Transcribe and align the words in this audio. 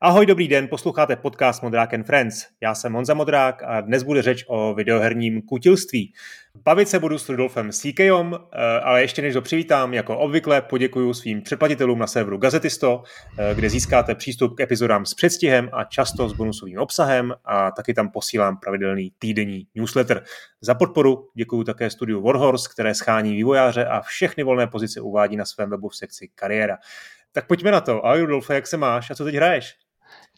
Ahoj, 0.00 0.26
dobrý 0.26 0.48
den, 0.48 0.68
posloucháte 0.68 1.16
podcast 1.16 1.62
Modrák 1.62 1.94
and 1.94 2.04
Friends. 2.04 2.46
Já 2.60 2.74
jsem 2.74 2.92
Honza 2.92 3.14
Modrák 3.14 3.62
a 3.62 3.80
dnes 3.80 4.02
bude 4.02 4.22
řeč 4.22 4.44
o 4.48 4.74
videoherním 4.74 5.42
kutilství. 5.42 6.12
Bavit 6.64 6.88
se 6.88 6.98
budu 6.98 7.18
s 7.18 7.28
Rudolfem 7.28 7.72
Síkejom, 7.72 8.34
eh, 8.34 8.80
ale 8.80 9.00
ještě 9.00 9.22
než 9.22 9.34
ho 9.34 9.42
přivítám, 9.42 9.94
jako 9.94 10.18
obvykle 10.18 10.62
poděkuji 10.62 11.14
svým 11.14 11.42
předplatitelům 11.42 11.98
na 11.98 12.06
serveru 12.06 12.38
Gazetisto, 12.38 13.02
eh, 13.38 13.54
kde 13.54 13.70
získáte 13.70 14.14
přístup 14.14 14.56
k 14.56 14.60
epizodám 14.60 15.06
s 15.06 15.14
předstihem 15.14 15.70
a 15.72 15.84
často 15.84 16.28
s 16.28 16.32
bonusovým 16.32 16.78
obsahem 16.78 17.34
a 17.44 17.70
taky 17.70 17.94
tam 17.94 18.10
posílám 18.10 18.56
pravidelný 18.56 19.12
týdenní 19.18 19.66
newsletter. 19.74 20.22
Za 20.60 20.74
podporu 20.74 21.28
děkuji 21.34 21.64
také 21.64 21.90
studiu 21.90 22.22
Warhorse, 22.22 22.68
které 22.72 22.94
schání 22.94 23.32
vývojáře 23.32 23.84
a 23.84 24.00
všechny 24.00 24.44
volné 24.44 24.66
pozice 24.66 25.00
uvádí 25.00 25.36
na 25.36 25.44
svém 25.44 25.70
webu 25.70 25.88
v 25.88 25.96
sekci 25.96 26.28
kariéra. 26.34 26.76
Tak 27.32 27.46
pojďme 27.46 27.70
na 27.70 27.80
to. 27.80 28.06
Ahoj 28.06 28.20
Rudolfe, 28.20 28.54
jak 28.54 28.66
se 28.66 28.76
máš 28.76 29.10
a 29.10 29.14
co 29.14 29.24
teď 29.24 29.34
hraješ? 29.34 29.87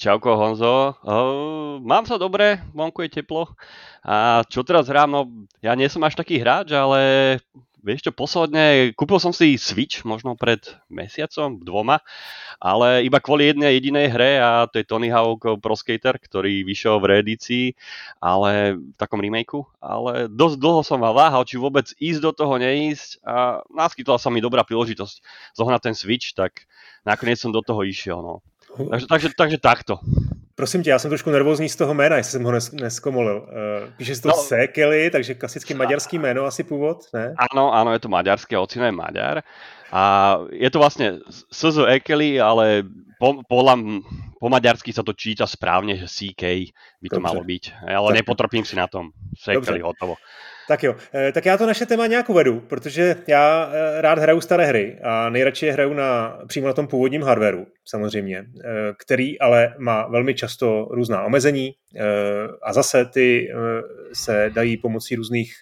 Čauko 0.01 0.33
Honzo, 0.33 0.97
uh, 1.05 1.77
mám 1.84 2.09
sa 2.09 2.16
dobre, 2.16 2.56
vonku 2.73 3.05
je 3.05 3.20
teplo. 3.20 3.52
A 4.01 4.41
čo 4.48 4.65
teraz 4.65 4.88
hrám, 4.88 5.12
no 5.12 5.20
ja 5.61 5.77
nie 5.77 5.92
som 5.92 6.01
až 6.09 6.16
taký 6.16 6.41
hráč, 6.41 6.73
ale 6.73 7.37
vieš 7.83 8.09
čo, 8.09 8.12
posledne 8.12 8.92
kúpil 8.92 9.16
som 9.20 9.33
si 9.33 9.56
Switch 9.56 10.05
možno 10.05 10.37
pred 10.37 10.61
mesiacom, 10.92 11.61
dvoma, 11.61 12.05
ale 12.61 13.05
iba 13.09 13.19
kvôli 13.20 13.51
jednej 13.51 13.77
jedinej 13.80 14.06
hre 14.12 14.30
a 14.41 14.51
to 14.69 14.80
je 14.80 14.88
Tony 14.88 15.09
Hawk 15.09 15.61
Pro 15.61 15.77
Skater, 15.77 16.20
ktorý 16.20 16.61
vyšiel 16.64 17.00
v 17.00 17.09
reedícii, 17.16 17.64
ale 18.20 18.77
v 18.77 18.97
takom 19.00 19.20
remakeu, 19.20 19.64
ale 19.80 20.28
dosť 20.28 20.56
dlho 20.61 20.80
som 20.84 21.00
váhal, 21.00 21.45
či 21.48 21.56
vôbec 21.56 21.89
ísť 21.97 22.20
do 22.20 22.33
toho 22.37 22.55
neísť 22.61 23.25
a 23.25 23.64
naskytla 23.73 24.20
sa 24.20 24.28
mi 24.28 24.45
dobrá 24.45 24.62
príležitosť 24.64 25.25
zohnať 25.56 25.80
ten 25.80 25.97
Switch, 25.97 26.36
tak 26.36 26.69
nakoniec 27.05 27.41
som 27.41 27.50
do 27.50 27.64
toho 27.64 27.80
išiel, 27.84 28.20
no. 28.20 28.45
Takže, 28.91 29.07
takže, 29.07 29.29
takže 29.37 29.59
takto. 29.59 29.99
Prosím 30.55 30.83
tě, 30.83 30.91
já 30.91 30.99
jsem 30.99 31.11
trošku 31.11 31.31
nervózní 31.31 31.69
z 31.69 31.77
toho 31.77 31.95
jména, 31.95 32.17
jestli 32.17 32.33
jsem 32.33 32.45
ho 32.45 32.53
nes, 32.53 32.73
neskomolil. 32.73 33.37
Uh, 33.37 33.91
píše 33.97 34.15
se 34.15 34.23
to 34.23 34.29
no, 34.29 34.35
Sekeli, 34.35 35.11
takže 35.11 35.35
klasicky 35.35 35.75
maďarský 35.75 36.19
jméno 36.19 36.45
asi 36.45 36.65
původ, 36.65 36.98
ne? 37.15 37.35
Áno, 37.37 37.73
áno, 37.73 37.93
je 37.93 38.01
to 38.01 38.09
maďarské, 38.09 38.59
ocino 38.59 38.85
je 38.85 38.93
Maďar. 38.93 39.41
A 39.93 40.37
je 40.53 40.71
to 40.71 40.79
vlastne 40.79 41.19
SZ 41.51 41.89
Ekeli, 41.89 42.41
ale 42.41 42.85
po, 43.19 43.43
po, 43.48 43.65
po 44.41 44.48
maďarsky 44.48 44.93
sa 44.93 45.03
to 45.03 45.17
číta 45.17 45.48
správne, 45.48 45.97
že 45.97 46.07
CK 46.09 46.73
by 47.01 47.09
to 47.09 47.21
Dobře. 47.21 47.27
malo 47.27 47.41
byť. 47.45 47.65
Ale 47.89 48.09
tak. 48.13 48.17
nepotropím 48.17 48.65
si 48.65 48.77
na 48.77 48.87
tom. 48.87 49.11
Sekeli, 49.37 49.81
hotovo. 49.81 50.21
Tak 50.71 50.83
jo, 50.83 50.97
eh, 51.15 51.33
tak 51.33 51.47
já 51.47 51.59
to 51.59 51.67
naše 51.67 51.87
téma 51.87 52.07
nějak 52.07 52.31
uvedu, 52.31 52.61
protože 52.61 53.17
já 53.27 53.71
eh, 53.73 54.01
rád 54.01 54.19
hraju 54.19 54.41
staré 54.41 54.67
hry 54.67 54.99
a 55.03 55.31
nejradši 55.31 55.67
je 55.67 55.73
hraju 55.73 55.95
na, 55.95 56.39
přímo 56.47 56.67
na 56.67 56.73
tom 56.73 56.87
původním 56.87 57.23
hardwareu, 57.23 57.67
samozřejmě, 57.85 58.39
eh, 58.39 58.69
který 58.98 59.41
ale 59.41 59.75
má 59.79 60.09
velmi 60.09 60.35
často 60.35 60.89
různá 60.91 61.25
omezení 61.25 61.75
a 62.63 62.73
zase 62.73 63.05
ty 63.05 63.53
se 64.13 64.51
dají 64.55 64.77
pomocí 64.77 65.17
různých, 65.17 65.55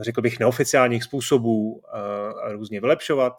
řekl 0.00 0.22
bych, 0.22 0.40
neoficiálních 0.40 1.04
způsobů 1.04 1.82
různě 2.50 2.80
vylepšovat. 2.80 3.32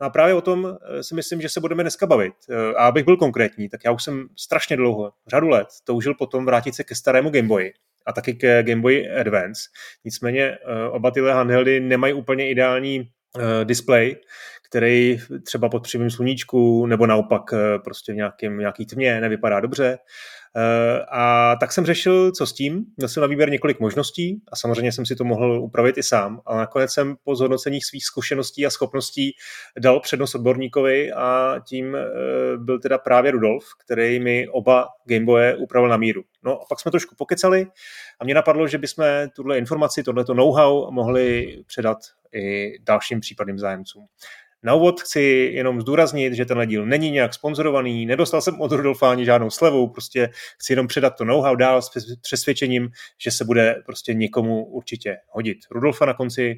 No 0.00 0.06
a 0.06 0.10
právě 0.10 0.34
o 0.34 0.40
tom 0.40 0.76
si 1.00 1.14
myslím, 1.14 1.40
že 1.40 1.48
se 1.48 1.60
budeme 1.60 1.82
dneska 1.82 2.06
bavit. 2.06 2.34
A 2.76 2.86
abych 2.86 3.04
byl 3.04 3.16
konkrétní, 3.16 3.68
tak 3.68 3.80
já 3.84 3.90
už 3.90 4.02
jsem 4.02 4.28
strašně 4.36 4.76
dlouho, 4.76 5.12
řadu 5.26 5.48
let, 5.48 5.68
toužil 5.84 6.14
potom 6.14 6.46
vrátit 6.46 6.74
se 6.74 6.84
ke 6.84 6.94
starému 6.94 7.30
Gameboyi 7.30 7.72
a 8.06 8.12
taky 8.12 8.34
ke 8.34 8.62
Game 8.62 8.82
Boy 8.82 9.10
Advance. 9.20 9.60
Nicméně 10.04 10.42
eh, 10.42 10.58
oba 10.90 11.10
tyhle 11.10 11.32
handheldy 11.32 11.80
nemají 11.80 12.12
úplně 12.12 12.50
ideální 12.50 13.08
eh, 13.38 13.64
display, 13.64 14.16
který 14.68 15.18
třeba 15.42 15.68
pod 15.68 15.82
přímým 15.82 16.10
sluníčku 16.10 16.86
nebo 16.86 17.06
naopak 17.06 17.42
eh, 17.52 17.78
prostě 17.78 18.12
v 18.12 18.16
nějakém, 18.16 18.58
nějaký 18.58 18.86
tmě 18.86 19.20
nevypadá 19.20 19.60
dobře. 19.60 19.98
Eh, 20.58 21.04
a 21.12 21.56
tak 21.60 21.72
jsem 21.72 21.86
řešil, 21.86 22.32
co 22.32 22.46
s 22.46 22.52
tím. 22.52 22.84
Měl 22.96 23.08
jsem 23.08 23.20
na 23.20 23.26
výběr 23.26 23.50
několik 23.50 23.80
možností 23.80 24.42
a 24.52 24.56
samozřejmě 24.56 24.92
jsem 24.92 25.06
si 25.06 25.16
to 25.16 25.24
mohl 25.24 25.60
upravit 25.62 25.98
i 25.98 26.02
sám. 26.02 26.40
A 26.46 26.56
nakonec 26.56 26.90
jsem 26.90 27.16
po 27.24 27.36
zhodnocení 27.36 27.80
svých 27.80 28.04
zkušeností 28.04 28.66
a 28.66 28.70
schopností 28.70 29.32
dal 29.78 30.00
přednost 30.00 30.34
odborníkovi 30.34 31.12
a 31.12 31.56
tím 31.68 31.96
eh, 31.96 32.06
byl 32.56 32.80
teda 32.80 32.98
právě 32.98 33.30
Rudolf, 33.30 33.64
který 33.84 34.20
mi 34.20 34.48
oba 34.48 34.88
Gameboye 35.04 35.56
upravil 35.56 35.88
na 35.88 35.96
míru. 35.96 36.22
No 36.42 36.60
a 36.60 36.64
pak 36.68 36.80
jsme 36.80 36.90
trošku 36.90 37.14
pokecali 37.14 37.66
a 38.20 38.24
mě 38.24 38.34
napadlo, 38.34 38.68
že 38.68 38.78
bychom 38.78 39.04
tuhle 39.36 39.58
informaci, 39.58 40.02
tohleto 40.02 40.34
know-how 40.34 40.90
mohli 40.90 41.56
předat 41.66 41.98
i 42.32 42.72
dalším 42.82 43.20
případným 43.20 43.58
zájemcům. 43.58 44.06
Na 44.66 44.74
úvod 44.74 45.00
chci 45.00 45.20
jenom 45.54 45.80
zdůraznit, 45.80 46.32
že 46.32 46.44
tenhle 46.44 46.66
díl 46.66 46.86
není 46.86 47.10
nějak 47.10 47.34
sponzorovaný, 47.34 48.06
nedostal 48.06 48.40
jsem 48.40 48.60
od 48.60 48.72
Rudolfa 48.72 49.10
ani 49.10 49.24
žádnou 49.24 49.50
slevu, 49.50 49.88
prostě 49.88 50.30
chci 50.58 50.72
jenom 50.72 50.86
předat 50.86 51.16
to 51.18 51.24
know-how 51.24 51.56
dál 51.56 51.82
s 51.82 51.90
přesvědčením, 52.22 52.88
že 53.18 53.30
se 53.30 53.44
bude 53.44 53.82
prostě 53.86 54.14
někomu 54.14 54.64
určitě 54.64 55.16
hodit. 55.28 55.58
Rudolfa 55.70 56.06
na 56.06 56.14
konci 56.14 56.56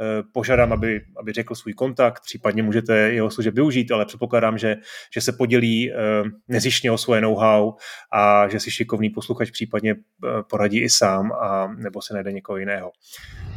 eh, 0.00 0.22
požádám, 0.32 0.72
aby, 0.72 1.00
aby 1.20 1.32
řekl 1.32 1.54
svůj 1.54 1.74
kontakt, 1.74 2.22
případně 2.22 2.62
můžete 2.62 2.98
jeho 2.98 3.30
služeb 3.30 3.54
využít, 3.54 3.92
ale 3.92 4.06
předpokládám, 4.06 4.58
že, 4.58 4.76
že 5.14 5.20
se 5.20 5.32
podělí 5.32 5.92
eh, 5.92 5.96
nezištně 6.48 6.90
o 6.90 6.98
svoje 6.98 7.20
know-how 7.20 7.72
a 8.12 8.48
že 8.48 8.60
si 8.60 8.70
šikovný 8.70 9.10
posluchač 9.10 9.50
případně 9.50 9.90
eh, 9.90 10.28
poradí 10.50 10.80
i 10.80 10.90
sám 10.90 11.32
a 11.32 11.66
nebo 11.66 12.02
se 12.02 12.14
najde 12.14 12.32
někoho 12.32 12.56
jiného. 12.56 12.90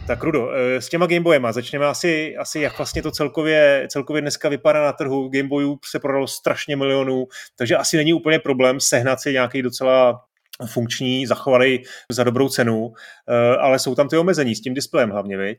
Tak 0.08 0.24
Rudo, 0.24 0.52
eh, 0.52 0.82
s 0.82 0.90
těma 0.90 1.06
Gameboyema 1.06 1.52
začneme 1.52 1.86
asi, 1.86 2.38
asi 2.38 2.60
jak 2.60 2.78
vlastně 2.78 3.02
to 3.02 3.12
celkově, 3.12 3.88
celkově 3.92 4.22
dneska 4.22 4.50
vypadá 4.50 4.84
na 4.84 4.94
trhu. 4.94 5.30
Gameboyů 5.30 5.80
se 5.86 6.00
prodalo 6.00 6.28
strašně 6.28 6.76
milionů, 6.76 7.28
takže 7.56 7.78
asi 7.78 7.98
není 7.98 8.14
úplně 8.14 8.40
problém 8.40 8.80
sehnat 8.80 9.22
si 9.22 9.34
nějaký 9.34 9.62
docela 9.62 10.22
funkční, 10.66 11.26
zachovaný 11.28 11.84
za 12.12 12.24
dobrou 12.24 12.50
cenu, 12.50 12.94
eh, 13.30 13.58
ale 13.58 13.80
jsou 13.80 13.96
tam 13.96 14.10
ty 14.10 14.18
omezení 14.18 14.56
s 14.56 14.62
tím 14.62 14.74
displejem 14.74 15.10
hlavně, 15.10 15.38
viď? 15.38 15.58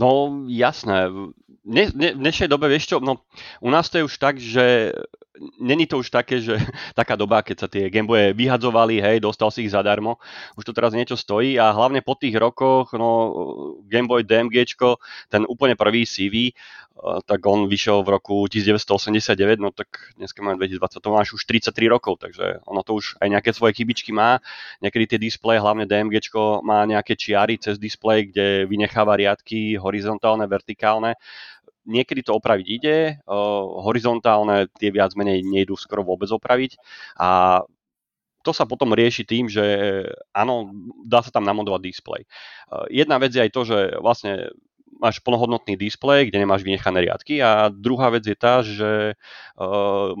No 0.00 0.42
jasné. 0.48 1.08
V 1.08 1.32
dnešnej 2.14 2.46
dobe, 2.46 2.70
vieš 2.70 2.86
čo, 2.86 3.02
no 3.02 3.26
u 3.58 3.70
nás 3.74 3.90
to 3.90 3.98
je 3.98 4.06
už 4.06 4.18
tak, 4.22 4.38
že 4.38 4.94
není 5.60 5.86
to 5.86 5.98
už 5.98 6.10
také, 6.10 6.40
že 6.40 6.56
taká 6.98 7.16
doba, 7.16 7.42
keď 7.42 7.56
sa 7.56 7.68
tie 7.68 7.88
Gameboye 7.92 8.32
vyhadzovali, 8.32 9.00
hej, 9.00 9.16
dostal 9.20 9.50
si 9.52 9.64
ich 9.66 9.72
zadarmo, 9.72 10.18
už 10.56 10.64
to 10.64 10.72
teraz 10.76 10.92
niečo 10.96 11.16
stojí 11.16 11.60
a 11.60 11.72
hlavne 11.72 12.00
po 12.00 12.16
tých 12.16 12.36
rokoch, 12.36 12.92
no 12.96 13.08
Gameboy 13.86 14.24
DMG, 14.24 14.76
ten 15.30 15.42
úplne 15.46 15.76
prvý 15.76 16.04
CV, 16.08 16.56
tak 17.28 17.44
on 17.44 17.68
vyšiel 17.68 18.00
v 18.00 18.16
roku 18.16 18.48
1989, 18.48 19.60
no 19.60 19.68
tak 19.68 20.16
dneska 20.16 20.40
máme 20.40 20.56
2020, 20.56 21.04
to 21.04 21.10
máš 21.12 21.28
už 21.36 21.44
33 21.44 21.92
rokov, 21.92 22.24
takže 22.24 22.64
ono 22.64 22.80
to 22.80 22.96
už 22.96 23.20
aj 23.20 23.28
nejaké 23.28 23.50
svoje 23.52 23.76
chybičky 23.76 24.16
má. 24.16 24.40
Niekedy 24.80 25.04
tie 25.04 25.18
displeje, 25.20 25.60
hlavne 25.60 25.84
DMG, 25.84 26.32
má 26.64 26.88
nejaké 26.88 27.12
čiary 27.12 27.60
cez 27.60 27.76
displej, 27.76 28.32
kde 28.32 28.64
vynecháva 28.64 29.12
riadky 29.20 29.76
horizontálne, 29.76 30.48
vertikálne 30.48 31.20
niekedy 31.86 32.26
to 32.26 32.34
opraviť 32.34 32.66
ide, 32.66 32.98
horizontálne 33.80 34.66
tie 34.76 34.90
viac 34.90 35.14
menej 35.14 35.46
nejdú 35.46 35.78
skoro 35.78 36.02
vôbec 36.02 36.28
opraviť 36.28 36.76
a 37.16 37.62
to 38.46 38.54
sa 38.54 38.62
potom 38.62 38.94
rieši 38.94 39.26
tým, 39.26 39.50
že 39.50 39.62
áno, 40.30 40.70
dá 41.02 41.18
sa 41.18 41.34
tam 41.34 41.42
namodovať 41.42 41.82
displej. 41.82 42.22
Jedna 42.94 43.18
vec 43.18 43.34
je 43.34 43.42
aj 43.42 43.50
to, 43.50 43.66
že 43.66 43.78
vlastne 43.98 44.54
máš 45.00 45.20
plnohodnotný 45.20 45.76
displej, 45.76 46.28
kde 46.28 46.42
nemáš 46.42 46.64
vynechané 46.64 47.08
riadky 47.08 47.40
a 47.44 47.68
druhá 47.68 48.08
vec 48.12 48.24
je 48.24 48.36
tá, 48.36 48.64
že 48.64 49.14
uh, 49.60 50.12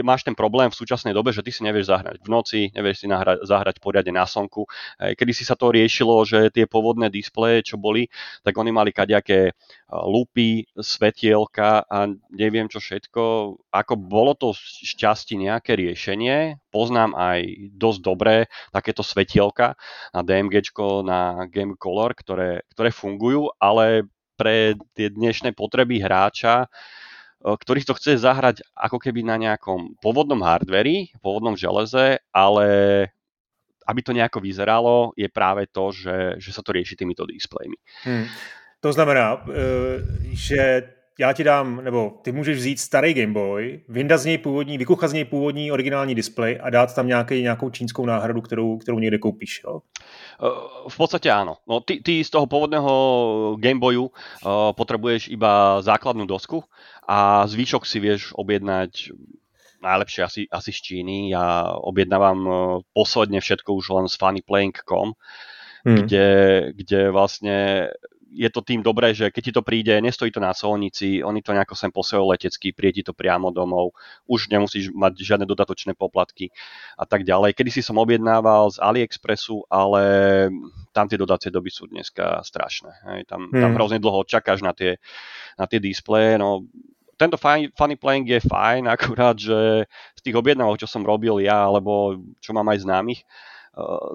máš 0.00 0.24
ten 0.24 0.36
problém 0.36 0.72
v 0.72 0.78
súčasnej 0.78 1.12
dobe, 1.12 1.32
že 1.32 1.44
ty 1.44 1.52
si 1.52 1.64
nevieš 1.64 1.92
zahrať 1.92 2.16
v 2.24 2.28
noci, 2.28 2.60
nevieš 2.72 3.04
si 3.04 3.06
nahrať, 3.08 3.44
zahrať 3.44 3.76
poriadne 3.78 4.16
na 4.16 4.24
slnku. 4.24 4.64
Kedy 4.98 5.32
si 5.32 5.44
sa 5.44 5.54
to 5.54 5.72
riešilo, 5.72 6.24
že 6.24 6.52
tie 6.52 6.64
pôvodné 6.64 7.12
displeje, 7.12 7.72
čo 7.72 7.76
boli, 7.76 8.08
tak 8.40 8.56
oni 8.56 8.70
mali 8.72 8.90
kaďaké 8.90 9.52
lupy, 9.92 10.64
svetielka 10.76 11.84
a 11.84 12.08
neviem 12.32 12.66
čo 12.68 12.80
všetko. 12.80 13.22
Ako 13.68 13.94
bolo 14.00 14.32
to 14.32 14.56
šťastí 14.56 15.36
nejaké 15.36 15.76
riešenie, 15.76 16.60
poznám 16.72 17.12
aj 17.12 17.72
dosť 17.76 18.00
dobré 18.00 18.36
takéto 18.72 19.04
svetielka 19.04 19.76
na 20.16 20.20
DMG, 20.24 20.72
na 21.04 21.44
Game 21.52 21.76
Color, 21.76 22.16
ktoré, 22.16 22.64
ktoré 22.72 22.88
fungujú, 22.88 23.52
ale 23.60 24.08
pre 24.42 24.74
tie 24.98 25.06
dnešné 25.06 25.54
potreby 25.54 26.02
hráča, 26.02 26.66
ktorý 27.38 27.86
to 27.86 27.94
chce 27.94 28.18
zahrať 28.18 28.66
ako 28.74 28.98
keby 28.98 29.22
na 29.22 29.38
nejakom 29.38 29.94
pôvodnom 30.02 30.42
hardveri, 30.42 31.14
pôvodnom 31.22 31.54
železe, 31.54 32.18
ale 32.34 32.66
aby 33.86 34.00
to 34.02 34.14
nejako 34.14 34.38
vyzeralo, 34.42 35.10
je 35.14 35.30
práve 35.30 35.70
to, 35.70 35.94
že, 35.94 36.42
že 36.42 36.50
sa 36.50 36.62
to 36.62 36.74
rieši 36.74 36.98
týmito 36.98 37.26
displejmi. 37.26 37.78
Hmm. 38.02 38.26
To 38.82 38.90
znamená, 38.90 39.46
že 40.34 40.90
já 41.18 41.32
ti 41.32 41.44
dám, 41.44 41.84
nebo 41.84 42.10
ty 42.22 42.32
můžeš 42.32 42.56
vzít 42.58 42.80
starý 42.80 43.14
Game 43.14 43.32
Boy, 43.32 43.80
vyndat 43.88 44.20
z 44.20 44.24
něj 44.24 44.38
původní, 44.38 44.78
vykuchat 44.78 45.10
z 45.10 45.12
něj 45.12 45.24
původní 45.24 45.72
originální 45.72 46.14
displej 46.14 46.58
a 46.62 46.70
dát 46.70 46.94
tam 46.94 47.06
nějaký, 47.06 47.42
nějakou 47.42 47.70
čínskou 47.70 48.06
náhradu, 48.06 48.40
kterou, 48.40 48.78
kterou 48.78 48.98
někde 48.98 49.18
koupíš, 49.18 49.60
jo? 49.64 49.80
V 50.88 50.96
podstate 50.96 51.30
áno. 51.30 51.62
No, 51.68 51.80
ty, 51.80 52.02
ty 52.02 52.24
z 52.24 52.30
toho 52.30 52.50
pôvodného 52.50 52.92
Game 53.62 53.78
Boyu 53.78 54.10
uh, 54.10 54.74
potrebuješ 54.74 55.30
iba 55.30 55.78
základnú 55.78 56.26
dosku 56.26 56.66
a 57.06 57.46
zvyšok 57.46 57.86
si 57.86 58.02
vieš 58.02 58.34
objednať 58.34 59.14
najlepšie 59.82 60.22
asi, 60.24 60.42
asi 60.50 60.70
z 60.74 60.80
Číny. 60.82 61.30
Ja 61.30 61.74
objednávam 61.78 62.38
uh, 62.42 62.56
posledne 62.94 63.38
všetko 63.38 63.70
už 63.78 63.86
len 63.94 64.06
z 64.10 64.18
funnyplaying.com, 64.18 65.14
hmm. 65.86 65.96
kde, 66.02 66.26
kde 66.74 67.00
vlastne 67.14 67.90
je 68.32 68.48
to 68.48 68.64
tým 68.64 68.80
dobré, 68.80 69.12
že 69.12 69.28
keď 69.28 69.42
ti 69.44 69.52
to 69.52 69.62
príde, 69.62 69.92
nestojí 70.00 70.32
to 70.32 70.40
na 70.40 70.56
solnici, 70.56 71.20
oni 71.20 71.44
to 71.44 71.52
nejako 71.52 71.76
sem 71.76 71.92
posielajú 71.92 72.32
letecky, 72.32 72.72
príde 72.72 73.00
ti 73.00 73.04
to 73.04 73.12
priamo 73.12 73.52
domov, 73.52 73.92
už 74.24 74.48
nemusíš 74.48 74.88
mať 74.92 75.20
žiadne 75.20 75.46
dodatočné 75.46 75.92
poplatky 75.92 76.48
a 76.96 77.04
tak 77.04 77.28
ďalej. 77.28 77.52
Kedy 77.52 77.70
si 77.70 77.82
som 77.84 78.00
objednával 78.00 78.72
z 78.72 78.80
AliExpressu, 78.80 79.68
ale 79.68 80.02
tam 80.96 81.06
tie 81.06 81.20
dodacie 81.20 81.52
doby 81.52 81.68
sú 81.68 81.88
dneska 81.88 82.40
strašné. 82.40 82.92
Hej. 83.12 83.20
Tam, 83.28 83.52
hmm. 83.52 83.60
tam 83.60 83.70
hrozne 83.76 84.00
dlho 84.00 84.24
čakáš 84.24 84.64
na 84.64 84.72
tie, 84.72 84.96
na 85.60 85.68
tie 85.68 85.78
displeje, 85.78 86.40
no 86.40 86.64
tento 87.20 87.38
funny, 87.38 87.70
funny 87.76 87.94
playing 87.94 88.26
je 88.26 88.40
fajn, 88.42 88.88
akurát, 88.96 89.36
že 89.36 89.86
z 90.16 90.20
tých 90.24 90.34
objednávok, 90.34 90.80
čo 90.80 90.88
som 90.88 91.04
robil 91.04 91.44
ja, 91.44 91.68
alebo 91.68 92.18
čo 92.40 92.56
mám 92.56 92.66
aj 92.72 92.82
známych, 92.82 93.22
Eh, 93.22 93.28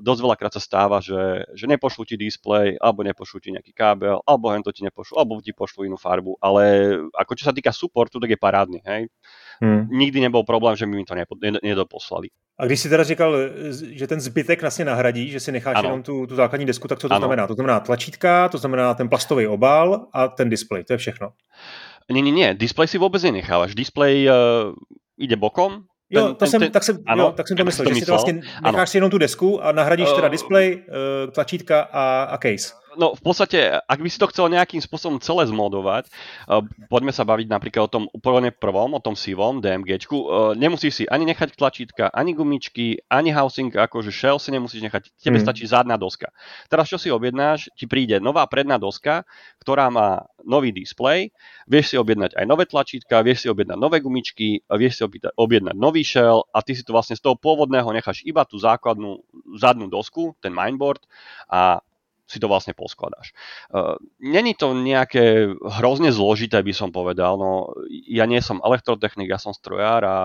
dosť 0.05 0.21
veľakrát 0.21 0.53
sa 0.53 0.61
stáva, 0.61 1.01
že, 1.01 1.45
že 1.57 1.65
nepošlu 1.65 2.05
ti 2.05 2.13
display, 2.13 2.77
alebo 2.77 3.01
nepošlu 3.01 3.41
ti 3.41 3.49
nejaký 3.49 3.73
kábel, 3.73 4.21
alebo 4.21 4.53
hen 4.53 4.61
to 4.61 4.69
ti 4.69 4.85
nepošlu, 4.85 5.17
alebo 5.17 5.41
ti 5.41 5.49
pošlu 5.49 5.89
inú 5.89 5.97
farbu, 5.97 6.37
ale 6.37 6.93
ako 7.17 7.33
čo 7.33 7.49
sa 7.49 7.53
týka 7.53 7.73
supportu, 7.73 8.21
tak 8.21 8.29
je 8.29 8.39
parádny, 8.39 8.79
hej. 8.85 9.09
Hmm. 9.57 9.89
Nikdy 9.89 10.21
nebol 10.21 10.45
problém, 10.45 10.77
že 10.77 10.85
mi 10.85 11.01
to 11.01 11.17
nedoposlali. 11.41 12.29
A 12.57 12.65
když 12.65 12.79
si 12.79 12.89
teda 12.89 13.03
říkal, 13.03 13.35
že 13.71 14.07
ten 14.07 14.21
zbytek 14.21 14.61
vlastně 14.61 14.85
nahradí, 14.85 15.29
že 15.29 15.39
si 15.39 15.51
necháš 15.51 15.77
ano. 15.77 15.89
jenom 15.89 16.03
tu, 16.03 16.27
tu 16.27 16.35
základní 16.35 16.65
desku, 16.65 16.87
tak 16.87 16.99
co 16.99 17.09
to 17.09 17.13
ano. 17.13 17.19
znamená? 17.19 17.47
To 17.47 17.53
znamená 17.53 17.79
tlačítka, 17.79 18.49
to 18.49 18.57
znamená 18.57 18.93
ten 18.93 19.09
plastový 19.09 19.47
obal 19.47 20.07
a 20.13 20.27
ten 20.27 20.49
displej, 20.49 20.83
to 20.83 20.93
je 20.93 20.97
všechno. 20.97 21.33
Nie, 22.09 22.23
nie, 22.23 22.31
nie, 22.31 22.55
displej 22.55 22.87
si 22.87 22.95
vôbec 22.95 23.19
nenechávaš. 23.19 23.75
Displej 23.75 24.31
uh, 24.31 24.71
ide 25.19 25.35
bokom, 25.35 25.91
Jo, 26.09 26.27
to 26.27 26.33
ten, 26.33 26.47
jsem, 26.47 26.59
ten, 26.59 26.71
tak, 26.71 26.83
jsem, 26.83 26.97
ano, 27.05 27.23
jo, 27.23 27.31
tak 27.31 27.47
jsem 27.47 27.57
to 27.57 27.65
myslel, 27.65 27.85
že 27.85 27.89
myslel? 27.89 28.01
si 28.01 28.05
to 28.05 28.11
vlastně 28.11 28.33
necháš 28.63 28.75
ano. 28.75 28.87
si 28.87 28.97
jenom 28.97 29.11
tu 29.11 29.17
desku 29.17 29.63
a 29.63 29.71
nahradíš 29.71 30.09
uh, 30.09 30.15
teda 30.15 30.27
display, 30.27 30.75
uh, 30.75 31.31
tlačítka 31.31 31.81
a, 31.81 32.23
a 32.23 32.37
case 32.37 32.86
no 32.95 33.17
v 33.17 33.21
podstate, 33.21 33.83
ak 33.83 33.99
by 33.99 34.07
si 34.07 34.21
to 34.21 34.29
chcel 34.31 34.47
nejakým 34.47 34.79
spôsobom 34.79 35.19
celé 35.19 35.49
zmodovať, 35.49 36.07
uh, 36.47 36.63
poďme 36.87 37.11
sa 37.11 37.27
baviť 37.27 37.47
napríklad 37.51 37.83
o 37.89 37.93
tom 37.93 38.05
úplne 38.15 38.55
prvom, 38.55 38.95
o 38.95 39.03
tom 39.03 39.19
sivom 39.19 39.59
DMGčku, 39.59 40.17
uh, 40.17 40.27
nemusíš 40.55 40.93
si 40.93 41.03
ani 41.09 41.27
nechať 41.27 41.57
tlačítka, 41.59 42.13
ani 42.15 42.31
gumičky, 42.31 43.03
ani 43.11 43.35
housing, 43.35 43.73
akože 43.73 44.13
shell 44.13 44.39
si 44.39 44.55
nemusíš 44.55 44.85
nechať, 44.87 45.11
tebe 45.19 45.41
mm. 45.41 45.43
stačí 45.43 45.67
zadná 45.67 45.99
doska. 45.99 46.31
Teraz 46.71 46.87
čo 46.87 46.95
si 46.95 47.11
objednáš, 47.11 47.67
ti 47.75 47.89
príde 47.89 48.23
nová 48.23 48.47
predná 48.47 48.79
doska, 48.79 49.27
ktorá 49.59 49.91
má 49.91 50.23
nový 50.47 50.71
display, 50.71 51.33
vieš 51.67 51.91
si 51.91 51.95
objednať 51.99 52.39
aj 52.39 52.45
nové 52.47 52.63
tlačítka, 52.63 53.19
vieš 53.19 53.43
si 53.43 53.47
objednať 53.51 53.75
nové 53.75 53.99
gumičky, 53.99 54.63
vieš 54.71 54.93
si 54.99 55.01
objednať 55.35 55.75
nový 55.75 56.07
shell 56.07 56.47
a 56.55 56.63
ty 56.63 56.71
si 56.71 56.87
to 56.87 56.95
vlastne 56.95 57.19
z 57.19 57.23
toho 57.25 57.35
pôvodného 57.35 57.91
necháš 57.91 58.23
iba 58.23 58.47
tú 58.47 58.55
základnú 58.55 59.19
zadnú 59.59 59.91
dosku, 59.91 60.37
ten 60.39 60.55
mindboard 60.55 61.03
a 61.51 61.83
si 62.27 62.43
to 62.43 62.51
vlastne 62.51 62.75
poskladáš. 62.75 63.31
Uh, 63.71 63.95
Není 64.19 64.59
to 64.59 64.75
nejaké 64.75 65.47
hrozne 65.79 66.11
zložité, 66.11 66.59
by 66.59 66.75
som 66.75 66.91
povedal. 66.91 67.39
No, 67.39 67.71
ja 67.89 68.27
nie 68.27 68.43
som 68.43 68.59
elektrotechnik, 68.59 69.31
ja 69.31 69.39
som 69.39 69.55
strojár 69.55 70.03
a 70.03 70.17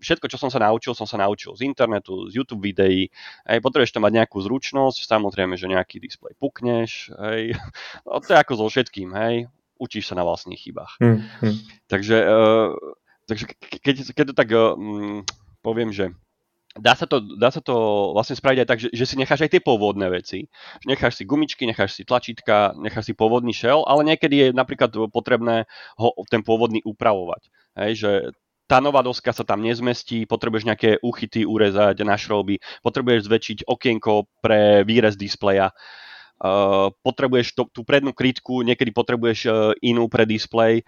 všetko, 0.00 0.26
čo 0.26 0.38
som 0.40 0.50
sa 0.50 0.58
naučil, 0.58 0.96
som 0.96 1.06
sa 1.06 1.20
naučil 1.20 1.54
z 1.54 1.68
internetu, 1.68 2.26
z 2.26 2.42
YouTube 2.42 2.66
videí. 2.66 3.12
Hej, 3.46 3.58
potrebuješ 3.62 3.94
to 3.94 4.02
mať 4.02 4.12
nejakú 4.24 4.38
zručnosť, 4.42 5.06
samozrejme, 5.06 5.54
že 5.54 5.70
nejaký 5.70 6.02
displej 6.02 6.34
pukneš. 6.40 7.12
Hej. 7.14 7.54
No, 8.06 8.22
to 8.22 8.34
je 8.34 8.38
ako 8.38 8.52
so 8.56 8.66
všetkým, 8.70 9.12
hej. 9.14 9.50
Učíš 9.76 10.08
sa 10.08 10.14
na 10.16 10.24
vlastných 10.24 10.56
chybách. 10.56 10.96
Hmm, 11.02 11.20
hmm. 11.44 11.56
Takže, 11.90 12.16
uh, 12.24 12.72
takže 13.28 13.44
keď, 13.60 13.94
keď 14.16 14.24
to 14.32 14.34
tak 14.34 14.48
uh, 14.56 14.72
poviem, 15.60 15.92
že 15.92 16.16
dá 16.78 16.94
sa 16.94 17.06
to, 17.08 17.20
dá 17.36 17.48
sa 17.48 17.60
to 17.64 17.74
vlastne 18.12 18.36
spraviť 18.36 18.58
aj 18.62 18.68
tak, 18.68 18.78
že, 18.80 18.88
že 18.92 19.04
si 19.08 19.16
necháš 19.16 19.44
aj 19.44 19.50
tie 19.56 19.62
pôvodné 19.62 20.06
veci. 20.12 20.46
Že 20.84 20.86
necháš 20.92 21.14
si 21.20 21.24
gumičky, 21.24 21.64
necháš 21.64 21.96
si 21.96 22.02
tlačítka, 22.04 22.76
necháš 22.76 23.12
si 23.12 23.14
pôvodný 23.16 23.52
shell, 23.52 23.84
ale 23.88 24.04
niekedy 24.04 24.34
je 24.36 24.48
napríklad 24.52 24.92
potrebné 25.10 25.64
ho 25.96 26.12
ten 26.28 26.40
pôvodný 26.44 26.84
upravovať. 26.84 27.48
Hej, 27.76 27.92
že 27.96 28.10
tá 28.66 28.82
nová 28.82 29.00
doska 29.00 29.30
sa 29.30 29.46
tam 29.46 29.62
nezmestí, 29.62 30.26
potrebuješ 30.26 30.66
nejaké 30.66 30.90
úchyty 31.00 31.46
urezať 31.46 32.02
na 32.02 32.18
šrouby, 32.18 32.58
potrebuješ 32.82 33.30
zväčšiť 33.30 33.58
okienko 33.70 34.26
pre 34.42 34.82
výrez 34.82 35.14
displeja, 35.14 35.70
uh, 35.70 36.90
potrebuješ 37.06 37.54
to, 37.54 37.70
tú 37.70 37.86
prednú 37.86 38.10
krytku, 38.10 38.66
niekedy 38.66 38.90
potrebuješ 38.90 39.38
uh, 39.46 39.54
inú 39.86 40.10
pre 40.10 40.26
displej, 40.26 40.82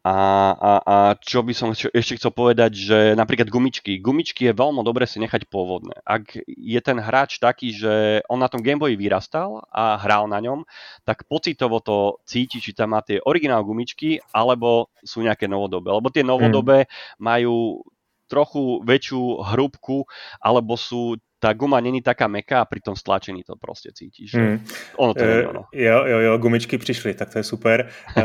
a, 0.00 0.16
a, 0.56 0.72
a 0.80 0.96
čo 1.20 1.44
by 1.44 1.52
som 1.52 1.76
ešte 1.76 2.16
chcel 2.16 2.32
povedať, 2.32 2.72
že 2.72 2.98
napríklad 3.12 3.52
gumičky. 3.52 4.00
Gumičky 4.00 4.48
je 4.48 4.56
veľmi 4.56 4.80
dobre 4.80 5.04
si 5.04 5.20
nechať 5.20 5.44
pôvodné. 5.52 5.92
Ak 6.08 6.40
je 6.46 6.80
ten 6.80 6.96
hráč 6.96 7.36
taký, 7.36 7.76
že 7.76 8.24
on 8.32 8.40
na 8.40 8.48
tom 8.48 8.64
Gameboy 8.64 8.96
vyrastal 8.96 9.60
a 9.68 10.00
hral 10.00 10.24
na 10.24 10.40
ňom, 10.40 10.64
tak 11.04 11.28
pocitovo 11.28 11.84
to 11.84 12.16
cíti, 12.24 12.64
či 12.64 12.72
tam 12.72 12.96
má 12.96 13.04
tie 13.04 13.20
originál 13.20 13.60
gumičky, 13.60 14.24
alebo 14.32 14.88
sú 15.04 15.20
nejaké 15.20 15.44
novodobé. 15.44 15.92
Lebo 15.92 16.08
tie 16.08 16.24
novodobé 16.24 16.88
hmm. 16.88 17.20
majú 17.20 17.84
trochu 18.30 18.80
väčšiu 18.86 19.52
hrúbku, 19.52 20.08
alebo 20.40 20.80
sú 20.80 21.20
tá 21.40 21.52
guma 21.52 21.80
není 21.80 22.02
taká 22.02 22.28
meká 22.28 22.60
a 22.60 22.64
pri 22.64 22.80
tom 22.80 22.96
stlačení 22.96 23.42
to 23.42 23.56
prostě 23.56 23.90
cítíš. 23.94 24.34
Hmm. 24.34 24.64
Ono 24.96 25.14
to 25.14 25.24
je 25.24 25.48
ono. 25.48 25.64
Jo, 25.72 26.04
jo, 26.06 26.18
jo, 26.18 26.38
gumičky 26.38 26.78
přišly, 26.78 27.14
tak 27.14 27.32
to 27.32 27.38
je 27.38 27.44
super. 27.44 27.88
uh, 28.16 28.22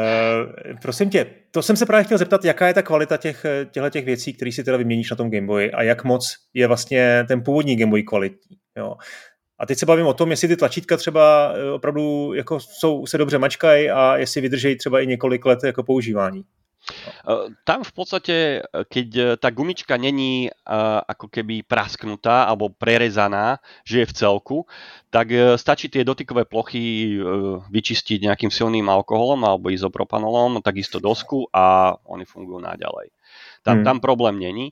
prosím 0.81 1.09
tě, 1.09 1.25
to 1.51 1.61
jsem 1.61 1.75
se 1.75 1.85
právě 1.85 2.03
chtěl 2.03 2.17
zeptat, 2.17 2.45
jaká 2.45 2.67
je 2.67 2.73
ta 2.73 2.81
kvalita 2.81 3.17
těch, 3.17 3.45
těchto 3.71 3.89
těch 3.89 4.05
věcí, 4.05 4.33
které 4.33 4.51
si 4.51 4.63
teda 4.63 4.77
vyměníš 4.77 5.09
na 5.09 5.15
tom 5.15 5.31
Gameboy 5.31 5.71
a 5.71 5.83
jak 5.83 6.03
moc 6.03 6.35
je 6.53 6.67
vlastně 6.67 7.25
ten 7.27 7.43
původní 7.43 7.75
Gameboy 7.75 8.03
kvalitní. 8.03 8.57
Jo. 8.77 8.95
A 9.59 9.65
teď 9.65 9.79
se 9.79 9.85
bavím 9.85 10.07
o 10.07 10.13
tom, 10.13 10.31
jestli 10.31 10.47
ty 10.47 10.55
tlačítka 10.55 10.97
třeba 10.97 11.53
eh, 11.55 11.71
opravdu 11.71 12.33
jako 12.33 12.59
jsou, 12.59 13.05
se 13.05 13.17
dobře 13.17 13.37
mačkají 13.37 13.89
a 13.89 14.17
jestli 14.17 14.41
vydrží 14.41 14.77
třeba 14.77 14.99
i 14.99 15.07
několik 15.07 15.45
let 15.45 15.59
jako 15.63 15.83
používání. 15.83 16.43
Tam 17.65 17.81
v 17.81 17.91
podstate, 17.93 18.61
keď 18.69 19.07
e, 19.17 19.23
tá 19.41 19.49
gumička 19.49 19.97
není 19.97 20.53
ako 21.09 21.33
keby 21.33 21.65
prasknutá 21.65 22.45
alebo 22.45 22.69
prerezaná, 22.69 23.57
že 23.81 24.05
je 24.05 24.09
v 24.09 24.13
celku, 24.13 24.57
tak 25.09 25.33
e, 25.33 25.57
stačí 25.57 25.89
tie 25.89 26.05
dotykové 26.05 26.45
plochy 26.45 27.17
e, 27.17 27.25
vyčistiť 27.65 28.29
nejakým 28.29 28.53
silným 28.53 28.85
alkoholom 28.85 29.41
alebo 29.41 29.73
izopropanolom, 29.73 30.61
takisto 30.61 31.01
dosku 31.01 31.49
a 31.49 31.97
oni 32.05 32.29
fungujú 32.29 32.61
naďalej. 32.61 33.09
Tam, 33.65 33.81
hmm. 33.81 33.85
tam 33.85 33.97
problém 33.97 34.37
není. 34.37 34.69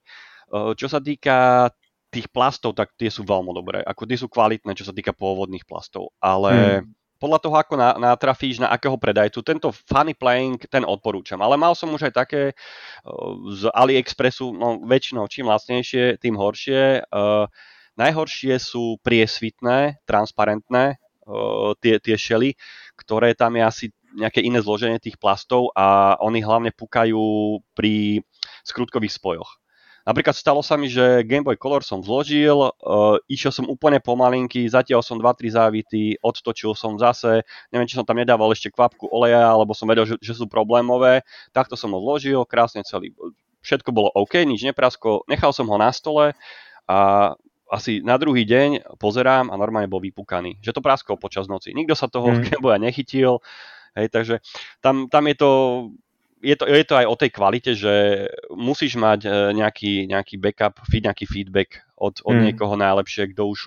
Čo 0.54 0.86
sa 0.86 1.02
týka 1.02 1.74
tých 2.14 2.30
plastov, 2.30 2.78
tak 2.78 2.94
tie 2.94 3.10
sú 3.10 3.26
veľmi 3.26 3.50
dobré. 3.58 3.82
Ako 3.82 4.06
tie 4.06 4.22
sú 4.22 4.30
kvalitné, 4.30 4.78
čo 4.78 4.86
sa 4.86 4.94
týka 4.94 5.18
pôvodných 5.18 5.66
plastov. 5.66 6.14
Ale 6.22 6.86
hmm 6.86 7.03
podľa 7.24 7.40
toho, 7.40 7.56
ako 7.56 7.74
natrafíš 7.80 8.60
na 8.60 8.68
akého 8.68 9.00
predajcu. 9.00 9.40
Tento 9.40 9.72
funny 9.72 10.12
playing, 10.12 10.60
ten 10.68 10.84
odporúčam. 10.84 11.40
Ale 11.40 11.56
mal 11.56 11.72
som 11.72 11.88
už 11.96 12.12
aj 12.12 12.14
také 12.20 12.52
z 13.48 13.72
AliExpressu, 13.72 14.52
no 14.52 14.84
väčšinou 14.84 15.32
čím 15.32 15.48
lacnejšie, 15.48 16.20
tým 16.20 16.36
horšie. 16.36 17.08
Uh, 17.08 17.48
najhoršie 17.96 18.60
sú 18.60 19.00
priesvitné, 19.00 20.04
transparentné 20.04 21.00
uh, 21.24 21.72
tie, 21.80 22.04
tie 22.04 22.20
šely, 22.20 22.60
ktoré 23.00 23.32
tam 23.40 23.56
je 23.56 23.64
asi 23.64 23.86
nejaké 24.20 24.44
iné 24.44 24.60
zloženie 24.60 25.00
tých 25.00 25.16
plastov 25.16 25.72
a 25.80 26.20
oni 26.20 26.44
hlavne 26.44 26.76
pukajú 26.76 27.64
pri 27.72 28.20
skrutkových 28.68 29.16
spojoch. 29.16 29.63
Napríklad 30.04 30.36
stalo 30.36 30.60
sa 30.60 30.76
mi, 30.76 30.92
že 30.92 31.24
Game 31.24 31.48
Boy 31.48 31.56
Color 31.56 31.80
som 31.88 32.04
vložil, 32.04 32.56
uh, 32.56 33.16
išiel 33.32 33.56
som 33.56 33.72
úplne 33.72 34.04
pomalinky, 34.04 34.68
zatiaľ 34.68 35.00
som 35.00 35.16
2-3 35.16 35.56
závity, 35.56 36.20
odtočil 36.20 36.76
som 36.76 37.00
zase, 37.00 37.48
neviem, 37.72 37.88
či 37.88 37.96
som 37.96 38.04
tam 38.04 38.20
nedával 38.20 38.52
ešte 38.52 38.68
kvapku 38.68 39.08
oleja, 39.08 39.48
alebo 39.48 39.72
som 39.72 39.88
vedel, 39.88 40.04
že, 40.04 40.20
že 40.20 40.36
sú 40.36 40.46
problémové, 40.52 41.24
takto 41.56 41.80
som 41.80 41.96
ho 41.96 42.00
vložil, 42.04 42.44
krásne 42.44 42.84
celý, 42.84 43.16
všetko 43.64 43.96
bolo 43.96 44.12
OK, 44.12 44.44
nič 44.44 44.68
neprasko, 44.68 45.24
nechal 45.32 45.56
som 45.56 45.72
ho 45.72 45.78
na 45.80 45.90
stole 45.96 46.36
a 46.84 46.98
asi 47.72 48.04
na 48.04 48.20
druhý 48.20 48.46
deň 48.46 49.00
pozerám 49.02 49.50
a 49.50 49.58
normálne 49.58 49.90
bol 49.90 50.04
vypúkaný. 50.04 50.62
Že 50.62 50.78
to 50.78 50.86
praskol 50.86 51.16
počas 51.18 51.50
noci. 51.50 51.74
Nikto 51.74 51.98
sa 51.98 52.06
toho 52.06 52.30
mm. 52.30 52.40
Game 52.46 52.62
Boya 52.62 52.78
nechytil, 52.78 53.42
hej, 53.98 54.14
takže 54.14 54.46
tam, 54.84 55.10
tam 55.10 55.26
je 55.26 55.36
to 55.40 55.50
je 56.44 56.56
to, 56.60 56.68
je 56.68 56.84
to 56.84 56.96
aj 57.00 57.06
o 57.08 57.16
tej 57.16 57.30
kvalite, 57.32 57.72
že 57.72 58.28
musíš 58.52 59.00
mať 59.00 59.20
e, 59.24 59.30
nejaký, 59.56 60.12
nejaký 60.12 60.36
backup, 60.38 60.84
nejaký 60.92 61.26
feedback 61.26 61.88
od, 61.96 62.20
od 62.28 62.36
hmm. 62.36 62.46
niekoho 62.52 62.76
najlepšie, 62.76 63.32
kto 63.32 63.48
už 63.48 63.60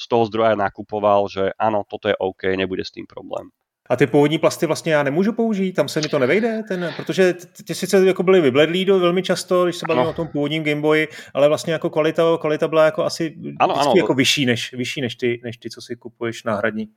z 0.00 0.04
toho 0.08 0.24
zdroja 0.24 0.56
nakupoval, 0.56 1.28
že 1.28 1.52
áno, 1.60 1.84
toto 1.84 2.08
je 2.08 2.16
OK, 2.16 2.56
nebude 2.56 2.82
s 2.82 2.90
tým 2.90 3.04
problém. 3.04 3.52
A 3.88 3.96
ty 3.96 4.06
původní 4.06 4.38
plasty 4.38 4.66
vlastně 4.66 4.92
já 4.92 5.02
nemůžu 5.02 5.32
použít, 5.32 5.72
tam 5.72 5.88
se 5.88 6.00
mi 6.00 6.08
to 6.08 6.18
nevejde, 6.18 6.62
ten, 6.68 6.94
protože 6.96 7.34
ty 7.66 7.74
sice 7.74 8.06
jako 8.06 8.22
byly 8.22 8.40
vybledlý 8.40 8.84
do 8.84 8.98
velmi 8.98 9.22
často, 9.22 9.64
když 9.64 9.76
se 9.76 9.86
bavíme 9.88 10.08
o 10.08 10.12
tom 10.12 10.28
původním 10.28 10.64
Gameboy, 10.64 11.08
ale 11.34 11.48
vlastně 11.48 11.72
jako 11.72 11.90
kvalita, 11.90 12.22
kvalita 12.40 12.68
byla 12.68 12.84
jako 12.84 13.04
asi 13.04 13.36
ano, 13.60 13.80
ano. 13.80 13.92
jako 13.96 14.14
vyšší 14.14 14.46
než, 14.46 14.72
vyšší 14.72 15.00
než 15.00 15.14
ty, 15.14 15.40
než 15.44 15.56
ty, 15.56 15.70
co 15.70 15.80
si 15.80 15.96
kupuješ 15.96 16.44
náhradní. 16.44 16.88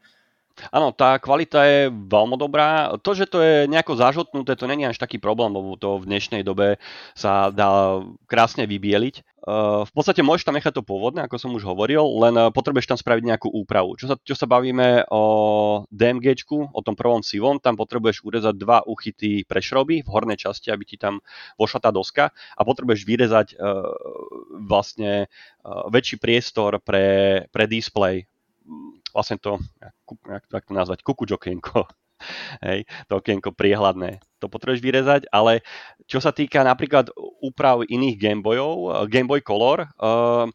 Áno, 0.67 0.91
tá 0.91 1.15
kvalita 1.17 1.63
je 1.63 1.79
veľmi 1.89 2.35
dobrá. 2.35 2.91
To, 2.99 3.11
že 3.15 3.25
to 3.25 3.39
je 3.39 3.65
nejako 3.71 3.95
zažotnuté, 3.95 4.59
to 4.59 4.67
není 4.67 4.83
až 4.83 4.99
taký 4.99 5.15
problém, 5.15 5.55
lebo 5.55 5.79
to 5.79 6.03
v 6.03 6.07
dnešnej 6.11 6.43
dobe 6.43 6.81
sa 7.15 7.49
dá 7.49 8.03
krásne 8.27 8.67
vybieliť. 8.67 9.23
Uh, 9.39 9.87
v 9.87 9.91
podstate 9.95 10.19
môžeš 10.19 10.43
tam 10.43 10.59
nechať 10.59 10.77
to 10.77 10.83
pôvodné, 10.83 11.23
ako 11.23 11.39
som 11.39 11.55
už 11.55 11.63
hovoril, 11.63 12.03
len 12.03 12.35
uh, 12.35 12.51
potrebuješ 12.51 12.91
tam 12.91 12.99
spraviť 12.99 13.23
nejakú 13.23 13.47
úpravu. 13.47 13.95
Čo 13.95 14.11
sa, 14.11 14.15
čo 14.19 14.35
sa 14.35 14.43
bavíme 14.43 15.07
o 15.07 15.23
DMG, 15.89 16.43
o 16.75 16.81
tom 16.83 16.99
prvom 16.99 17.23
sivom, 17.23 17.55
tam 17.55 17.79
potrebuješ 17.79 18.19
urezať 18.27 18.59
dva 18.59 18.83
uchyty 18.83 19.47
prešroby 19.47 20.03
v 20.03 20.11
hornej 20.11 20.37
časti, 20.43 20.75
aby 20.75 20.83
ti 20.83 20.99
tam 20.99 21.23
vošla 21.55 21.87
tá 21.87 21.89
doska 21.89 22.35
a 22.35 22.61
potrebuješ 22.67 23.07
vyrezať 23.07 23.47
uh, 23.55 23.89
vlastne 24.67 25.31
väčší 25.65 26.19
priestor 26.19 26.83
pre, 26.83 27.47
pre 27.49 27.63
display 27.63 28.27
vlastne 29.11 29.37
to, 29.41 29.57
jak, 30.29 30.43
jak 30.49 30.63
to 30.65 30.73
nazvať, 30.73 30.99
kukuč 31.03 31.29
okienko. 31.35 31.85
Hej, 32.65 32.83
to 33.07 33.23
okienko 33.23 33.55
priehľadné. 33.55 34.19
To 34.43 34.51
potrebuješ 34.51 34.83
vyrezať, 34.83 35.21
ale 35.31 35.63
čo 36.07 36.19
sa 36.19 36.35
týka 36.35 36.63
napríklad 36.63 37.11
úprav 37.39 37.87
iných 37.87 38.19
Gameboyov, 38.19 39.07
Game 39.07 39.27
Boy 39.27 39.39
Color, 39.39 39.87
uh, 39.99 40.47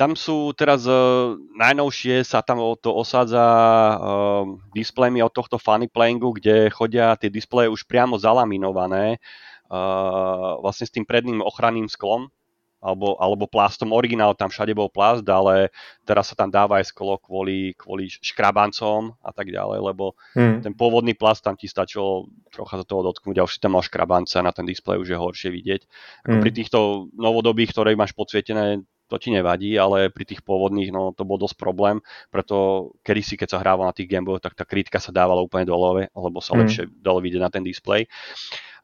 tam 0.00 0.16
sú 0.16 0.56
teraz 0.56 0.88
uh, 0.88 1.36
najnovšie 1.60 2.24
sa 2.24 2.40
tam 2.40 2.56
to 2.80 2.88
osádza 2.88 3.44
uh, 3.44 4.48
displejmi 4.72 5.20
od 5.20 5.28
tohto 5.28 5.60
funny 5.60 5.92
playingu, 5.92 6.32
kde 6.40 6.72
chodia 6.72 7.12
tie 7.20 7.28
displeje 7.28 7.68
už 7.68 7.84
priamo 7.84 8.16
zalaminované 8.16 9.20
uh, 9.68 10.56
vlastne 10.64 10.88
s 10.88 10.94
tým 10.96 11.04
predným 11.04 11.44
ochranným 11.44 11.84
sklom, 11.84 12.32
alebo, 12.80 13.14
alebo 13.20 13.44
plastom. 13.44 13.92
Originál 13.92 14.32
tam 14.32 14.48
všade 14.48 14.72
bol 14.72 14.88
plast, 14.88 15.22
ale 15.28 15.68
teraz 16.08 16.32
sa 16.32 16.34
tam 16.34 16.48
dáva 16.48 16.80
aj 16.80 16.90
sklo 16.90 17.20
kvôli, 17.20 17.76
kvôli 17.76 18.08
škrabancom 18.08 19.14
a 19.20 19.30
tak 19.30 19.52
ďalej, 19.52 19.78
lebo 19.84 20.16
hmm. 20.34 20.64
ten 20.64 20.72
pôvodný 20.72 21.12
plast 21.12 21.44
tam 21.44 21.54
ti 21.54 21.68
stačilo 21.68 22.32
trocha 22.48 22.80
za 22.80 22.84
toho 22.88 23.04
dotknúť 23.12 23.36
a 23.38 23.46
už 23.46 23.52
si 23.56 23.60
tam 23.60 23.76
mal 23.76 23.84
škrabance 23.84 24.34
a 24.40 24.42
na 24.42 24.50
ten 24.50 24.64
displej 24.64 25.04
už 25.04 25.08
je 25.12 25.18
horšie 25.20 25.50
vidieť. 25.52 25.82
Ako 26.26 26.34
hmm. 26.40 26.42
pri 26.42 26.50
týchto 26.56 26.78
novodobých, 27.14 27.70
ktoré 27.76 27.92
máš 27.94 28.16
podsvietené, 28.16 28.80
to 29.10 29.18
ti 29.18 29.34
nevadí, 29.34 29.74
ale 29.74 30.06
pri 30.08 30.22
tých 30.22 30.40
pôvodných 30.46 30.94
no, 30.94 31.10
to 31.10 31.26
bol 31.26 31.34
dosť 31.34 31.58
problém, 31.58 31.98
preto 32.30 32.88
kedy 33.02 33.20
si, 33.26 33.34
keď 33.34 33.58
sa 33.58 33.60
hrával 33.60 33.90
na 33.90 33.94
tých 33.94 34.06
Gameboy, 34.06 34.38
tak 34.38 34.54
tá 34.54 34.62
kritika 34.62 35.02
sa 35.02 35.10
dávala 35.10 35.42
úplne 35.42 35.66
dole, 35.66 36.06
lebo 36.06 36.38
sa 36.38 36.54
hmm. 36.54 36.60
lepšie 36.62 36.82
dalo 37.02 37.18
vidieť 37.18 37.42
na 37.42 37.50
ten 37.50 37.66
displej. 37.66 38.06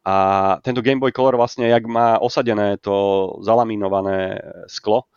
A 0.07 0.15
tento 0.63 0.87
Game 0.87 1.03
Boy 1.03 1.11
Color 1.11 1.35
vlastne, 1.35 1.67
jak 1.67 1.83
má 1.91 2.23
osadené 2.23 2.79
to 2.79 3.35
zalaminované 3.43 4.39
sklo, 4.71 5.11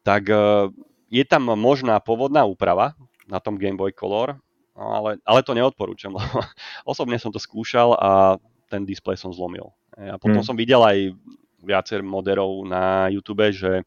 tak 0.00 0.32
e, 0.32 0.72
je 1.12 1.24
tam 1.28 1.52
možná 1.60 2.00
pôvodná 2.00 2.48
úprava 2.48 2.96
na 3.28 3.36
tom 3.36 3.60
Game 3.60 3.76
Boy 3.76 3.92
Color, 3.92 4.40
no 4.72 4.84
ale, 4.96 5.20
ale 5.28 5.44
to 5.44 5.52
neodporúčam, 5.52 6.14
lebo 6.16 6.40
osobne 6.88 7.20
som 7.20 7.28
to 7.28 7.36
skúšal 7.36 7.92
a 8.00 8.40
ten 8.72 8.88
displej 8.88 9.20
som 9.20 9.28
zlomil. 9.28 9.76
E, 10.00 10.08
a 10.08 10.16
potom 10.16 10.40
hmm. 10.40 10.48
som 10.48 10.56
videl 10.56 10.80
aj 10.80 11.12
viacer 11.60 12.00
moderov 12.00 12.64
na 12.64 13.12
YouTube, 13.12 13.44
že 13.52 13.84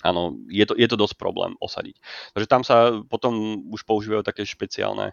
áno, 0.00 0.36
je 0.48 0.64
to, 0.64 0.76
je 0.80 0.88
to 0.88 0.96
dosť 0.96 1.20
problém 1.20 1.52
osadiť. 1.60 1.96
Takže 2.32 2.48
tam 2.48 2.64
sa 2.64 3.04
potom 3.04 3.64
už 3.68 3.84
používajú 3.84 4.24
také 4.24 4.48
špeciálne 4.48 5.12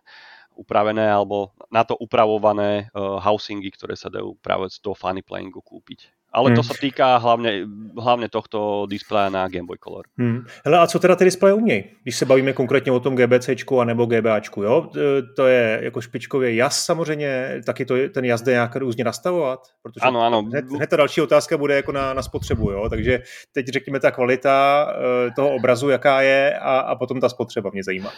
upravené 0.56 1.08
alebo 1.12 1.52
na 1.72 1.84
to 1.84 1.96
upravované 1.98 2.92
uh, 2.92 3.18
housingy, 3.24 3.72
ktoré 3.72 3.96
sa 3.96 4.12
dajú 4.12 4.36
práve 4.40 4.70
z 4.70 4.80
toho 4.84 4.96
funny 4.96 5.24
playingu 5.24 5.64
kúpiť. 5.64 6.12
Ale 6.32 6.56
to 6.56 6.64
hmm. 6.64 6.70
sa 6.72 6.76
týká 6.80 7.20
hlavne, 7.20 7.68
hlavne 7.92 8.32
tohto 8.32 8.88
displeja 8.88 9.28
na 9.28 9.52
Game 9.52 9.68
Boy 9.68 9.76
Color. 9.76 10.08
Hmm. 10.16 10.48
Hele, 10.64 10.80
a 10.80 10.88
co 10.88 11.00
teda 11.00 11.16
ty 11.16 11.24
displeje 11.24 11.54
umějí? 11.54 11.84
Když 12.04 12.16
se 12.16 12.26
bavíme 12.26 12.54
konkrétně 12.54 12.92
o 12.92 13.00
tom 13.00 13.16
GBC 13.16 13.50
nebo 13.84 14.06
GBAčku, 14.06 14.64
jo? 14.64 14.90
To 15.36 15.48
je 15.48 15.80
jako 15.84 16.02
špičkově 16.02 16.56
jas 16.56 16.86
samozřejmě, 16.86 17.62
taky 17.66 17.86
to, 17.86 17.96
ten 18.10 18.26
jas 18.26 18.42
jde 18.42 18.52
nějak 18.52 18.76
různě 18.76 19.04
nastavovat? 19.04 19.60
Protože 19.82 20.00
ano, 20.02 20.22
ano. 20.22 20.42
Hned, 20.42 20.66
hned 20.66 20.90
ta 20.90 20.96
další 20.96 21.22
otázka 21.22 21.58
bude 21.58 21.76
jako 21.76 21.92
na, 21.92 22.14
na 22.14 22.24
spotřebu, 22.24 22.72
jo? 22.72 22.90
Takže 22.90 23.22
teď 23.52 23.68
řekněme 23.68 24.00
ta 24.00 24.12
kvalita 24.12 24.88
eh, 25.28 25.32
toho 25.36 25.56
obrazu, 25.56 25.90
jaká 25.90 26.22
je 26.22 26.60
a, 26.60 26.80
a 26.80 26.96
potom 26.96 27.20
ta 27.20 27.30
spotřeba 27.30 27.70
mě 27.74 27.84
zajímá. 27.84 28.12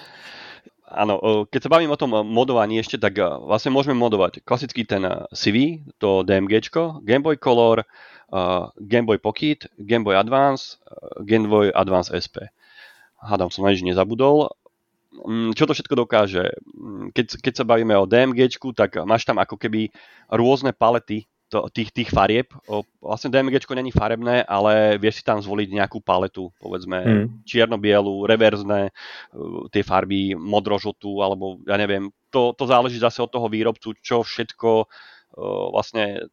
Áno, 0.93 1.45
keď 1.49 1.59
sa 1.65 1.73
bavím 1.73 1.89
o 1.89 1.97
tom 1.97 2.13
modovaní 2.21 2.77
ešte, 2.77 3.01
tak 3.01 3.17
vlastne 3.17 3.73
môžeme 3.73 3.97
modovať 3.97 4.45
klasický 4.45 4.85
ten 4.85 5.01
CV, 5.33 5.81
to 5.97 6.21
DMG, 6.21 6.69
Game 7.01 7.25
Boy 7.25 7.41
Color, 7.41 7.81
Game 8.77 9.09
Boy 9.09 9.17
Pocket, 9.17 9.65
Game 9.81 10.05
Boy 10.05 10.13
Advance, 10.13 10.77
Game 11.25 11.49
Boy 11.49 11.73
Advance 11.73 12.13
SP. 12.13 12.45
Hádam 13.17 13.49
som 13.49 13.65
nič 13.65 13.81
nezabudol. 13.81 14.53
Mm, 15.13 15.53
čo 15.53 15.69
to 15.69 15.77
všetko 15.77 16.05
dokáže? 16.05 16.57
Mm, 16.73 17.13
keď, 17.13 17.25
keď 17.41 17.53
sa 17.53 17.65
bavíme 17.65 17.93
o 17.97 18.09
DMG, 18.09 18.49
tak 18.73 18.97
máš 19.05 19.25
tam 19.29 19.37
ako 19.37 19.57
keby 19.61 19.93
rôzne 20.33 20.73
palety 20.73 21.29
to, 21.53 21.69
tých, 21.69 21.93
tých 21.93 22.09
farieb. 22.09 22.49
O, 22.65 22.81
vlastne 22.97 23.29
DMG 23.29 23.61
není 23.77 23.93
farebné, 23.93 24.41
ale 24.49 24.97
vieš 24.97 25.21
si 25.21 25.23
tam 25.23 25.37
zvoliť 25.37 25.69
nejakú 25.69 26.01
paletu, 26.01 26.49
povedzme 26.57 26.97
mm. 26.97 27.25
čierno-bielu, 27.45 28.25
reverzné, 28.25 28.89
uh, 28.89 29.69
tie 29.69 29.85
farby 29.85 30.33
modrožotú, 30.33 31.21
alebo 31.21 31.61
ja 31.69 31.77
neviem. 31.77 32.09
To, 32.33 32.57
to 32.57 32.65
záleží 32.65 32.97
zase 32.97 33.21
od 33.21 33.29
toho 33.29 33.45
výrobcu, 33.45 33.93
čo 34.01 34.25
všetko 34.25 34.69
uh, 34.81 35.65
vlastne 35.69 36.25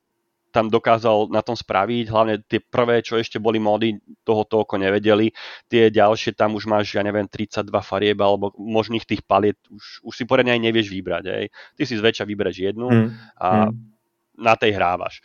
tam 0.50 0.66
dokázal 0.66 1.30
na 1.30 1.46
tom 1.46 1.54
spraviť, 1.54 2.10
hlavne 2.10 2.42
tie 2.42 2.58
prvé, 2.58 3.06
čo 3.06 3.14
ešte 3.14 3.38
boli 3.38 3.62
módy, 3.62 4.02
toho 4.26 4.42
toľko 4.42 4.82
nevedeli, 4.82 5.30
tie 5.70 5.94
ďalšie, 5.94 6.34
tam 6.34 6.58
už 6.58 6.66
máš, 6.66 6.90
ja 6.90 7.06
neviem, 7.06 7.30
32 7.30 7.70
farieb 7.86 8.18
alebo 8.18 8.50
možných 8.58 9.06
tých 9.06 9.22
paliet, 9.22 9.54
už, 9.70 10.02
už 10.02 10.14
si 10.16 10.24
poriadne 10.26 10.50
aj 10.58 10.62
nevieš 10.66 10.90
vybrať, 10.90 11.24
hej. 11.30 11.44
Ty 11.78 11.82
si 11.86 11.94
zväčša 11.94 12.26
vybereš 12.26 12.56
jednu 12.66 12.88
mm. 12.90 13.08
a 13.38 13.70
mm 13.70 13.90
na 14.38 14.54
tej 14.54 14.76
hrávaš. 14.76 15.20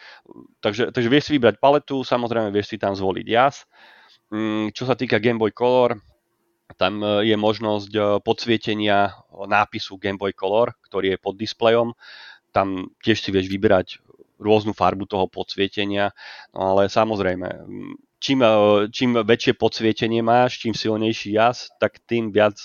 Takže, 0.60 0.92
takže 0.92 1.10
vieš 1.12 1.30
si 1.30 1.36
vybrať 1.38 1.62
paletu, 1.62 2.02
samozrejme 2.02 2.50
vieš 2.50 2.74
si 2.74 2.78
tam 2.82 2.98
zvoliť 2.98 3.26
jas. 3.28 3.64
Mm, 4.34 4.74
čo 4.74 4.90
sa 4.90 4.98
týka 4.98 5.22
Game 5.22 5.38
Boy 5.38 5.54
Color, 5.54 5.96
tam 6.74 7.06
e, 7.06 7.30
je 7.30 7.38
možnosť 7.38 7.92
e, 7.94 8.02
podsvietenia 8.26 9.14
nápisu 9.30 10.02
Game 10.02 10.18
Boy 10.18 10.34
Color, 10.34 10.74
ktorý 10.90 11.14
je 11.16 11.22
pod 11.22 11.38
displejom. 11.38 11.94
Tam 12.50 12.90
tiež 13.06 13.22
si 13.22 13.30
vieš 13.30 13.46
vybrať 13.54 14.02
rôznu 14.42 14.74
farbu 14.74 15.08
toho 15.08 15.32
podsvietenia, 15.32 16.12
no 16.52 16.76
ale 16.76 16.90
samozrejme, 16.90 17.48
čím, 18.18 18.42
e, 18.42 18.50
čím 18.90 19.22
väčšie 19.22 19.54
podsvietenie 19.54 20.26
máš, 20.26 20.58
čím 20.58 20.74
silnejší 20.74 21.38
jas, 21.38 21.70
tak 21.78 22.02
tým 22.10 22.34
viac 22.34 22.58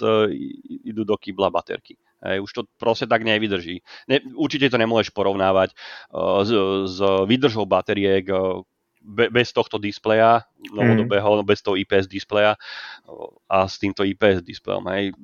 idú 0.80 1.04
do 1.04 1.20
kýbla 1.20 1.52
baterky. 1.52 1.99
Hej, 2.20 2.44
už 2.44 2.52
to 2.52 2.62
proste 2.76 3.08
tak 3.08 3.24
nevydrží. 3.24 3.80
Ne, 4.08 4.20
určite 4.36 4.68
to 4.68 4.76
nemôžeš 4.76 5.16
porovnávať 5.16 5.72
uh, 6.12 6.44
s, 6.44 6.52
s 6.92 6.98
výdržou 7.24 7.64
batériek 7.64 8.28
uh, 8.28 8.60
be, 9.00 9.32
bez 9.32 9.56
tohto 9.56 9.80
displeja 9.80 10.44
novodobého, 10.68 11.40
mm. 11.40 11.48
bez 11.48 11.64
toho 11.64 11.80
IPS 11.80 12.06
displeja 12.12 12.60
uh, 13.08 13.32
a 13.48 13.64
s 13.64 13.80
týmto 13.80 14.04
IPS 14.04 14.44
displejom. 14.44 14.84
Hej. 14.92 15.16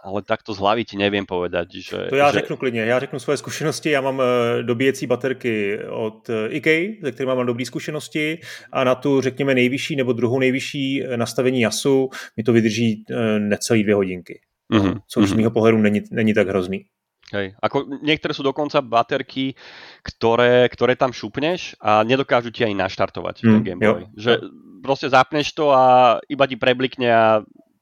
Ale 0.00 0.24
takto 0.24 0.56
z 0.56 0.64
hlavy 0.64 0.88
ti 0.88 0.96
neviem 0.96 1.28
povedať, 1.28 1.76
že... 1.76 2.08
To 2.08 2.16
já 2.16 2.32
že... 2.32 2.40
řeknu 2.40 2.56
klidně, 2.56 2.84
já 2.84 2.98
řeknu 2.98 3.18
svoje 3.18 3.36
zkušenosti, 3.36 3.90
já 3.90 4.00
mám 4.00 4.18
uh, 4.18 4.24
dobíjecí 4.62 5.06
baterky 5.06 5.78
od 5.84 6.28
uh, 6.28 6.34
IKEA, 6.48 7.04
ze 7.04 7.12
kterými 7.12 7.36
mám 7.36 7.46
dobré 7.46 7.64
zkušenosti 7.64 8.40
a 8.72 8.84
na 8.84 8.94
tu, 8.94 9.20
řekněme, 9.20 9.54
nejvyšší 9.54 9.96
nebo 9.96 10.12
druhou 10.12 10.38
nejvyšší 10.38 11.04
nastavení 11.16 11.60
jasu 11.60 12.08
mi 12.36 12.42
to 12.42 12.52
vydrží 12.52 13.04
necelý 13.38 13.82
dvě 13.82 13.94
hodinky. 13.94 14.40
Mm-hmm. 14.70 14.94
Mm-hmm. 15.02 15.26
z 15.26 15.32
mého 15.34 15.50
pohledu 15.50 15.78
není, 15.78 16.00
není 16.10 16.34
tak 16.34 16.48
hrozný. 16.48 16.86
Hej. 17.30 17.54
Ako 17.62 17.86
niektoré 18.02 18.34
sú 18.34 18.42
dokonca 18.42 18.82
baterky, 18.82 19.54
ktoré, 20.02 20.66
ktoré 20.66 20.98
tam 20.98 21.14
šupneš 21.14 21.78
a 21.78 22.02
nedokážu 22.02 22.50
ti 22.50 22.66
ani 22.66 22.74
naštartovať 22.74 23.46
mm, 23.46 23.46
ten 23.46 23.62
Game 23.62 23.80
Boy. 23.80 24.02
Jo. 24.02 24.10
Že 24.18 24.32
proste 24.82 25.06
zapneš 25.06 25.54
to 25.54 25.70
a 25.70 26.18
iba 26.26 26.44
ti 26.50 26.58
preblikne 26.58 27.06
a 27.06 27.24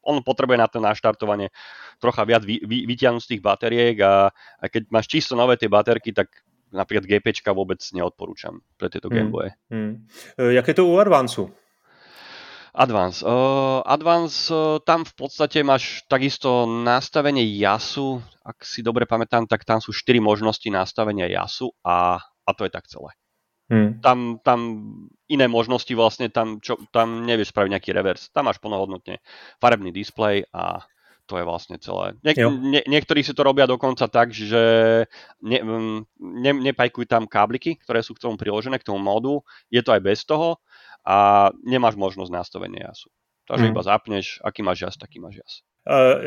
on 0.05 0.21
potrebuje 0.21 0.59
na 0.61 0.69
to 0.69 0.85
naštartovanie 0.85 1.49
trocha 1.97 2.29
viac 2.29 2.45
vy, 2.45 2.61
vy, 2.65 2.85
vytiahnuť 2.89 3.23
z 3.25 3.31
tých 3.37 3.43
batériek 3.45 3.97
a, 4.05 4.29
a 4.33 4.65
keď 4.69 4.93
máš 4.93 5.09
čisto 5.09 5.33
nové 5.33 5.57
tie 5.57 5.69
baterky, 5.69 6.13
tak 6.13 6.29
napríklad 6.69 7.09
GPčka 7.09 7.57
vôbec 7.57 7.81
neodporúčam 7.97 8.61
pre 8.77 8.93
tieto 8.93 9.09
mm, 9.09 9.15
Game 9.17 9.33
Boye. 9.33 9.53
Mm. 9.73 10.05
Jak 10.37 10.69
je 10.69 10.77
to 10.77 10.85
u 10.85 11.01
Advanceu? 11.01 11.49
Advance. 12.79 13.27
Uh, 13.27 13.83
Advance, 13.83 14.55
uh, 14.55 14.79
tam 14.87 15.03
v 15.03 15.15
podstate 15.19 15.67
máš 15.67 16.07
takisto 16.07 16.63
nastavenie 16.63 17.43
jasu. 17.59 18.23
Ak 18.47 18.63
si 18.63 18.87
dobre 18.87 19.03
pamätám, 19.03 19.51
tak 19.51 19.67
tam 19.67 19.83
sú 19.83 19.91
4 19.91 20.23
možnosti 20.23 20.71
nastavenia 20.71 21.27
jasu 21.27 21.75
a, 21.83 22.23
a 22.23 22.51
to 22.55 22.63
je 22.63 22.71
tak 22.71 22.87
celé. 22.87 23.11
Hmm. 23.69 23.99
Tam, 24.01 24.39
tam 24.41 24.61
iné 25.27 25.51
možnosti 25.51 25.91
vlastne, 25.93 26.31
tam, 26.31 26.63
čo, 26.63 26.79
tam 26.95 27.27
nevieš 27.27 27.51
spraviť 27.51 27.71
nejaký 27.75 27.91
revers. 27.93 28.31
Tam 28.31 28.47
máš 28.47 28.63
plnohodnotne 28.63 29.21
farebný 29.59 29.91
displej 29.91 30.47
a 30.55 30.87
to 31.29 31.37
je 31.37 31.45
vlastne 31.45 31.77
celé. 31.77 32.17
Nie, 32.25 32.33
nie, 32.49 32.81
niektorí 32.89 33.21
si 33.21 33.37
to 33.37 33.45
robia 33.45 33.69
dokonca 33.69 34.09
tak, 34.09 34.33
že 34.33 35.05
ne, 35.45 35.59
ne, 36.17 36.53
nepajkujú 36.73 37.05
tam 37.05 37.29
kábliky, 37.29 37.77
ktoré 37.85 38.01
sú 38.01 38.17
k 38.17 38.25
tomu 38.25 38.41
priložené, 38.41 38.81
k 38.81 38.89
tomu 38.89 39.03
modu. 39.03 39.45
Je 39.69 39.85
to 39.85 39.93
aj 39.93 40.01
bez 40.01 40.25
toho 40.25 40.57
a 41.07 41.49
nemáš 41.67 41.95
možnosť 41.95 42.33
nastavenia 42.33 42.89
jasu. 42.89 43.11
Takže 43.49 43.65
mm. 43.65 43.71
iba 43.73 43.83
zapneš, 43.83 44.27
aký 44.45 44.61
máš 44.63 44.81
jas, 44.81 44.97
taký 44.97 45.21
máš 45.21 45.41
jas. 45.41 45.53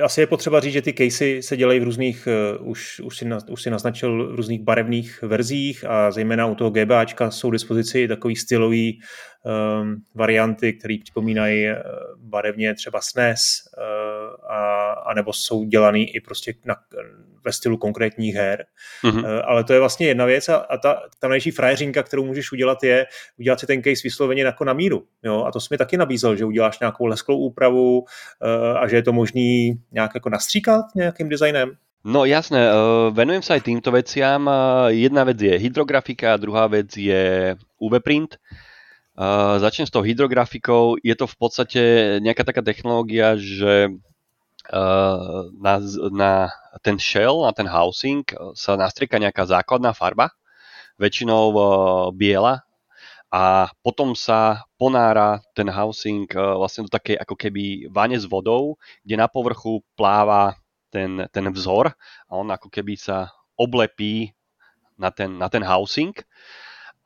Asi 0.03 0.21
je 0.21 0.27
potřeba 0.27 0.59
říct, 0.59 0.73
že 0.73 0.81
ty 0.81 0.93
casey 0.93 1.43
se 1.43 1.57
dělají 1.57 1.79
v 1.79 1.83
různých, 1.83 2.27
už, 2.59 2.99
už, 2.99 3.17
si, 3.17 3.29
už 3.49 3.61
si 3.61 3.69
naznačil, 3.69 4.33
v 4.33 4.35
různých 4.35 4.61
barevných 4.61 5.21
verzích 5.21 5.85
a 5.85 6.11
zejména 6.11 6.45
u 6.45 6.55
toho 6.55 6.69
GBAčka 6.69 7.31
jsou 7.31 7.49
k 7.49 7.53
dispozici 7.53 8.07
takový 8.07 8.35
stylový 8.35 8.99
um, 8.99 9.95
varianty, 10.15 10.73
které 10.73 10.97
připomínají 11.03 11.67
barevně 12.17 12.75
třeba 12.75 13.01
SNES 13.01 13.41
uh, 13.77 14.00
a, 15.11 15.13
a 15.13 15.13
nebo 15.13 15.33
jsou 15.33 15.63
dělaný 15.63 16.15
i 16.15 16.21
prostě 16.21 16.53
na, 16.65 16.75
ve 17.45 17.51
stylu 17.51 17.77
konkrétních 17.77 18.35
her. 18.35 18.65
Mm-hmm. 19.03 19.41
Ale 19.45 19.63
to 19.63 19.73
je 19.73 19.79
vlastně 19.79 20.07
jedna 20.07 20.25
věc 20.25 20.49
a, 20.49 20.55
a 20.55 20.77
ta, 20.77 21.01
ta 21.19 21.27
nejší 21.27 21.51
frajeřinka, 21.51 22.03
kterou 22.03 22.25
můžeš 22.25 22.51
udělat, 22.51 22.83
je 22.83 23.05
udělat 23.39 23.59
si 23.59 23.67
ten 23.67 23.83
case 23.83 24.01
vysloveně 24.03 24.43
jako 24.43 24.65
na 24.65 24.73
míru. 24.73 25.03
Jo? 25.23 25.43
A 25.43 25.51
to 25.51 25.59
jsi 25.59 25.67
mi 25.71 25.77
taky 25.77 25.97
nabízel, 25.97 26.35
že 26.35 26.45
uděláš 26.45 26.79
nějakou 26.79 27.05
lesklou 27.05 27.37
úpravu 27.37 27.99
uh, 27.99 28.77
a 28.77 28.87
že 28.87 28.95
je 28.95 29.03
to 29.03 29.13
možný 29.13 29.73
nějak 29.91 30.11
jako 30.15 30.29
nastříkat 30.29 30.85
nějakým 30.95 31.29
designem. 31.29 31.71
No 32.01 32.25
jasné, 32.25 32.65
venujem 33.13 33.45
sa 33.45 33.53
aj 33.53 33.61
týmto 33.61 33.93
veciam. 33.93 34.49
Jedna 34.89 35.21
vec 35.21 35.37
je 35.37 35.53
hydrografika, 35.53 36.33
druhá 36.33 36.65
vec 36.65 36.89
je 36.97 37.53
UV 37.77 38.01
print. 38.01 38.41
Uh, 39.13 39.61
začnem 39.61 39.85
s 39.85 39.93
tou 39.93 40.01
hydrografikou. 40.01 40.97
Je 40.97 41.13
to 41.13 41.29
v 41.29 41.35
podstate 41.37 41.81
nejaká 42.25 42.41
taká 42.41 42.65
technológia, 42.65 43.37
že 43.37 43.93
na, 45.59 45.73
na 46.11 46.31
ten 46.79 46.95
shell, 46.95 47.43
na 47.43 47.51
ten 47.51 47.67
housing 47.67 48.23
sa 48.55 48.79
nastrieka 48.79 49.19
nejaká 49.19 49.43
základná 49.43 49.91
farba, 49.91 50.31
väčšinou 50.95 51.43
uh, 51.51 51.63
biela, 52.15 52.63
a 53.31 53.71
potom 53.79 54.11
sa 54.11 54.67
ponára 54.75 55.39
ten 55.55 55.71
housing 55.71 56.27
vlastne 56.35 56.83
do 56.83 56.91
takej 56.91 57.15
ako 57.15 57.39
keby 57.39 57.87
vane 57.87 58.19
s 58.19 58.27
vodou, 58.27 58.75
kde 59.07 59.15
na 59.15 59.31
povrchu 59.31 59.79
pláva 59.95 60.59
ten, 60.91 61.23
ten 61.31 61.47
vzor 61.47 61.95
a 62.27 62.31
on 62.35 62.51
ako 62.51 62.67
keby 62.67 62.99
sa 62.99 63.31
oblepí 63.55 64.35
na 64.99 65.15
ten, 65.15 65.39
na 65.39 65.47
ten 65.47 65.63
housing 65.63 66.11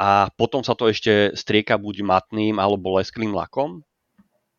a 0.02 0.34
potom 0.34 0.66
sa 0.66 0.74
to 0.74 0.90
ešte 0.90 1.38
strieka 1.38 1.78
buď 1.78 2.02
matným 2.02 2.58
alebo 2.58 2.98
lesklým 2.98 3.30
lakom. 3.30 3.86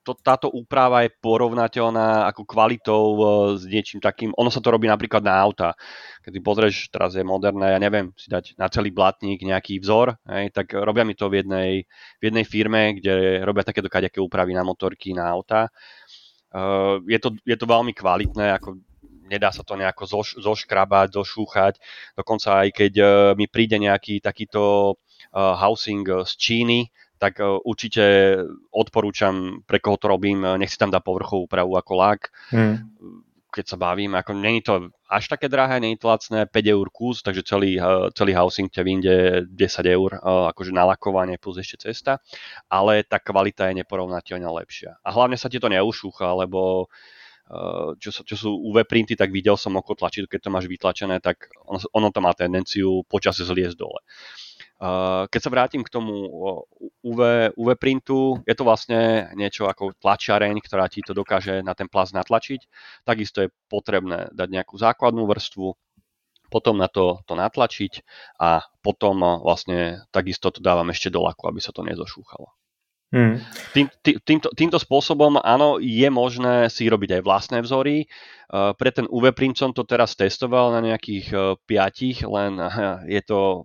To, 0.07 0.15
táto 0.15 0.47
úprava 0.55 1.03
je 1.03 1.11
porovnateľná 1.19 2.31
ako 2.31 2.47
kvalitou 2.47 3.03
e, 3.03 3.23
s 3.59 3.67
niečím 3.67 3.99
takým, 3.99 4.31
ono 4.39 4.55
sa 4.55 4.63
to 4.63 4.71
robí 4.71 4.87
napríklad 4.87 5.19
na 5.27 5.35
auta. 5.35 5.75
Keď 6.23 6.31
si 6.31 6.41
pozrieš, 6.41 6.77
teraz 6.95 7.19
je 7.19 7.27
moderné, 7.27 7.75
ja 7.75 7.81
neviem, 7.83 8.15
si 8.15 8.31
dať 8.31 8.55
na 8.55 8.71
celý 8.71 8.95
blatník 8.95 9.43
nejaký 9.43 9.83
vzor, 9.83 10.15
hej, 10.31 10.55
tak 10.55 10.79
robia 10.79 11.03
mi 11.03 11.19
to 11.19 11.27
v 11.27 11.43
jednej, 11.43 11.71
v 12.19 12.23
jednej 12.23 12.47
firme, 12.47 13.03
kde 13.03 13.43
robia 13.43 13.67
takéto 13.67 13.91
kaďaké 13.91 14.23
úpravy 14.23 14.55
na 14.55 14.63
motorky, 14.63 15.11
na 15.11 15.27
auta. 15.27 15.75
Uh, 16.55 17.03
je, 17.11 17.19
to, 17.19 17.35
je 17.43 17.59
to 17.59 17.67
veľmi 17.67 17.91
kvalitné, 17.91 18.55
ako 18.55 18.79
nedá 19.27 19.51
sa 19.51 19.67
to 19.67 19.75
nejako 19.75 20.07
zoš, 20.07 20.39
zoškrabať, 20.39 21.19
zošúchať. 21.19 21.75
Dokonca 22.15 22.63
aj 22.63 22.69
keď 22.71 22.93
uh, 23.03 23.11
mi 23.35 23.51
príde 23.51 23.77
nejaký 23.83 24.23
takýto 24.23 24.95
Uh, 25.37 25.53
housing 25.53 26.07
z 26.25 26.33
Číny, 26.39 26.89
tak 27.19 27.41
uh, 27.41 27.59
určite 27.65 28.37
odporúčam, 28.71 29.65
pre 29.65 29.81
koho 29.81 29.97
to 29.97 30.07
robím, 30.09 30.45
nech 30.61 30.73
si 30.73 30.79
tam 30.81 30.93
dá 30.93 31.01
povrchovú 31.01 31.49
úpravu 31.49 31.77
ako 31.77 31.93
lak. 31.97 32.31
Hmm. 32.53 32.93
Keď 33.51 33.65
sa 33.73 33.81
bavím, 33.81 34.13
ako 34.13 34.37
není 34.37 34.61
to 34.61 34.93
až 35.09 35.33
také 35.33 35.49
drahé, 35.49 35.81
není 35.81 35.97
to 35.97 36.13
lacné, 36.13 36.45
5 36.45 36.75
eur 36.77 36.93
kus, 36.93 37.25
takže 37.25 37.41
celý, 37.41 37.81
celý 38.13 38.37
housing 38.37 38.69
ťa 38.69 38.83
vyjde 38.85 39.17
10 39.49 39.97
eur, 39.97 40.21
akože 40.53 40.77
nalakovanie 40.77 41.41
plus 41.41 41.57
ešte 41.65 41.89
cesta, 41.89 42.21
ale 42.69 43.01
tá 43.01 43.17
kvalita 43.17 43.73
je 43.73 43.81
neporovnateľne 43.81 44.45
lepšia. 44.45 45.01
A 45.01 45.09
hlavne 45.09 45.41
sa 45.41 45.49
ti 45.49 45.57
to 45.57 45.73
neušúcha, 45.73 46.37
lebo 46.37 46.93
čo, 48.03 48.11
čo 48.27 48.35
sú 48.35 48.51
UV 48.51 48.83
printy, 48.83 49.15
tak 49.15 49.31
videl 49.31 49.55
som 49.55 49.79
oko 49.79 49.95
tlačidlo, 49.95 50.27
keď 50.27 50.41
to 50.43 50.51
máš 50.51 50.67
vytlačené, 50.67 51.23
tak 51.23 51.47
ono, 51.63 51.79
ono 51.95 52.09
to 52.11 52.19
má 52.19 52.35
tendenciu 52.35 53.07
počase 53.07 53.47
zliesť 53.47 53.79
dole. 53.79 54.03
Keď 55.33 55.41
sa 55.41 55.49
vrátim 55.49 55.81
k 55.81 55.89
tomu 55.89 56.29
UV, 57.01 57.21
UV 57.57 57.69
printu, 57.81 58.45
je 58.45 58.53
to 58.53 58.69
vlastne 58.69 59.33
niečo 59.33 59.65
ako 59.65 59.97
tlačiareň, 60.05 60.61
ktorá 60.61 60.85
ti 60.93 61.01
to 61.01 61.17
dokáže 61.17 61.65
na 61.65 61.73
ten 61.73 61.89
plast 61.89 62.13
natlačiť. 62.13 62.69
Takisto 63.09 63.49
je 63.49 63.55
potrebné 63.73 64.29
dať 64.37 64.49
nejakú 64.53 64.77
základnú 64.77 65.25
vrstvu, 65.25 65.73
potom 66.53 66.77
na 66.77 66.93
to, 66.93 67.25
to 67.25 67.35
natlačiť 67.35 68.05
a 68.37 68.63
potom 68.85 69.19
vlastne 69.41 70.05
takisto 70.13 70.53
to 70.53 70.61
dávam 70.61 70.93
ešte 70.93 71.09
do 71.09 71.25
laku, 71.25 71.49
aby 71.49 71.59
sa 71.59 71.73
to 71.73 71.81
nezošúchalo. 71.81 72.53
Hmm. 73.15 73.39
Tým, 73.71 73.87
tý, 74.03 74.19
týmto, 74.19 74.51
týmto 74.51 74.83
spôsobom 74.83 75.39
áno, 75.39 75.79
je 75.79 76.11
možné 76.11 76.67
si 76.75 76.91
robiť 76.91 77.17
aj 77.17 77.23
vlastné 77.23 77.59
vzory. 77.63 78.11
Pre 78.51 78.91
ten 78.91 79.07
UV 79.07 79.31
print 79.31 79.57
som 79.57 79.71
to 79.71 79.87
teraz 79.87 80.19
testoval 80.19 80.75
na 80.75 80.83
nejakých 80.83 81.57
piatich, 81.71 82.27
len 82.27 82.59
je 83.07 83.23
to 83.23 83.63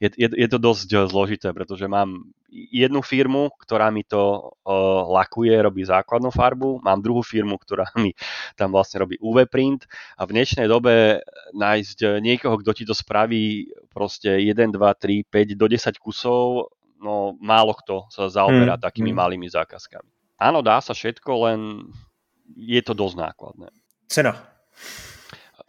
je, 0.00 0.08
je, 0.16 0.28
je 0.32 0.48
to 0.48 0.58
dosť 0.58 0.88
eh, 0.96 0.98
zložité, 1.04 1.52
pretože 1.52 1.84
mám 1.84 2.24
jednu 2.50 2.98
firmu, 2.98 3.54
ktorá 3.62 3.94
mi 3.94 4.02
to 4.02 4.50
uh, 4.66 5.06
lakuje, 5.06 5.54
robí 5.54 5.86
základnú 5.86 6.34
farbu, 6.34 6.82
mám 6.82 6.98
druhú 6.98 7.22
firmu, 7.22 7.54
ktorá 7.54 7.86
mi 7.94 8.10
tam 8.58 8.74
vlastne 8.74 9.06
robí 9.06 9.22
UV 9.22 9.46
print 9.46 9.86
a 10.18 10.26
v 10.26 10.34
dnešnej 10.34 10.66
dobe 10.66 11.22
nájsť 11.54 11.98
eh, 12.02 12.10
niekoho, 12.18 12.58
kto 12.58 12.70
ti 12.74 12.84
to 12.88 12.96
spraví 12.96 13.70
proste 13.92 14.40
1, 14.40 14.50
2, 14.56 14.74
3, 14.74 15.30
5 15.30 15.54
do 15.54 15.66
10 15.68 15.94
kusov, 16.02 16.74
no 16.98 17.36
málo 17.38 17.76
kto 17.78 18.10
sa 18.10 18.26
zaoberá 18.26 18.80
hmm. 18.80 18.82
takými 18.82 19.12
hmm. 19.12 19.20
malými 19.20 19.46
zákazkami. 19.46 20.40
Áno, 20.40 20.64
dá 20.64 20.80
sa 20.80 20.96
všetko, 20.96 21.30
len 21.44 21.60
je 22.56 22.80
to 22.80 22.96
dosť 22.96 23.16
nákladné. 23.20 23.68
Cena. 24.08 24.32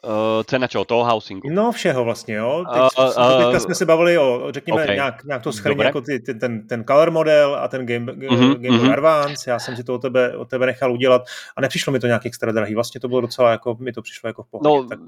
Uh, 0.01 0.43
cena 0.49 0.67
čeho? 0.67 0.85
Toho 0.85 1.05
housingu? 1.05 1.49
No 1.49 1.71
všeho 1.71 2.03
vlastně, 2.03 2.35
jo. 2.35 2.65
Teď, 2.73 2.81
uh, 2.97 3.05
uh, 3.05 3.43
teďka 3.43 3.59
jsme 3.59 3.75
se 3.75 3.85
bavili 3.85 4.17
o, 4.17 4.47
řekněme, 4.49 4.83
okay. 4.83 4.95
nějak, 4.95 5.23
nějak 5.23 5.43
to 5.43 5.53
schrně 5.53 5.83
jako 5.85 6.01
ty, 6.01 6.19
ty, 6.19 6.33
ten, 6.33 6.67
ten 6.67 6.83
color 6.83 7.11
model 7.11 7.55
a 7.55 7.67
ten 7.67 7.85
Game, 7.85 8.13
uh-huh, 8.13 8.57
Game 8.57 8.77
uh-huh. 8.77 8.93
Advance. 8.93 9.49
Já 9.49 9.59
jsem 9.59 9.75
si 9.75 9.83
to 9.83 9.95
od 9.95 10.01
tebe, 10.01 10.37
od 10.37 10.49
tebe 10.49 10.65
nechal 10.65 10.93
udělat 10.93 11.21
a 11.55 11.61
nepřišlo 11.61 11.93
mi 11.93 11.99
to 11.99 12.07
nějak 12.07 12.25
extra 12.25 12.51
drahý. 12.51 12.75
Vlastně 12.75 13.01
to 13.01 13.07
bylo 13.07 13.21
docela 13.21 13.51
jako, 13.51 13.77
mi 13.79 13.91
to 13.93 14.01
přišlo 14.01 14.27
jako 14.27 14.43
v 14.43 14.47
pohodě. 14.47 14.69
No, 14.69 14.87
tak 14.87 14.99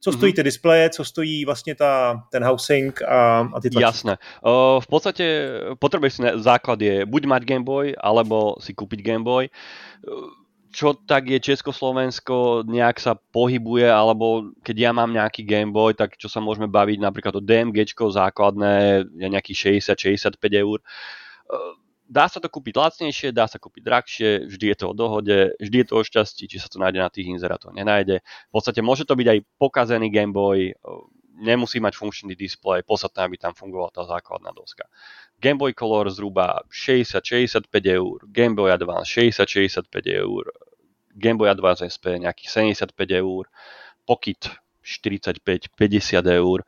co 0.00 0.12
stojí 0.12 0.32
uh-huh. 0.32 0.36
ty 0.36 0.42
displeje, 0.42 0.90
co 0.90 1.04
stojí 1.04 1.44
vlastně 1.44 1.74
ta, 1.74 2.22
ten 2.30 2.44
housing 2.44 3.02
a, 3.02 3.48
a 3.54 3.60
ty 3.60 3.70
tlačky? 3.70 3.82
Jasné. 3.82 4.16
Uh, 4.46 4.80
v 4.80 4.86
podstate 4.86 5.24
potrebuješ 5.78 6.14
si 6.14 6.22
základ 6.34 6.80
je 6.80 7.06
buď 7.06 7.26
mať 7.26 7.42
Game 7.42 7.64
Boy, 7.64 7.94
alebo 7.98 8.54
si 8.62 8.74
kúpiť 8.74 9.02
Game 9.02 9.24
Boy. 9.24 9.50
Uh, 10.06 10.30
čo 10.68 10.94
tak 10.94 11.32
je 11.32 11.40
Československo 11.40 12.68
nejak 12.68 13.00
sa 13.00 13.16
pohybuje, 13.16 13.88
alebo 13.88 14.52
keď 14.60 14.76
ja 14.76 14.90
mám 14.92 15.10
nejaký 15.10 15.42
Game 15.42 15.72
Boy, 15.72 15.96
tak 15.96 16.20
čo 16.20 16.28
sa 16.28 16.38
môžeme 16.44 16.68
baviť 16.68 16.98
napríklad 17.00 17.34
o 17.36 17.42
DMG 17.42 17.96
základné 17.96 19.04
nejakých 19.16 19.80
60-65 19.80 20.36
eur. 20.60 20.78
Dá 22.08 22.24
sa 22.24 22.40
to 22.40 22.48
kúpiť 22.48 22.72
lacnejšie, 22.80 23.36
dá 23.36 23.44
sa 23.44 23.60
kúpiť 23.60 23.82
drahšie, 23.84 24.30
vždy 24.48 24.64
je 24.72 24.76
to 24.80 24.86
o 24.88 24.96
dohode, 24.96 25.52
vždy 25.60 25.76
je 25.84 25.86
to 25.92 25.94
o 25.96 26.02
šťastí, 26.04 26.48
či 26.48 26.56
sa 26.56 26.72
to 26.72 26.80
nájde 26.80 27.04
na 27.04 27.12
tých 27.12 27.28
inzerátoch, 27.28 27.76
nenájde. 27.76 28.24
V 28.24 28.52
podstate 28.52 28.80
môže 28.80 29.04
to 29.04 29.12
byť 29.12 29.28
aj 29.28 29.38
pokazený 29.60 30.08
Game 30.08 30.32
Boy, 30.32 30.72
nemusí 31.38 31.78
mať 31.78 31.94
funkčný 31.94 32.34
displej, 32.34 32.82
podstatné, 32.82 33.24
aby 33.24 33.36
tam 33.38 33.54
fungovala 33.54 33.94
tá 33.94 34.02
základná 34.04 34.50
doska. 34.50 34.90
Game 35.38 35.56
Boy 35.56 35.70
Color 35.72 36.10
zhruba 36.10 36.66
60-65 36.68 37.70
eur, 37.86 38.18
Game 38.26 38.58
Boy 38.58 38.74
Advance 38.74 39.06
60-65 39.06 39.86
eur, 40.18 40.50
Game 41.14 41.38
Boy 41.38 41.48
Advance 41.48 41.86
SP 41.86 42.18
nejakých 42.18 42.74
75 42.74 43.22
eur, 43.22 43.46
Pocket 44.02 44.50
45-50 44.82 46.26
eur, 46.26 46.58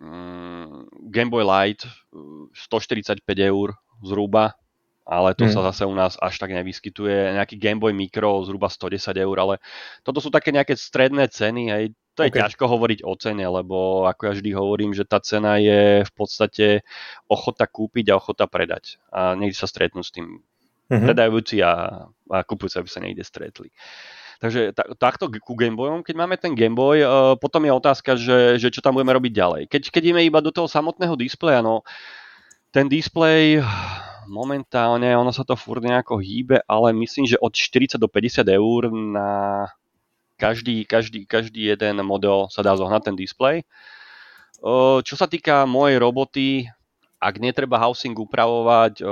mm, 0.00 1.12
Game 1.12 1.30
Boy 1.30 1.44
Light 1.44 1.84
145 2.56 3.20
eur 3.52 3.76
zhruba, 4.00 4.56
ale 5.10 5.34
to 5.34 5.50
hmm. 5.50 5.54
sa 5.58 5.66
zase 5.74 5.82
u 5.82 5.90
nás 5.90 6.14
až 6.22 6.38
tak 6.38 6.54
nevyskytuje. 6.54 7.34
Nejaký 7.34 7.58
Game 7.58 7.82
Boy 7.82 7.90
Micro 7.90 8.46
zhruba 8.46 8.70
110 8.70 9.10
eur, 9.18 9.36
ale 9.42 9.58
toto 10.06 10.22
sú 10.22 10.30
také 10.30 10.54
nejaké 10.54 10.78
stredné 10.78 11.26
ceny, 11.26 11.62
hej, 11.74 11.84
to 12.14 12.22
je 12.22 12.30
okay. 12.30 12.46
ťažko 12.46 12.70
hovoriť 12.70 13.02
o 13.02 13.14
cene, 13.18 13.42
lebo 13.42 14.06
ako 14.06 14.22
ja 14.30 14.32
vždy 14.38 14.50
hovorím, 14.54 14.92
že 14.94 15.02
tá 15.02 15.18
cena 15.18 15.58
je 15.58 16.06
v 16.06 16.12
podstate 16.14 16.86
ochota 17.26 17.66
kúpiť 17.66 18.14
a 18.14 18.18
ochota 18.22 18.46
predať. 18.46 19.02
A 19.10 19.34
niekde 19.34 19.58
sa 19.58 19.66
stretnú 19.66 20.06
s 20.06 20.14
tým 20.14 20.38
mm-hmm. 20.38 21.02
predajúci 21.02 21.58
a, 21.64 22.06
a 22.06 22.38
kupujúci, 22.46 22.78
aby 22.78 22.90
sa 22.90 23.02
niekde 23.02 23.26
stretli. 23.26 23.74
Takže 24.40 24.72
takto 24.96 25.28
ku 25.28 25.52
Gameboyom, 25.52 26.00
keď 26.00 26.14
máme 26.16 26.36
ten 26.40 26.56
Gameboy, 26.56 27.04
uh, 27.04 27.36
potom 27.36 27.60
je 27.66 27.72
otázka, 27.76 28.16
že, 28.16 28.56
že 28.56 28.72
čo 28.72 28.80
tam 28.80 28.96
budeme 28.96 29.12
robiť 29.12 29.32
ďalej. 29.36 29.62
Keď, 29.68 29.82
keď 29.92 30.02
ideme 30.12 30.24
iba 30.24 30.40
do 30.40 30.48
toho 30.48 30.64
samotného 30.64 31.12
displeja, 31.12 31.60
no 31.60 31.84
ten 32.72 32.88
displej 32.88 33.60
momentálne, 34.30 35.10
ono 35.18 35.34
sa 35.34 35.42
to 35.42 35.58
furt 35.58 35.82
nejako 35.82 36.22
hýbe, 36.22 36.62
ale 36.70 36.94
myslím, 36.94 37.26
že 37.26 37.42
od 37.42 37.50
40 37.50 37.98
do 37.98 38.06
50 38.06 38.46
eur 38.46 38.82
na 38.94 39.30
každý, 40.38 40.86
každý, 40.86 41.26
každý 41.26 41.74
jeden 41.74 42.00
model 42.06 42.46
sa 42.48 42.62
dá 42.62 42.78
zohnať 42.78 43.10
ten 43.10 43.16
display. 43.18 43.66
Čo 45.04 45.14
sa 45.18 45.26
týka 45.26 45.66
mojej 45.66 45.98
roboty, 45.98 46.70
ak 47.20 47.36
netreba 47.42 47.76
housing 47.76 48.16
upravovať, 48.16 49.04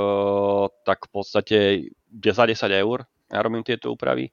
tak 0.87 0.98
v 1.04 1.11
podstate 1.12 1.59
za 2.09 2.44
10 2.46 2.57
eur 2.72 3.04
ja 3.28 3.44
robím 3.44 3.61
tieto 3.61 3.92
úpravy. 3.92 4.33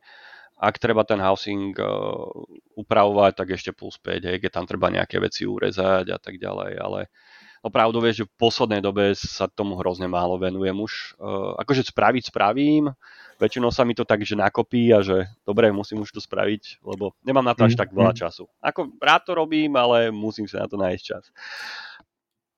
ak 0.55 0.79
treba 0.79 1.03
ten 1.03 1.19
housing 1.19 1.75
uh, 1.75 2.31
upravovať, 2.79 3.31
tak 3.35 3.47
ešte 3.59 3.75
plus 3.75 3.99
5, 3.99 4.23
hej, 4.23 4.37
keď 4.39 4.51
tam 4.55 4.63
treba 4.63 4.87
nejaké 4.87 5.19
veci 5.19 5.43
urezať 5.43 6.15
a 6.15 6.17
tak 6.19 6.39
ďalej, 6.39 6.79
ale 6.79 7.11
no 7.11 7.34
pravdu 7.69 7.97
vieš, 8.01 8.23
že 8.23 8.27
v 8.27 8.37
poslednej 8.37 8.81
dobe 8.81 9.13
sa 9.15 9.49
tomu 9.49 9.77
hrozne 9.79 10.05
málo 10.09 10.37
venujem 10.37 10.75
už. 10.75 11.17
Uh, 11.17 11.57
akože 11.61 11.85
spraviť 11.87 12.29
spravím, 12.29 12.93
väčšinou 13.37 13.69
sa 13.73 13.83
mi 13.83 13.97
to 13.97 14.07
tak, 14.07 14.21
že 14.21 14.37
nakopí 14.37 14.89
a 14.93 15.01
že 15.05 15.29
dobre, 15.43 15.69
musím 15.73 16.05
už 16.05 16.15
to 16.15 16.21
spraviť, 16.21 16.85
lebo 16.85 17.13
nemám 17.25 17.45
na 17.45 17.53
to 17.57 17.65
až 17.67 17.75
mm, 17.75 17.79
tak 17.81 17.89
veľa 17.91 18.13
mm. 18.13 18.19
času. 18.21 18.45
Ako 18.61 18.95
rád 19.01 19.21
to 19.27 19.31
robím, 19.35 19.73
ale 19.75 20.09
musím 20.09 20.45
sa 20.45 20.63
na 20.63 20.67
to 20.69 20.77
nájsť 20.77 21.03
čas. 21.03 21.23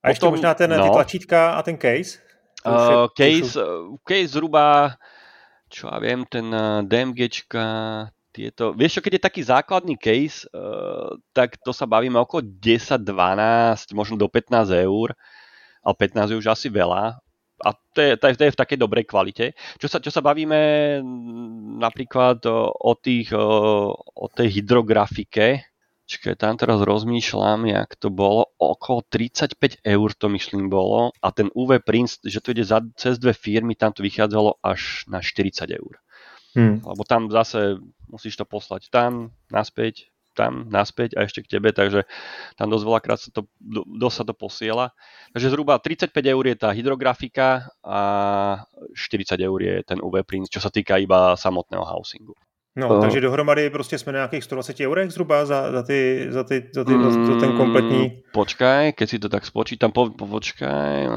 A 0.02 0.14
Potom, 0.14 0.14
ešte 0.14 0.26
možná 0.30 0.52
ten, 0.54 0.70
no, 0.70 0.84
ty 0.86 0.90
tlačítka 0.94 1.58
a 1.58 1.60
ten 1.66 1.74
case? 1.74 2.22
Uh, 2.66 3.06
case, 3.14 3.54
case 4.02 4.30
zhruba 4.34 4.98
čo 5.68 5.92
ja 5.92 6.00
viem, 6.00 6.24
ten 6.24 6.48
DMGčka, 6.88 7.64
tieto, 8.38 8.70
vieš 8.70 8.98
čo, 8.98 9.02
keď 9.02 9.12
je 9.18 9.26
taký 9.26 9.42
základný 9.42 9.98
case, 9.98 10.46
uh, 10.54 11.18
tak 11.34 11.58
to 11.58 11.74
sa 11.74 11.90
bavíme 11.90 12.14
okolo 12.22 12.46
10, 12.46 13.02
12, 13.02 13.98
možno 13.98 14.14
do 14.14 14.30
15 14.30 14.70
eur, 14.86 15.18
ale 15.82 15.94
15 15.98 16.30
je 16.30 16.38
už 16.38 16.46
asi 16.54 16.70
veľa 16.70 17.18
a 17.58 17.74
to 17.74 17.98
je, 17.98 18.14
to 18.14 18.24
je, 18.30 18.34
to 18.38 18.44
je 18.46 18.54
v 18.54 18.60
takej 18.62 18.78
dobrej 18.78 19.04
kvalite. 19.10 19.58
Čo 19.82 19.90
sa, 19.90 19.98
čo 19.98 20.14
sa 20.14 20.22
bavíme 20.22 21.02
napríklad 21.82 22.46
o, 22.46 22.70
o, 22.70 22.92
tých, 22.94 23.34
o, 23.34 23.90
o 23.98 24.26
tej 24.30 24.62
hydrografike, 24.62 25.66
Čakaj, 26.08 26.40
tam 26.40 26.56
teraz 26.56 26.80
rozmýšľam, 26.80 27.68
jak 27.68 27.92
to 28.00 28.08
bolo. 28.08 28.48
Okolo 28.56 29.04
35 29.04 29.84
eur 29.84 30.08
to 30.16 30.32
myslím 30.32 30.72
bolo 30.72 31.12
a 31.20 31.28
ten 31.36 31.52
UV 31.52 31.84
print, 31.84 32.24
že 32.24 32.40
to 32.40 32.56
ide 32.56 32.64
za, 32.64 32.80
cez 32.96 33.20
dve 33.20 33.36
firmy, 33.36 33.76
tam 33.76 33.92
to 33.92 34.00
vychádzalo 34.00 34.56
až 34.64 35.04
na 35.04 35.20
40 35.20 35.68
eur. 35.68 36.00
Hmm. 36.58 36.82
Lebo 36.82 37.06
tam 37.06 37.30
zase 37.30 37.78
musíš 38.10 38.34
to 38.34 38.42
poslať 38.42 38.90
tam, 38.90 39.30
naspäť, 39.46 40.10
tam, 40.34 40.66
naspäť 40.66 41.14
a 41.14 41.22
ešte 41.22 41.46
k 41.46 41.58
tebe, 41.58 41.70
takže 41.70 42.02
tam 42.58 42.66
dosť 42.66 42.84
veľakrát 42.86 43.18
sa 43.18 43.30
to, 43.30 43.46
dosť 43.86 44.16
sa 44.18 44.24
to 44.26 44.34
posiela. 44.34 44.86
Takže 45.34 45.54
zhruba 45.54 45.78
35 45.78 46.10
eur 46.14 46.44
je 46.50 46.56
tá 46.58 46.74
hydrografika 46.74 47.70
a 47.86 48.00
40 48.94 49.38
eur 49.38 49.58
je 49.62 49.74
ten 49.86 49.98
UV 50.02 50.26
print, 50.26 50.50
čo 50.50 50.58
sa 50.58 50.70
týka 50.70 50.98
iba 50.98 51.38
samotného 51.38 51.86
housingu. 51.86 52.34
No, 52.78 52.88
uh, 52.96 53.00
takže 53.00 53.20
dohromady 53.20 53.70
prostě 53.70 53.98
jsme 53.98 54.12
na 54.12 54.16
nějakých 54.16 54.44
120 54.44 54.80
eurech 54.80 55.10
zhruba 55.10 55.46
za, 55.46 55.72
za, 55.72 55.82
ty, 55.82 56.26
za, 56.30 56.44
ty, 56.44 56.70
za, 56.74 56.84
ty, 56.84 56.94
mm, 56.94 57.26
za 57.26 57.40
ten 57.40 57.56
kompletní... 57.56 58.22
Počkaj, 58.32 58.92
keď 58.92 59.06
si 59.10 59.18
to 59.18 59.28
tak 59.28 59.42
spočítam, 59.42 59.90
po, 59.90 60.14
po, 60.14 60.26
počkaj... 60.26 61.10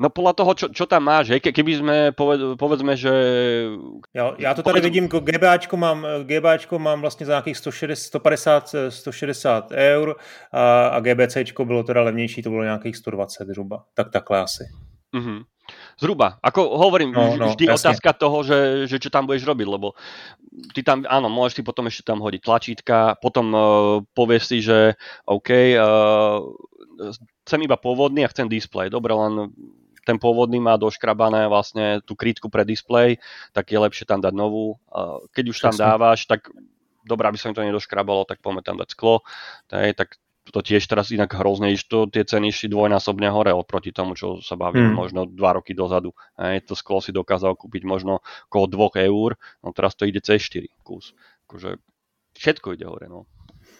No 0.00 0.08
podľa 0.12 0.32
toho, 0.32 0.52
čo, 0.52 0.66
čo 0.68 0.84
tam 0.84 1.08
máš, 1.08 1.32
hej, 1.32 1.40
keby 1.40 1.72
sme, 1.76 1.96
poved, 2.12 2.60
povedzme, 2.60 2.96
že... 2.96 3.12
Jo, 4.12 4.34
já 4.38 4.54
to 4.54 4.62
tady 4.62 4.80
povedzme... 4.80 4.88
vidím, 4.88 5.08
GBAčko 5.08 5.76
mám, 5.76 6.06
GBAčko 6.24 6.78
mám 6.78 7.00
vlastně 7.00 7.26
za 7.26 7.32
nějakých 7.32 7.56
160, 7.56 8.06
150, 8.06 8.74
160 8.88 9.72
eur 9.72 10.16
a, 10.52 10.86
a 10.88 11.00
GBCčko 11.00 11.64
bylo 11.64 11.82
teda 11.82 12.02
levnější, 12.02 12.42
to 12.42 12.50
bylo 12.50 12.62
nějakých 12.62 12.96
120 12.96 13.48
zhruba. 13.48 13.84
Tak 13.94 14.10
takhle 14.10 14.40
asi. 14.40 14.64
Mm-hmm. 15.16 15.44
Zhruba. 16.00 16.40
Ako 16.40 16.80
hovorím, 16.80 17.12
no, 17.12 17.36
no, 17.36 17.52
vždy 17.52 17.68
jasne. 17.68 17.92
otázka 17.92 18.10
toho, 18.16 18.40
že, 18.46 18.88
že 18.88 18.96
čo 18.96 19.12
tam 19.12 19.28
budeš 19.28 19.44
robiť, 19.44 19.66
lebo 19.68 19.92
ty 20.72 20.80
tam, 20.80 21.04
áno, 21.04 21.28
môžeš 21.28 21.60
si 21.60 21.62
potom 21.62 21.86
ešte 21.86 22.06
tam 22.08 22.24
hodiť 22.24 22.42
tlačítka, 22.42 23.20
potom 23.20 23.46
uh, 23.52 23.62
povieš 24.16 24.42
si, 24.48 24.58
že 24.64 24.96
OK, 25.28 25.50
uh, 25.76 26.40
chcem 27.44 27.60
iba 27.64 27.76
pôvodný 27.76 28.24
a 28.24 28.32
chcem 28.32 28.48
display. 28.48 28.88
Dobre, 28.88 29.12
len 29.12 29.52
ten 30.08 30.16
pôvodný 30.16 30.58
má 30.58 30.80
doškrabané 30.80 31.46
vlastne 31.46 32.00
tú 32.02 32.16
krytku 32.16 32.48
pre 32.48 32.64
display, 32.64 33.20
tak 33.52 33.68
je 33.70 33.78
lepšie 33.78 34.08
tam 34.08 34.24
dať 34.24 34.32
novú. 34.32 34.80
Uh, 34.88 35.20
keď 35.36 35.44
už 35.52 35.58
tam 35.60 35.74
dávaš, 35.76 36.24
tak 36.24 36.48
dobré, 37.04 37.28
aby 37.28 37.38
sa 37.40 37.48
mi 37.48 37.56
to 37.56 37.64
nedoškrabalo, 37.64 38.24
tak 38.28 38.40
poďme 38.40 38.62
tam 38.64 38.76
dať 38.80 38.88
sklo. 38.92 39.24
Tak, 39.68 39.96
tak 39.96 40.08
to 40.50 40.60
tiež 40.62 40.82
teraz 40.86 41.14
inak 41.14 41.30
hrozne 41.32 41.72
to 41.78 42.10
tie 42.10 42.26
ceny 42.26 42.50
išli 42.50 42.70
dvojnásobne 42.70 43.30
hore 43.30 43.54
oproti 43.54 43.94
tomu, 43.94 44.18
čo 44.18 44.42
sa 44.42 44.58
bavíme 44.58 44.92
hmm. 44.92 44.98
možno 44.98 45.20
dva 45.26 45.58
roky 45.58 45.72
dozadu. 45.74 46.14
Hej, 46.36 46.66
to 46.66 46.74
sklo 46.74 46.98
si 46.98 47.14
dokázal 47.14 47.54
kúpiť 47.54 47.86
možno 47.86 48.22
okolo 48.50 48.92
2 48.94 49.06
eur, 49.06 49.38
no 49.62 49.68
teraz 49.70 49.94
to 49.94 50.04
ide 50.04 50.22
cez 50.22 50.42
4 50.42 50.66
kus. 50.82 51.14
Akože 51.46 51.78
všetko 52.34 52.74
ide 52.78 52.86
hore, 52.86 53.06
no. 53.06 53.30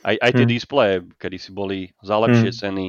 Aj, 0.01 0.17
aj 0.17 0.33
tie 0.33 0.47
hmm. 0.49 0.55
displeje, 0.55 0.95
kedy 1.21 1.37
si 1.37 1.51
boli 1.53 1.79
za 2.01 2.17
lepšie 2.17 2.51
hmm. 2.51 2.61
ceny, 2.63 2.87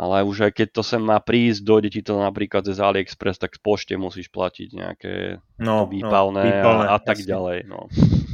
ale 0.00 0.16
už 0.24 0.50
aj 0.50 0.52
keď 0.56 0.68
to 0.74 0.82
sem 0.82 1.02
má 1.02 1.20
prísť, 1.20 1.60
dojde 1.60 1.90
ti 1.92 2.00
to 2.00 2.16
napríklad 2.16 2.64
cez 2.64 2.80
AliExpress, 2.80 3.36
tak 3.36 3.54
v 3.58 3.62
pošte 3.62 3.94
musíš 4.00 4.32
platiť 4.32 4.68
nejaké 4.72 5.14
no, 5.60 5.86
výpalné, 5.86 6.44
no, 6.44 6.46
výpalné 6.46 6.88
a, 6.88 6.94
a 6.94 6.98
tak 6.98 7.18
jasne. 7.18 7.28
ďalej. 7.28 7.62
No. 7.68 7.78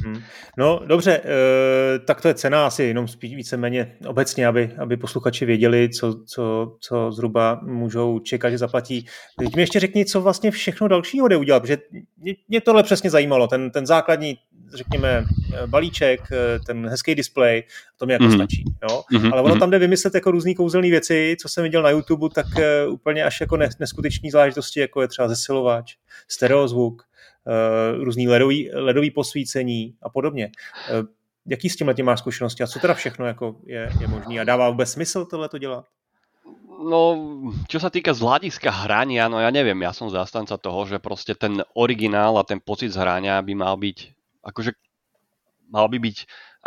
Hmm. 0.05 0.23
No 0.59 0.81
dobře, 0.87 1.21
e, 1.25 1.99
tak 1.99 2.21
to 2.21 2.29
je 2.29 2.35
cena 2.35 2.67
asi 2.67 2.83
jenom 2.83 3.09
spíš 3.09 3.35
víceméně 3.35 3.97
obecně, 4.07 4.47
aby, 4.47 4.71
aby 4.79 4.97
posluchači 4.97 5.47
věděli, 5.47 5.89
co, 5.89 6.15
co, 6.27 6.77
co 6.81 7.13
zhruba 7.13 7.61
můžou 7.63 8.19
čekat, 8.19 8.51
že 8.51 8.59
zaplatí. 8.59 9.07
Teď 9.39 9.57
mi 9.57 9.63
ještě 9.63 9.81
řekni, 9.81 10.05
co 10.05 10.21
vlastně 10.21 10.51
všechno 10.51 10.89
dalšího 10.89 11.29
jde 11.29 11.37
udělat, 11.37 11.61
protože 11.61 11.79
mě, 12.19 12.35
mě 12.49 12.61
tohle 12.61 12.83
přesně 12.83 13.11
zajímalo, 13.11 13.49
ten, 13.49 13.71
ten 13.71 13.87
základní, 13.87 14.39
řekněme, 14.75 15.25
balíček, 15.67 16.21
e, 16.33 16.59
ten 16.67 16.89
hezký 16.89 17.15
displej, 17.15 17.63
to 17.97 18.07
mi 18.07 18.13
jako 18.13 18.25
mm-hmm. 18.25 18.35
stačí. 18.35 18.65
Jo? 18.91 19.03
Mm-hmm. 19.13 19.33
Ale 19.33 19.43
ono 19.43 19.55
mhm. 19.55 19.61
tam 19.61 19.71
jde 19.71 19.79
vymyslet 19.79 20.15
jako 20.15 20.31
různý 20.31 20.55
kouzelné 20.55 20.91
věci, 20.91 21.37
co 21.41 21.49
jsem 21.49 21.65
viděl 21.65 21.83
na 21.83 21.91
YouTube, 21.91 22.29
tak 22.35 22.47
e, 22.59 22.87
úplně 22.87 23.25
až 23.25 23.41
jako 23.41 23.57
neskutečné 23.57 24.31
záležitosti, 24.31 24.81
jako 24.81 25.03
je 25.03 25.09
třeba 25.09 25.29
zesilovač, 25.29 25.95
stereozvuk, 26.29 27.03
různý 27.99 28.29
ledový, 28.29 28.71
ledový 28.75 29.11
posvícení 29.11 29.95
a 30.03 30.09
podobně. 30.09 30.51
Uh, 30.91 31.07
jaký 31.47 31.71
s 31.71 31.77
tím 31.77 31.95
máš 32.03 32.19
zkušenosti 32.19 32.63
a 32.63 32.67
co 32.67 32.79
teda 32.79 32.95
všechno 32.95 33.27
jako 33.27 33.57
je, 33.65 33.91
je 34.01 34.09
možné 34.09 34.41
a 34.41 34.45
dává 34.45 34.71
vůbec 34.71 34.91
smysl 34.91 35.25
tohle 35.25 35.49
to 35.49 35.59
dělat? 35.59 35.85
No, 36.77 37.17
čo 37.73 37.81
sa 37.81 37.89
týka 37.89 38.13
z 38.13 38.21
hľadiska 38.21 38.69
hrania, 38.69 39.33
no 39.33 39.41
ja 39.41 39.49
neviem, 39.49 39.81
ja 39.81 39.97
som 39.97 40.13
zástanca 40.13 40.61
toho, 40.61 40.85
že 40.85 41.01
proste 41.01 41.33
ten 41.33 41.65
originál 41.73 42.37
a 42.37 42.45
ten 42.45 42.61
pocit 42.61 42.93
z 42.93 43.01
hrania 43.01 43.41
by 43.41 43.57
mal 43.57 43.81
byť, 43.81 44.13
akože 44.45 44.77
mal 45.73 45.89
by 45.89 45.97
byť 45.97 46.17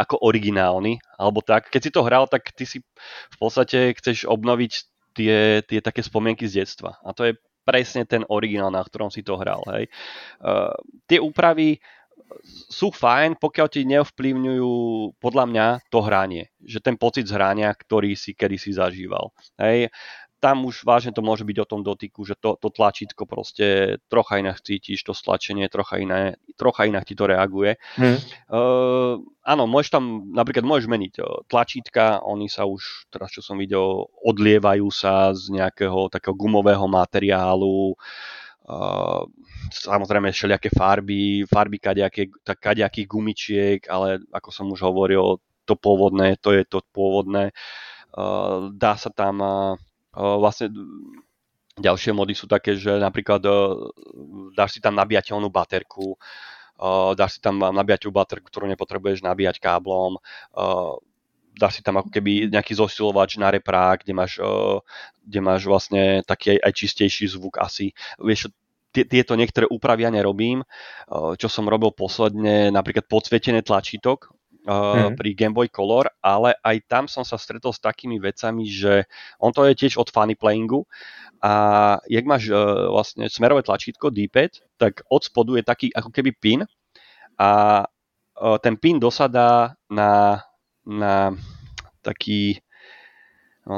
ako 0.01 0.17
originálny, 0.25 0.97
alebo 1.13 1.45
tak. 1.45 1.69
Keď 1.69 1.81
si 1.85 1.91
to 1.93 2.01
hral, 2.01 2.25
tak 2.25 2.49
ty 2.57 2.65
si 2.65 2.81
v 3.29 3.37
podstate 3.37 3.93
chceš 4.01 4.25
obnoviť 4.25 4.71
tie, 5.13 5.61
tie 5.61 5.79
také 5.83 6.01
spomienky 6.01 6.49
z 6.49 6.65
detstva. 6.65 6.97
A 7.05 7.13
to 7.13 7.29
je 7.29 7.37
presne 7.69 8.09
ten 8.09 8.25
originál, 8.25 8.73
na 8.73 8.81
ktorom 8.81 9.13
si 9.13 9.21
to 9.21 9.37
hral. 9.37 9.61
Hej. 9.69 9.85
Uh, 10.41 10.73
tie 11.05 11.21
úpravy 11.21 11.77
sú 12.69 12.89
fajn, 12.89 13.37
pokiaľ 13.37 13.67
ti 13.69 13.85
neovplyvňujú 13.85 14.73
podľa 15.21 15.45
mňa 15.49 15.67
to 15.93 15.99
hranie. 16.01 16.49
Že 16.65 16.79
ten 16.81 16.95
pocit 16.97 17.29
z 17.29 17.37
hrania, 17.37 17.69
ktorý 17.69 18.17
si 18.17 18.33
kedysi 18.33 18.73
zažíval. 18.73 19.29
Hej 19.61 19.93
tam 20.39 20.63
už 20.63 20.87
vážne 20.87 21.11
to 21.11 21.19
môže 21.19 21.43
byť 21.43 21.57
o 21.59 21.69
tom 21.69 21.81
dotyku, 21.83 22.23
že 22.23 22.39
to, 22.39 22.55
to 22.55 22.71
tlačítko 22.71 23.27
proste 23.27 23.99
trocha 24.07 24.39
inak 24.39 24.63
cítiš, 24.63 25.03
to 25.03 25.11
stlačenie 25.11 25.67
trocha 25.67 25.99
iné, 25.99 26.39
trocha 26.55 26.87
inak 26.87 27.03
ti 27.03 27.13
to 27.13 27.27
reaguje. 27.27 27.75
Hmm. 27.99 28.17
Uh, 28.47 29.19
áno, 29.43 29.67
môžeš 29.67 29.91
tam, 29.91 30.31
napríklad 30.31 30.63
môžeš 30.63 30.87
meniť 30.87 31.13
tlačítka, 31.51 32.23
oni 32.23 32.47
sa 32.47 32.63
už, 32.63 33.11
teraz 33.11 33.35
čo 33.35 33.43
som 33.43 33.59
videl, 33.59 34.07
odlievajú 34.23 34.87
sa 34.87 35.35
z 35.35 35.51
nejakého 35.59 36.07
takého 36.07 36.33
gumového 36.33 36.87
materiálu, 36.87 37.91
uh, 37.91 39.21
samozrejme 39.75 40.31
všelijaké 40.31 40.71
farby, 40.71 41.43
farby 41.51 41.77
kadejaké, 41.83 42.31
kadejakých 42.47 43.07
gumičiek, 43.11 43.79
ale 43.91 44.23
ako 44.31 44.49
som 44.55 44.71
už 44.71 44.87
hovoril, 44.87 45.43
to 45.67 45.75
pôvodné, 45.77 46.39
to 46.41 46.55
je 46.55 46.63
to 46.65 46.79
pôvodné. 46.95 47.51
Uh, 48.09 48.73
dá 48.73 48.97
sa 48.97 49.13
tam 49.13 49.37
uh, 49.37 49.77
vlastne 50.19 50.67
ďalšie 51.79 52.11
mody 52.11 52.35
sú 52.35 52.43
také, 52.43 52.75
že 52.75 52.99
napríklad 52.99 53.39
dáš 54.51 54.75
si 54.75 54.79
tam 54.83 54.99
nabíjateľnú 54.99 55.47
baterku, 55.47 56.19
dáš 57.15 57.35
si 57.35 57.39
tam 57.39 57.63
nabíjateľnú 57.63 58.11
baterku, 58.11 58.51
ktorú 58.51 58.67
nepotrebuješ 58.67 59.23
nabíjať 59.23 59.63
káblom, 59.63 60.19
dáš 61.55 61.79
si 61.79 61.81
tam 61.83 62.03
ako 62.03 62.11
keby 62.11 62.51
nejaký 62.51 62.75
zosilovač 62.75 63.39
na 63.39 63.51
reprák, 63.51 64.03
kde 64.03 64.11
máš, 64.11 64.43
kde 65.23 65.39
máš 65.39 65.63
vlastne 65.67 66.19
taký 66.27 66.59
aj, 66.59 66.71
čistejší 66.71 67.31
zvuk 67.31 67.59
asi. 67.59 67.95
Vieš, 68.19 68.51
tieto 68.89 69.37
niektoré 69.37 69.69
úpravy 69.69 70.03
ja 70.03 70.11
nerobím. 70.11 70.65
Čo 71.11 71.47
som 71.47 71.69
robil 71.69 71.93
posledne, 71.93 72.73
napríklad 72.73 73.05
podsvietené 73.05 73.61
tlačítok, 73.61 74.33
uh, 74.67 75.11
mm. 75.11 75.15
pri 75.15 75.29
Game 75.37 75.55
Boy 75.55 75.69
Color, 75.71 76.09
ale 76.19 76.57
aj 76.65 76.77
tam 76.89 77.05
som 77.05 77.23
sa 77.23 77.39
stretol 77.39 77.71
s 77.71 77.79
takými 77.79 78.19
vecami, 78.19 78.67
že 78.67 79.07
on 79.39 79.53
to 79.55 79.63
je 79.69 79.77
tiež 79.77 79.95
od 79.95 80.09
funny 80.11 80.35
playingu 80.35 80.83
a 81.39 81.53
jak 82.11 82.25
máš 82.27 82.51
uh, 82.51 82.91
vlastne 82.91 83.31
smerové 83.31 83.63
tlačítko 83.63 84.11
D-pad, 84.11 84.59
tak 84.75 85.05
od 85.07 85.23
spodu 85.23 85.55
je 85.55 85.63
taký 85.63 85.87
ako 85.95 86.09
keby 86.11 86.31
pin 86.35 86.59
a 87.39 87.49
uh, 87.87 88.57
ten 88.59 88.75
pin 88.75 88.99
dosadá 88.99 89.79
na, 89.87 90.43
na 90.83 91.31
taký 92.03 92.59
no 93.69 93.77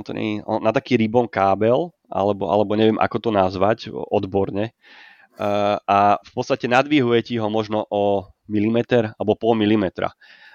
na 0.64 0.72
taký 0.72 0.96
ribbon 0.96 1.28
kábel, 1.28 1.92
alebo, 2.08 2.48
alebo 2.48 2.80
neviem 2.80 2.96
ako 2.96 3.18
to 3.20 3.30
nazvať 3.30 3.78
odborne. 3.92 4.72
Uh, 5.36 5.80
a 5.84 6.16
v 6.20 6.32
podstate 6.32 6.68
nadvihuje 6.68 7.20
ti 7.24 7.36
ho 7.40 7.48
možno 7.52 7.88
o 7.92 8.28
mm 8.48 9.16
alebo 9.16 9.36
pol 9.36 9.56
milimetra. 9.56 10.12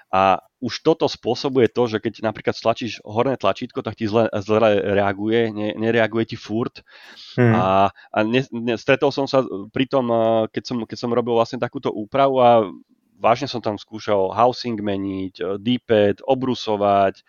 A 0.07 0.39
už 0.57 0.81
toto 0.81 1.05
spôsobuje 1.05 1.69
to, 1.69 1.85
že 1.85 2.01
keď 2.01 2.23
napríklad 2.23 2.55
stlačíš 2.55 3.03
horné 3.05 3.37
tlačítko, 3.37 3.83
tak 3.83 3.99
ti 3.99 4.09
zle, 4.09 4.25
zle 4.41 4.57
reaguje, 4.81 5.53
ne, 5.53 5.75
nereaguje 5.77 6.33
ti 6.33 6.37
furt. 6.39 6.81
Hmm. 7.37 7.53
A, 7.53 7.65
a 7.91 8.17
ne, 8.23 8.41
ne, 8.49 8.73
stretol 8.79 9.13
som 9.13 9.29
sa 9.29 9.45
pri 9.69 9.85
tom, 9.85 10.09
keď 10.49 10.63
som, 10.63 10.77
keď 10.87 10.97
som 10.97 11.13
robil 11.13 11.35
vlastne 11.35 11.61
takúto 11.61 11.93
úpravu 11.93 12.39
a 12.41 12.65
vážne 13.19 13.45
som 13.45 13.61
tam 13.61 13.75
skúšal 13.75 14.33
housing 14.33 14.79
meniť, 14.79 15.59
d 15.61 15.77
obrusovať, 16.23 17.21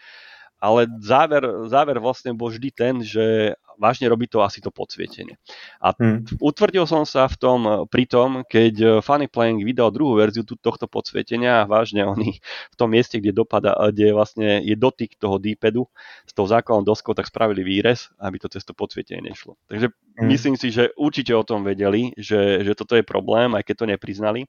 ale 0.58 0.90
záver, 1.02 1.44
záver 1.70 1.98
vlastne 2.02 2.34
bol 2.34 2.50
vždy 2.50 2.70
ten, 2.74 2.94
že 3.02 3.54
vážne 3.78 4.10
robí 4.10 4.26
to 4.26 4.42
asi 4.42 4.58
to 4.58 4.74
podsvietenie. 4.74 5.38
A 5.78 5.94
hmm. 5.94 6.42
utvrdil 6.42 6.84
som 6.84 7.06
sa 7.06 7.30
v 7.30 7.36
tom 7.38 7.60
pri 7.86 8.04
tom, 8.10 8.42
keď 8.44 9.00
Funny 9.00 9.30
Playing 9.30 9.62
vydal 9.62 9.94
druhú 9.94 10.18
verziu 10.18 10.42
tohto 10.44 10.90
podsvietenia 10.90 11.62
a 11.62 11.68
vážne 11.70 12.02
oni 12.04 12.42
v 12.42 12.76
tom 12.76 12.90
mieste, 12.90 13.22
kde 13.22 13.30
dopada, 13.30 13.72
kde 13.94 14.10
vlastne 14.12 14.60
je 14.60 14.74
dotyk 14.74 15.16
toho 15.16 15.38
D-padu 15.38 15.86
s 16.26 16.34
tou 16.34 16.44
základnou 16.44 16.84
doskou, 16.84 17.14
tak 17.14 17.30
spravili 17.30 17.62
výrez, 17.62 18.10
aby 18.18 18.36
to 18.42 18.50
cez 18.50 18.66
to 18.66 18.74
podsvietenie 18.74 19.22
nešlo. 19.22 19.54
Takže 19.70 19.88
hmm. 19.88 20.28
myslím 20.28 20.54
si, 20.58 20.74
že 20.74 20.90
určite 20.98 21.32
o 21.32 21.46
tom 21.46 21.62
vedeli, 21.62 22.12
že, 22.18 22.66
že 22.66 22.74
toto 22.74 22.98
je 22.98 23.06
problém, 23.06 23.54
aj 23.54 23.62
keď 23.62 23.74
to 23.78 23.86
nepriznali. 23.86 24.40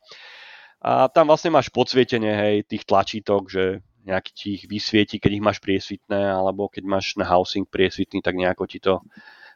A 0.80 1.12
tam 1.12 1.28
vlastne 1.28 1.52
máš 1.52 1.68
podsvietenie 1.68 2.32
hej, 2.32 2.56
tých 2.64 2.88
tlačítok, 2.88 3.52
že 3.52 3.84
nejaký 4.10 4.32
ti 4.34 4.48
ich 4.58 4.66
vysvieti, 4.66 5.22
keď 5.22 5.32
ich 5.38 5.46
máš 5.46 5.60
priesvitné, 5.62 6.18
alebo 6.18 6.66
keď 6.66 6.84
máš 6.90 7.14
na 7.16 7.30
housing 7.30 7.70
priesvitný, 7.70 8.26
tak 8.26 8.34
nejako 8.34 8.66
ti 8.66 8.82
to 8.82 9.06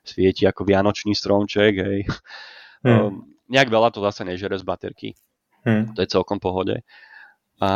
svieti 0.06 0.46
ako 0.46 0.62
vianočný 0.68 1.18
stromček, 1.18 1.74
hej. 1.82 2.00
Hmm. 2.84 3.00
Um, 3.00 3.14
nejak 3.48 3.72
veľa 3.72 3.96
to 3.96 4.04
zase 4.04 4.28
nežere 4.28 4.60
z 4.60 4.68
baterky. 4.68 5.16
Hmm. 5.64 5.96
To 5.96 6.04
je 6.04 6.12
celkom 6.12 6.38
pohode. 6.44 6.84
A 7.64 7.70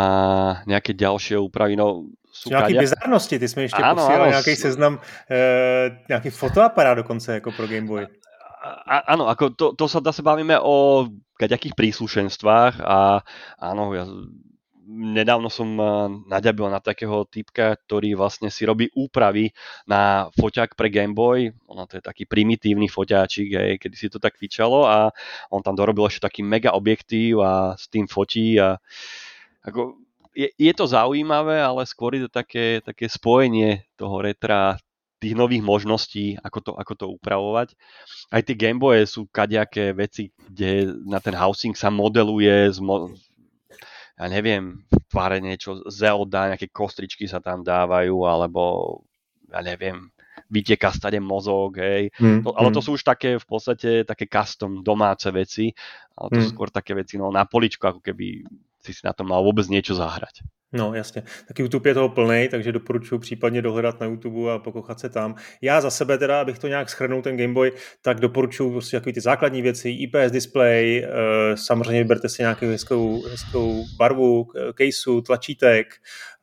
nejaké 0.68 0.92
ďalšie 0.92 1.40
úpravy, 1.40 1.80
no 1.80 2.12
sú 2.38 2.50
Nějaký 2.50 2.74
kadia... 2.74 2.82
bizarnosti, 2.82 3.40
ty 3.40 3.48
jsme 3.48 3.62
ještě 3.62 3.84
ano, 3.84 3.96
posílali 3.96 4.30
nějaký 4.30 4.56
seznam, 4.56 5.00
e, 5.32 5.98
nějaký 6.10 6.30
fotoaparát 6.30 6.98
dokonce 6.98 7.34
jako 7.34 7.52
pro 7.52 7.68
Game 7.68 7.88
Boy. 7.88 8.08
Áno, 9.08 9.32
ako 9.32 9.54
to, 9.56 9.66
to 9.78 9.86
sa 9.88 10.04
zase 10.04 10.26
bavíme 10.26 10.60
o 10.60 11.08
kaďakých 11.40 11.78
príslušenstvách 11.78 12.84
a 12.84 13.22
áno, 13.62 13.94
ja 13.96 14.04
nedávno 14.88 15.52
som 15.52 15.68
eh, 15.76 15.88
naďabil 16.32 16.72
na 16.72 16.80
takého 16.80 17.28
typka, 17.28 17.76
ktorý 17.76 18.16
vlastne 18.16 18.48
si 18.48 18.64
robí 18.64 18.88
úpravy 18.96 19.52
na 19.84 20.32
foťák 20.40 20.74
pre 20.80 20.88
Game 20.88 21.14
Boy. 21.14 21.52
Ono 21.68 21.84
to 21.86 22.00
je 22.00 22.04
taký 22.04 22.24
primitívny 22.24 22.88
foťáčik, 22.88 23.50
hej, 23.52 23.72
kedy 23.78 23.96
si 24.00 24.08
to 24.08 24.18
tak 24.18 24.40
fičalo 24.40 24.88
a 24.88 25.12
on 25.52 25.60
tam 25.60 25.76
dorobil 25.76 26.08
ešte 26.08 26.26
taký 26.26 26.42
mega 26.42 26.72
objektív 26.72 27.44
a 27.44 27.76
s 27.76 27.92
tým 27.92 28.08
fotí 28.08 28.56
a 28.58 28.80
ako, 29.68 30.00
je, 30.32 30.48
je 30.56 30.74
to 30.74 30.88
zaujímavé, 30.88 31.60
ale 31.60 31.84
skôr 31.84 32.16
je 32.16 32.26
to 32.26 32.32
také, 32.32 32.80
také 32.80 33.12
spojenie 33.12 33.84
toho 34.00 34.24
retra 34.24 34.80
tých 35.18 35.34
nových 35.34 35.66
možností, 35.66 36.38
ako 36.38 36.60
to, 36.62 36.72
ako 36.78 36.94
to 36.94 37.06
upravovať. 37.18 37.74
Aj 38.30 38.42
tie 38.46 38.54
Gameboye 38.54 39.02
sú 39.10 39.26
kadejaké 39.34 39.90
veci, 39.98 40.30
kde 40.46 40.94
na 41.10 41.18
ten 41.18 41.34
housing 41.34 41.74
sa 41.74 41.90
modeluje 41.90 42.70
z, 42.70 42.78
mo- 42.78 43.18
ja 44.18 44.26
neviem, 44.26 44.82
v 44.90 44.98
tvare 45.06 45.38
niečo 45.38 45.86
Zelda, 45.94 46.50
nejaké 46.50 46.74
kostričky 46.74 47.30
sa 47.30 47.38
tam 47.38 47.62
dávajú, 47.62 48.26
alebo 48.26 48.62
ja 49.54 49.62
neviem, 49.62 50.10
vyteká 50.50 50.90
stade 50.90 51.22
mozog, 51.22 51.78
hej. 51.78 52.10
Mm, 52.18 52.42
to, 52.42 52.50
ale 52.58 52.70
mm. 52.72 52.76
to 52.76 52.82
sú 52.82 52.90
už 52.98 53.04
také 53.06 53.38
v 53.38 53.46
podstate 53.46 54.04
také 54.04 54.26
custom 54.26 54.82
domáce 54.82 55.30
veci, 55.30 55.70
ale 56.18 56.28
to 56.34 56.40
mm. 56.42 56.44
sú 56.44 56.50
skôr 56.50 56.70
také 56.74 56.98
veci 56.98 57.22
no, 57.22 57.30
na 57.30 57.46
poličku, 57.46 57.84
ako 57.86 58.02
keby 58.02 58.42
si 58.82 58.92
si 58.96 59.02
na 59.06 59.14
tom 59.14 59.30
mal 59.30 59.46
vôbec 59.46 59.70
niečo 59.70 59.94
zahrať. 59.94 60.42
No 60.74 60.94
jasně, 60.94 61.24
tak 61.48 61.60
YouTube 61.60 61.90
je 61.90 61.94
toho 61.94 62.10
plný, 62.10 62.48
takže 62.52 62.72
doporučuji 62.72 63.20
případně 63.20 63.62
dohledat 63.62 64.00
na 64.00 64.06
YouTube 64.06 64.54
a 64.54 64.60
pokochat 64.60 65.00
se 65.00 65.10
tam. 65.10 65.36
Já 65.62 65.82
za 65.82 65.90
sebe 65.90 66.18
teda, 66.18 66.42
abych 66.42 66.60
to 66.60 66.68
nějak 66.68 66.90
schrnul 66.90 67.22
ten 67.22 67.38
Gameboy, 67.38 67.72
tak 68.02 68.20
doporučuji 68.20 68.72
prostě 68.72 68.98
takový 68.98 69.14
ty 69.14 69.22
základní 69.22 69.62
věci, 69.62 69.90
IPS 69.90 70.32
display, 70.32 71.04
eh, 71.04 71.58
samozřejmě 71.58 72.04
vyberte 72.04 72.30
si 72.30 72.42
nějakou 72.42 72.66
hezkou, 72.68 73.24
hezkou 73.28 73.86
barvu, 73.98 74.48
caseu, 74.78 75.22
tlačítek, 75.22 75.88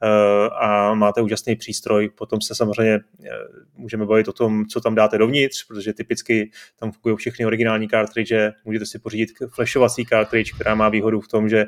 Eh, 0.04 0.48
a 0.60 0.94
máte 0.94 1.22
úžasný 1.22 1.56
přístroj. 1.56 2.08
Potom 2.08 2.40
se 2.40 2.54
samozřejmě 2.54 2.94
eh, 2.94 3.28
můžeme 3.76 4.06
bavit 4.06 4.28
o 4.28 4.32
tom, 4.32 4.66
co 4.66 4.80
tam 4.80 4.94
dáte 4.94 5.18
dovnitř, 5.18 5.66
protože 5.66 5.92
typicky 5.92 6.50
tam 6.80 6.92
fungují 6.92 7.16
všechny 7.16 7.46
originální 7.46 7.88
cartridge. 7.88 8.32
Můžete 8.64 8.86
si 8.86 8.98
pořídit 8.98 9.30
flashovací 9.54 10.04
cartridge, 10.04 10.52
která 10.52 10.74
má 10.74 10.88
výhodu 10.88 11.20
v 11.20 11.28
tom, 11.28 11.48
že, 11.48 11.64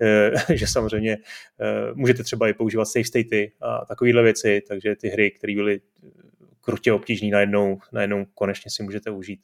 eh, 0.00 0.30
že 0.56 0.66
samozřejmě 0.66 1.18
můžete 2.00 2.24
třeba 2.24 2.48
i 2.48 2.52
používat 2.56 2.84
safe 2.84 3.04
statey 3.04 3.52
a 3.60 3.84
takovéhle 3.84 4.22
věci, 4.22 4.62
takže 4.68 4.96
ty 4.96 5.08
hry, 5.08 5.30
které 5.30 5.54
byly 5.54 5.80
krutě 6.60 6.92
obtížný, 6.92 7.30
najednou, 7.30 7.78
najednou 7.92 8.24
konečně 8.34 8.70
si 8.70 8.82
můžete 8.82 9.10
užít. 9.10 9.40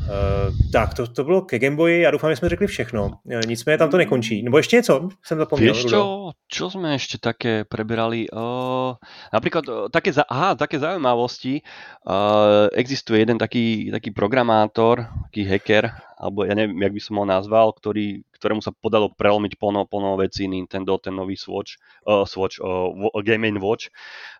Uh, 0.00 0.70
tak, 0.72 0.94
to, 0.94 1.06
to 1.06 1.24
bylo 1.24 1.42
ke 1.42 1.58
Gameboyi, 1.58 2.00
já 2.00 2.10
doufám, 2.10 2.30
že 2.30 2.36
jsme 2.36 2.48
řekli 2.48 2.66
všechno. 2.66 3.20
Uh, 3.24 3.40
nicméně 3.46 3.78
tam 3.78 3.90
to 3.90 3.96
nekončí. 3.96 4.42
Nebo 4.42 4.56
ještě 4.56 4.76
něco? 4.76 5.08
Jsem 5.24 5.38
zapomněl. 5.38 5.74
Vieš 5.74 5.84
čo, 5.84 6.00
čo 6.48 6.64
sme 6.70 6.96
ešte 6.96 7.18
také 7.18 7.68
preberali? 7.68 8.30
Uh, 8.32 8.96
napríklad 9.34 9.64
uh, 9.68 9.86
také, 9.92 10.14
za, 10.14 10.24
aha, 10.24 10.54
také 10.54 10.78
zaujímavosti. 10.78 11.60
Uh, 12.06 12.70
existuje 12.72 13.20
jeden 13.20 13.38
taký, 13.38 13.90
taký 13.90 14.10
programátor, 14.10 15.06
taký 15.28 15.44
hacker, 15.44 15.90
alebo 16.20 16.44
ja 16.44 16.52
neviem, 16.52 16.76
jak 16.76 16.92
by 16.92 17.00
som 17.00 17.16
ho 17.16 17.24
nazval, 17.24 17.72
ktorý, 17.72 18.20
ktorému 18.36 18.60
sa 18.60 18.76
podalo 18.76 19.08
prelomiť 19.08 19.56
plno, 19.56 19.88
plno 19.88 20.20
veci 20.20 20.44
Nintendo, 20.44 21.00
ten 21.00 21.16
nový 21.16 21.40
Swatch, 21.40 21.80
uh, 22.04 22.28
Swatch 22.28 22.60
uh, 22.60 22.92
Game 23.24 23.48
Watch, 23.56 23.88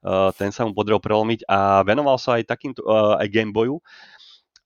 uh, 0.05 0.29
ten 0.37 0.53
sa 0.53 0.69
mu 0.69 0.77
podarilo 0.77 1.01
prelomiť 1.01 1.49
a 1.49 1.81
venoval 1.88 2.21
sa 2.21 2.37
aj 2.37 2.45
takýmto, 2.45 2.85
uh, 2.85 3.16
aj 3.16 3.33
Game 3.33 3.57
Boyu 3.57 3.81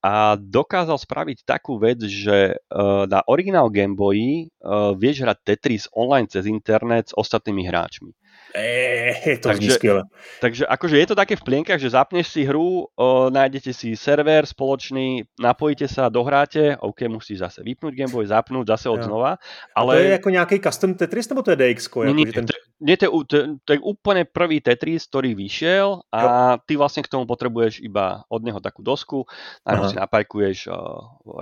a 0.05 0.37
dokázal 0.37 1.01
spraviť 1.01 1.49
takú 1.49 1.81
vec, 1.81 2.03
že 2.05 2.61
uh, 2.61 3.09
na 3.09 3.25
originál 3.25 3.73
Game 3.73 3.97
Boy 3.97 4.51
uh, 4.61 4.93
vieš 4.93 5.25
hrať 5.25 5.39
Tetris 5.41 5.89
online 5.97 6.29
cez 6.29 6.45
internet 6.45 7.09
s 7.09 7.17
ostatnými 7.17 7.65
hráčmi. 7.65 8.13
Eee, 8.55 9.39
to 9.43 9.49
takže, 9.49 9.71
skvěle. 9.71 10.03
Takže 10.41 10.67
akože 10.67 10.99
je 10.99 11.07
to 11.07 11.19
také 11.19 11.35
v 11.35 11.43
plienkach, 11.43 11.83
že 11.83 11.91
zapneš 11.91 12.31
si 12.31 12.47
hru, 12.47 12.87
o, 12.87 13.27
nájdete 13.27 13.75
si 13.75 13.99
server 13.99 14.47
spoločný, 14.47 15.27
napojíte 15.43 15.91
sa, 15.91 16.07
dohráte, 16.07 16.79
OK, 16.79 17.11
musíš 17.11 17.43
zase 17.43 17.67
vypnúť 17.67 17.99
Gameboy, 17.99 18.31
zapnúť 18.31 18.79
zase 18.79 18.87
od 18.87 19.03
znova. 19.03 19.43
Ale... 19.75 19.93
A 19.95 19.99
to 19.99 20.05
je 20.07 20.11
jako 20.11 20.31
nějaký 20.31 20.57
custom 20.61 20.95
Tetris, 20.95 21.29
nebo 21.29 21.43
to 21.43 21.51
je 21.51 21.57
DX? 21.59 21.91
Nie, 22.07 22.15
nie, 22.15 22.31
ten... 22.31 22.47
nie 22.79 22.97
to, 22.97 23.11
to, 23.27 23.59
to 23.67 23.71
je 23.75 23.81
úplne 23.83 24.23
prvý 24.23 24.63
Tetris, 24.63 25.11
ktorý 25.11 25.35
vyšiel 25.35 26.07
a 26.15 26.21
jo. 26.23 26.63
ty 26.63 26.73
vlastne 26.79 27.03
k 27.03 27.11
tomu 27.11 27.27
potrebuješ 27.27 27.83
iba 27.83 28.23
od 28.31 28.47
neho 28.47 28.63
takú 28.63 28.87
dosku, 28.87 29.27
na 29.67 29.83
si 29.91 29.99
napajkuješ 29.99 30.71
uh, 30.71 30.77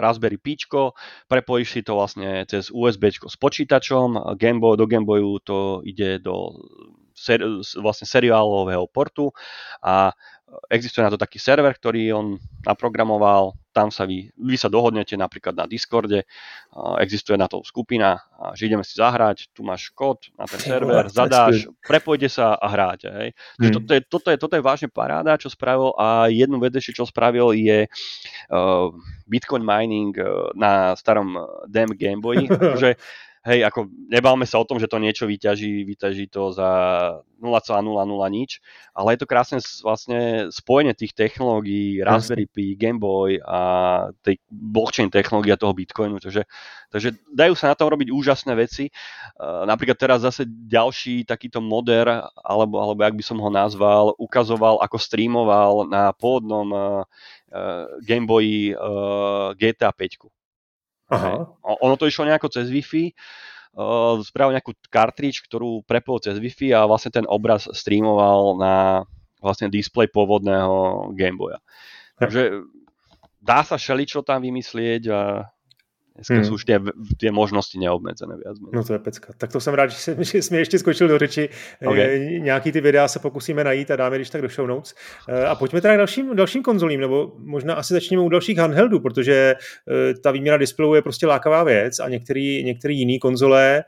Raspberry 0.00 0.40
Pičko, 0.40 0.96
prepojíš 1.28 1.68
si 1.76 1.80
to 1.84 1.92
vlastne 2.00 2.48
cez 2.48 2.72
USB 2.72 3.12
s 3.12 3.36
počítačom, 3.36 4.32
Gameboy, 4.40 4.80
do 4.80 4.88
Gameboyu 4.88 5.36
to 5.44 5.84
ide 5.84 6.16
do 6.16 6.56
ser, 7.22 7.38
vlastne 7.78 8.10
seriálového 8.10 8.90
portu 8.90 9.30
a 9.78 10.10
existuje 10.68 11.04
na 11.04 11.12
to 11.12 11.20
taký 11.20 11.40
server, 11.40 11.72
ktorý 11.72 12.12
on 12.12 12.26
naprogramoval, 12.62 13.56
tam 13.72 13.88
sa 13.88 14.04
vy, 14.04 14.28
vy 14.36 14.56
sa 14.60 14.68
dohodnete 14.68 15.16
napríklad 15.16 15.56
na 15.56 15.64
Discorde, 15.64 16.28
existuje 17.00 17.40
na 17.40 17.48
to 17.48 17.64
skupina, 17.64 18.20
že 18.52 18.68
ideme 18.68 18.84
si 18.84 19.00
zahrať, 19.00 19.48
tu 19.56 19.64
máš 19.64 19.88
kód 19.96 20.28
na 20.36 20.44
ten 20.44 20.60
server, 20.60 21.08
zadáš, 21.08 21.66
prepojte 21.80 22.28
sa 22.28 22.52
a 22.52 22.66
hráte. 22.68 23.08
Hej. 23.08 23.28
Hmm. 23.56 23.72
Toto, 23.72 23.90
je, 23.96 24.00
toto, 24.04 24.28
je, 24.28 24.36
toto 24.36 24.54
je 24.60 24.62
vážne 24.62 24.88
paráda, 24.92 25.40
čo 25.40 25.48
spravil 25.48 25.96
a 25.96 26.28
jednu 26.28 26.60
vec 26.60 26.76
ešte, 26.76 27.00
čo 27.00 27.08
spravil 27.08 27.56
je 27.56 27.88
uh, 27.88 28.88
Bitcoin 29.24 29.64
mining 29.64 30.12
uh, 30.20 30.52
na 30.52 30.92
starom 30.92 31.40
DEM 31.64 31.96
Gameboy, 31.96 32.44
že 32.82 33.00
hej, 33.42 33.66
ako 33.66 33.90
nebáme 34.06 34.46
sa 34.46 34.62
o 34.62 34.66
tom, 34.66 34.78
že 34.78 34.86
to 34.86 35.02
niečo 35.02 35.26
vyťaží, 35.26 35.82
vyťaží 35.82 36.30
to 36.30 36.54
za 36.54 36.70
0,00 37.42 37.82
nič, 38.30 38.62
ale 38.94 39.14
je 39.14 39.18
to 39.18 39.26
krásne 39.26 39.58
vlastne 39.82 40.46
spojenie 40.54 40.94
tých 40.94 41.10
technológií, 41.10 41.98
Raspberry 42.06 42.46
Pi, 42.46 42.78
Game 42.78 43.02
Boy 43.02 43.42
a 43.42 43.58
tej 44.22 44.38
blockchain 44.46 45.10
technológia 45.10 45.58
toho 45.58 45.74
Bitcoinu, 45.74 46.22
takže, 46.22 46.46
takže 46.94 47.18
dajú 47.34 47.58
sa 47.58 47.74
na 47.74 47.78
tom 47.78 47.90
robiť 47.90 48.14
úžasné 48.14 48.54
veci. 48.54 48.94
Uh, 49.34 49.66
napríklad 49.66 49.98
teraz 49.98 50.22
zase 50.22 50.46
ďalší 50.46 51.26
takýto 51.26 51.58
moder, 51.58 52.06
alebo, 52.46 52.78
alebo 52.78 53.02
jak 53.02 53.18
by 53.18 53.24
som 53.26 53.42
ho 53.42 53.50
nazval, 53.50 54.14
ukazoval, 54.22 54.78
ako 54.78 54.96
streamoval 55.02 55.90
na 55.90 56.14
pôvodnom 56.14 56.70
uh, 56.70 57.02
Game 58.06 58.30
Boy 58.30 58.70
uh, 58.70 59.50
GTA 59.58 59.90
5. 59.90 60.41
Aha. 61.12 61.44
Ono 61.60 61.94
to 62.00 62.08
išlo 62.08 62.24
nejako 62.24 62.48
cez 62.48 62.72
Wi-Fi, 62.72 63.12
spravil 64.24 64.56
nejakú 64.56 64.72
kartridž, 64.88 65.44
ktorú 65.44 65.84
prepol 65.84 66.20
cez 66.24 66.40
Wi-Fi 66.40 66.72
a 66.72 66.88
vlastne 66.88 67.12
ten 67.12 67.26
obraz 67.28 67.68
streamoval 67.68 68.56
na 68.56 69.04
vlastne 69.44 69.68
display 69.68 70.08
pôvodného 70.08 71.10
Gameboya. 71.12 71.60
Takže 72.16 72.64
dá 73.42 73.66
sa 73.66 73.74
šeličo 73.74 74.22
tam 74.22 74.40
vymyslieť 74.44 75.02
a 75.10 75.20
Dneska 76.12 76.34
hmm. 76.34 76.44
sú 76.44 76.60
už 76.60 76.64
tie, 76.68 76.76
tie 77.16 77.32
možnosti 77.32 77.72
neobmedzené 77.80 78.36
viac. 78.36 78.60
No 78.60 78.84
to 78.84 78.92
je 78.92 79.00
pecka. 79.00 79.32
Tak 79.32 79.52
to 79.52 79.60
jsem 79.60 79.74
rád, 79.74 79.90
že 79.90 79.96
jsi, 79.96 80.16
že 80.20 80.42
jsi 80.42 80.54
mě 80.54 80.60
ještě 80.60 80.78
skočil 80.78 81.08
do 81.08 81.18
řeči. 81.18 81.48
Okay. 81.86 82.40
Nějaký 82.40 82.72
ty 82.72 82.80
videa 82.80 83.08
se 83.08 83.18
pokusíme 83.18 83.64
najít 83.64 83.90
a 83.90 83.96
dáme 83.96 84.16
když 84.16 84.30
tak 84.30 84.42
do 84.42 84.48
show 84.48 84.66
notes. 84.66 84.94
A 85.46 85.54
pojďme 85.54 85.80
teda 85.80 85.94
k 85.94 85.96
dalším, 85.96 86.36
dalším 86.36 86.62
konzolím, 86.62 87.00
nebo 87.00 87.32
možná 87.38 87.74
asi 87.74 87.94
začneme 87.94 88.22
u 88.22 88.28
dalších 88.28 88.58
handheldů, 88.58 89.00
protože 89.00 89.54
ta 90.22 90.30
výměna 90.30 90.56
displejů 90.56 90.94
je 90.94 91.02
prostě 91.02 91.26
lákavá 91.26 91.64
věc 91.64 91.98
a 91.98 92.08
některý, 92.08 92.64
některý 92.64 92.98
jiný 92.98 93.18
konzole 93.18 93.84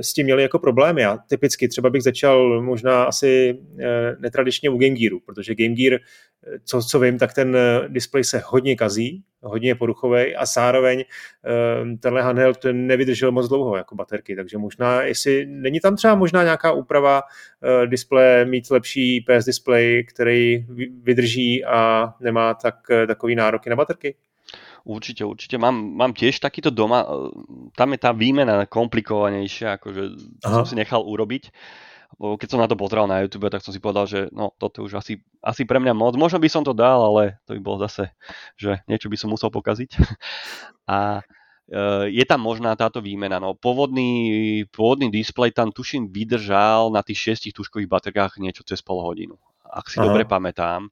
s 0.00 0.12
tím 0.12 0.24
měli 0.24 0.42
jako 0.42 0.58
problémy. 0.58 1.04
A 1.04 1.18
typicky 1.28 1.68
třeba 1.68 1.90
bych 1.90 2.02
začal 2.02 2.62
možná 2.62 3.02
asi 3.02 3.58
netradičně 4.18 4.70
u 4.70 4.78
Game 4.78 4.94
Gearu, 4.94 5.20
protože 5.20 5.54
Game 5.54 5.74
Gear 5.74 6.00
co, 6.64 6.82
co 6.82 7.00
vím, 7.00 7.18
tak 7.18 7.34
ten 7.34 7.56
eh, 7.56 7.88
displej 7.88 8.24
se 8.24 8.42
hodně 8.46 8.76
kazí, 8.76 9.22
hodně 9.42 9.74
poruchový 9.74 10.36
a 10.36 10.46
zároveň 10.46 11.04
ehm, 11.44 11.98
tenhle 11.98 12.22
handheld 12.22 12.58
nevydržel 12.72 13.32
moc 13.32 13.48
dlouho 13.48 13.76
jako 13.76 13.94
baterky, 13.94 14.36
takže 14.36 14.58
možná, 14.58 15.02
jestli 15.02 15.46
není 15.46 15.80
tam 15.80 15.96
třeba 15.96 16.14
možná 16.14 16.42
nějaká 16.42 16.72
úprava 16.72 17.22
uh, 17.22 17.86
displeje, 17.86 18.44
mít 18.44 18.70
lepší 18.70 19.20
PS 19.20 19.44
display, 19.44 20.04
který 20.04 20.66
vydrží 21.02 21.64
a 21.64 22.12
nemá 22.20 22.54
tak, 22.54 22.74
eh, 22.90 23.06
takový 23.06 23.34
nároky 23.34 23.70
na 23.70 23.76
baterky? 23.76 24.14
Určite, 24.84 25.24
určite. 25.24 25.58
Mám, 25.58 25.92
mám 26.00 26.12
tiež 26.16 26.40
takýto 26.40 26.72
doma, 26.72 27.04
tam 27.76 27.92
je 27.92 27.98
tá 28.00 28.16
výmena 28.16 28.64
komplikovanejšia, 28.64 29.76
akože 29.76 30.02
Aha. 30.48 30.64
som 30.64 30.64
si 30.64 30.80
nechal 30.80 31.04
urobiť 31.04 31.52
keď 32.16 32.48
som 32.48 32.60
na 32.60 32.66
to 32.66 32.74
pozeral 32.74 33.04
na 33.04 33.20
YouTube, 33.20 33.52
tak 33.52 33.60
som 33.60 33.70
si 33.70 33.78
povedal, 33.78 34.08
že 34.08 34.20
no 34.32 34.50
toto 34.56 34.82
už 34.82 34.98
asi, 34.98 35.20
asi 35.44 35.62
pre 35.68 35.76
mňa 35.78 35.92
moc. 35.92 36.16
Možno 36.16 36.40
by 36.40 36.48
som 36.48 36.64
to 36.64 36.72
dal, 36.72 37.04
ale 37.04 37.38
to 37.44 37.52
by 37.54 37.60
bolo 37.60 37.84
zase, 37.84 38.10
že 38.56 38.80
niečo 38.88 39.12
by 39.12 39.16
som 39.20 39.28
musel 39.30 39.52
pokaziť. 39.52 39.90
A 40.88 41.20
e, 41.68 42.08
je 42.08 42.24
tam 42.24 42.40
možná 42.40 42.72
táto 42.74 43.04
výmena. 43.04 43.36
No, 43.36 43.52
pôvodný, 43.52 44.64
pôvodný 44.72 45.12
displej 45.12 45.52
tam 45.52 45.68
tuším 45.68 46.08
vydržal 46.08 46.90
na 46.90 47.04
tých 47.04 47.28
šiestich 47.28 47.54
tuškových 47.54 47.92
baterkách 47.92 48.40
niečo 48.40 48.64
cez 48.64 48.80
pol 48.80 49.04
hodinu. 49.04 49.36
Ak 49.68 49.92
si 49.92 50.00
Aha. 50.00 50.08
dobre 50.08 50.24
pamätám. 50.24 50.88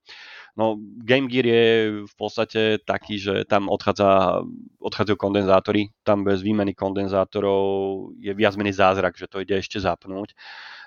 No, 0.57 0.81
Game 0.81 1.29
Gear 1.29 1.45
je 1.45 1.65
v 2.09 2.15
podstate 2.17 2.81
taký, 2.81 3.21
že 3.21 3.45
tam 3.45 3.69
odchádza, 3.69 4.41
odchádzajú 4.81 5.17
kondenzátory, 5.21 5.93
tam 6.01 6.25
bez 6.25 6.41
výmeny 6.41 6.73
kondenzátorov 6.73 8.09
je 8.17 8.33
viac 8.33 8.57
menej 8.57 8.81
zázrak, 8.81 9.21
že 9.21 9.29
to 9.29 9.45
ide 9.45 9.61
ešte 9.61 9.77
zapnúť 9.77 10.33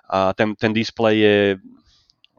a 0.10 0.34
ten, 0.34 0.58
ten 0.58 0.74
displej 0.74 1.16
je 1.22 1.38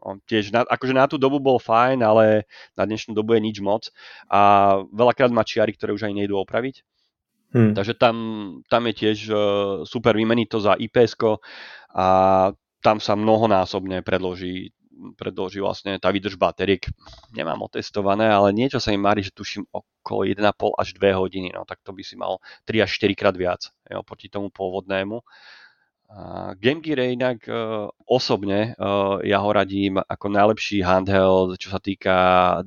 on 0.01 0.17
tiež, 0.25 0.49
na, 0.49 0.65
akože 0.65 0.97
na 0.97 1.05
tú 1.05 1.21
dobu 1.21 1.37
bol 1.37 1.61
fajn, 1.61 2.01
ale 2.01 2.49
na 2.73 2.83
dnešnú 2.89 3.13
dobu 3.13 3.37
je 3.37 3.45
nič 3.45 3.57
moc 3.61 3.93
a 4.27 4.73
veľakrát 4.89 5.29
má 5.29 5.45
čiary, 5.45 5.77
ktoré 5.77 5.93
už 5.93 6.09
ani 6.09 6.25
nejdú 6.25 6.41
opraviť. 6.41 6.81
Hmm. 7.53 7.77
Takže 7.77 7.93
tam, 7.99 8.15
tam 8.65 8.89
je 8.89 8.93
tiež 8.97 9.17
uh, 9.29 9.37
super 9.85 10.17
vymeniť 10.17 10.47
to 10.49 10.59
za 10.63 10.73
ips 10.73 11.13
a 11.93 12.05
tam 12.81 12.97
sa 12.97 13.13
mnohonásobne 13.13 14.01
predloží 14.01 14.73
predloží 15.17 15.57
vlastne 15.57 15.97
tá 15.97 16.13
výdrž 16.13 16.37
bateriek. 16.37 16.85
Nemám 17.33 17.65
otestované, 17.65 18.29
ale 18.29 18.53
niečo 18.53 18.77
sa 18.77 18.93
im 18.93 19.01
mári, 19.01 19.25
že 19.25 19.33
tuším 19.33 19.65
okolo 19.73 20.29
1,5 20.29 20.77
až 20.77 20.87
2 20.93 21.17
hodiny, 21.17 21.49
no 21.57 21.65
tak 21.65 21.81
to 21.81 21.89
by 21.89 22.05
si 22.05 22.13
mal 22.13 22.37
3 22.69 22.85
až 22.85 22.91
4 23.01 23.17
krát 23.17 23.33
viac 23.33 23.73
jo, 23.89 24.05
proti 24.05 24.29
tomu 24.29 24.53
pôvodnému. 24.53 25.25
Game 26.59 26.83
Gear 26.83 26.99
je 26.99 27.15
inak 27.15 27.39
uh, 27.47 27.87
osobne, 28.03 28.75
uh, 28.75 29.23
ja 29.23 29.39
ho 29.39 29.49
radím 29.51 29.95
ako 30.03 30.27
najlepší 30.27 30.83
handheld, 30.83 31.55
čo 31.55 31.71
sa 31.71 31.79
týka 31.79 32.15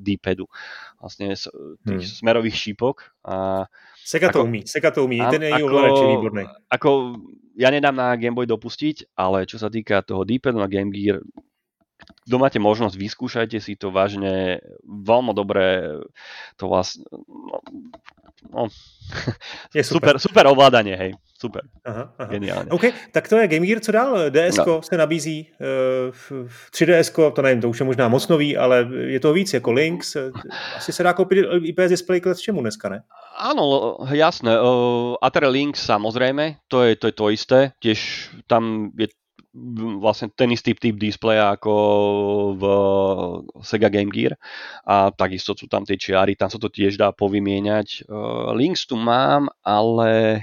D-padu. 0.00 0.48
Vlastne 0.96 1.36
tých 1.84 2.08
hmm. 2.08 2.16
smerových 2.24 2.56
šípok. 2.56 3.12
A 3.28 3.68
Sega 4.00 4.32
to 4.32 4.48
umí, 4.48 4.64
Sega 4.64 4.88
to 4.88 5.04
umí, 5.04 5.20
ten 5.28 5.44
je 5.44 5.52
ako, 5.52 6.08
výborný. 6.16 6.44
Ako, 6.72 7.20
ja 7.56 7.68
nedám 7.68 7.92
na 7.92 8.16
Game 8.16 8.32
Boy 8.32 8.48
dopustiť, 8.48 9.12
ale 9.12 9.44
čo 9.44 9.60
sa 9.60 9.68
týka 9.68 10.00
toho 10.00 10.24
D-padu 10.24 10.56
na 10.56 10.68
Game 10.68 10.88
Gear, 10.88 11.20
kto 12.24 12.36
máte 12.40 12.56
možnosť, 12.56 12.96
vyskúšajte 12.96 13.60
si 13.60 13.76
to 13.76 13.92
vážne, 13.92 14.60
veľmi 14.84 15.32
dobré, 15.36 16.00
to 16.56 16.68
vlastne, 16.68 17.04
no, 17.12 17.60
no, 18.48 18.62
je 19.76 19.82
super. 19.88 20.16
super, 20.16 20.44
super 20.44 20.44
ovládanie, 20.48 20.96
hej, 20.96 21.12
super, 21.44 21.68
aha, 21.84 22.08
aha. 22.16 22.30
geniálne. 22.32 22.72
OK, 22.72 23.12
tak 23.12 23.28
to 23.28 23.36
je 23.36 23.48
Game 23.52 23.68
Gear, 23.68 23.80
co 23.84 23.92
dál? 23.92 24.30
ds 24.32 24.56
no. 24.64 24.80
se 24.82 24.96
nabízí, 24.96 25.52
uh, 25.60 26.48
3DS, 26.72 27.32
to 27.32 27.42
nevím, 27.42 27.60
to 27.60 27.68
už 27.68 27.80
je 27.80 27.86
možná 27.86 28.08
moc 28.08 28.24
nový, 28.28 28.56
ale 28.56 28.88
je 29.12 29.20
to 29.20 29.32
víc 29.32 29.52
jako 29.52 29.72
Lynx, 29.72 30.16
asi 30.76 30.92
se 30.92 31.02
dá 31.02 31.12
koupit 31.12 31.44
IPS 31.62 31.88
display 31.88 32.20
k 32.20 32.34
čemu 32.34 32.60
dneska, 32.60 32.88
ne? 32.88 33.04
Áno, 33.36 33.98
jasné. 34.14 34.54
Uh, 34.56 35.18
Atari 35.18 35.50
Lynx 35.50 35.82
samozrejme, 35.82 36.64
to 36.70 36.86
je, 36.86 36.96
to 36.96 37.06
je 37.10 37.14
to 37.14 37.24
isté. 37.34 37.58
Tiež 37.82 38.30
tam 38.46 38.94
je 38.94 39.10
vlastne 40.02 40.34
ten 40.34 40.50
istý 40.50 40.74
typ 40.74 40.98
displeja 40.98 41.54
ako 41.54 41.74
v 42.58 42.64
Sega 43.62 43.86
Game 43.86 44.10
Gear 44.10 44.34
a 44.82 45.14
takisto 45.14 45.54
sú 45.54 45.70
tam 45.70 45.86
tie 45.86 45.94
čiary, 45.94 46.34
tam 46.34 46.50
sa 46.50 46.58
to 46.58 46.66
tiež 46.66 46.98
dá 46.98 47.14
povymieňať. 47.14 48.10
Links 48.58 48.90
tu 48.90 48.98
mám, 48.98 49.46
ale 49.62 50.42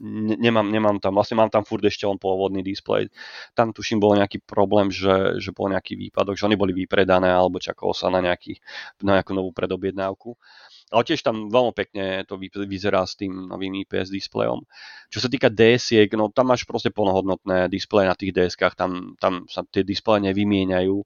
nemám, 0.00 0.68
nemám 0.68 0.96
tam, 1.00 1.16
vlastne 1.16 1.40
mám 1.40 1.48
tam 1.48 1.64
furt 1.64 1.82
ešte 1.84 2.04
len 2.04 2.20
pôvodný 2.20 2.60
displej. 2.60 3.08
Tam 3.56 3.72
tuším 3.72 4.00
bol 4.00 4.16
nejaký 4.16 4.44
problém, 4.44 4.92
že, 4.92 5.40
že 5.40 5.50
bol 5.50 5.72
nejaký 5.72 5.96
výpadok, 5.96 6.36
že 6.36 6.46
oni 6.46 6.56
boli 6.56 6.76
vypredané 6.76 7.32
alebo 7.32 7.56
čakalo 7.56 7.96
sa 7.96 8.12
na, 8.12 8.20
nejaký, 8.20 8.60
na 9.02 9.20
nejakú 9.20 9.32
novú 9.32 9.50
predobjednávku. 9.56 10.36
Ale 10.86 11.02
tiež 11.02 11.18
tam 11.26 11.50
veľmi 11.50 11.74
pekne 11.74 12.22
to 12.30 12.38
vyzerá 12.38 13.02
s 13.02 13.18
tým 13.18 13.50
novým 13.50 13.74
IPS 13.82 14.06
displejom. 14.06 14.62
Čo 15.10 15.18
sa 15.18 15.26
týka 15.26 15.50
ds 15.50 15.90
no 16.14 16.30
tam 16.30 16.54
máš 16.54 16.62
proste 16.62 16.94
plnohodnotné 16.94 17.66
displeje 17.66 18.06
na 18.06 18.14
tých 18.14 18.30
DSkách, 18.30 18.78
tam, 18.78 19.18
tam 19.18 19.50
sa 19.50 19.66
tie 19.66 19.82
displeje 19.82 20.30
nevymieňajú. 20.30 20.96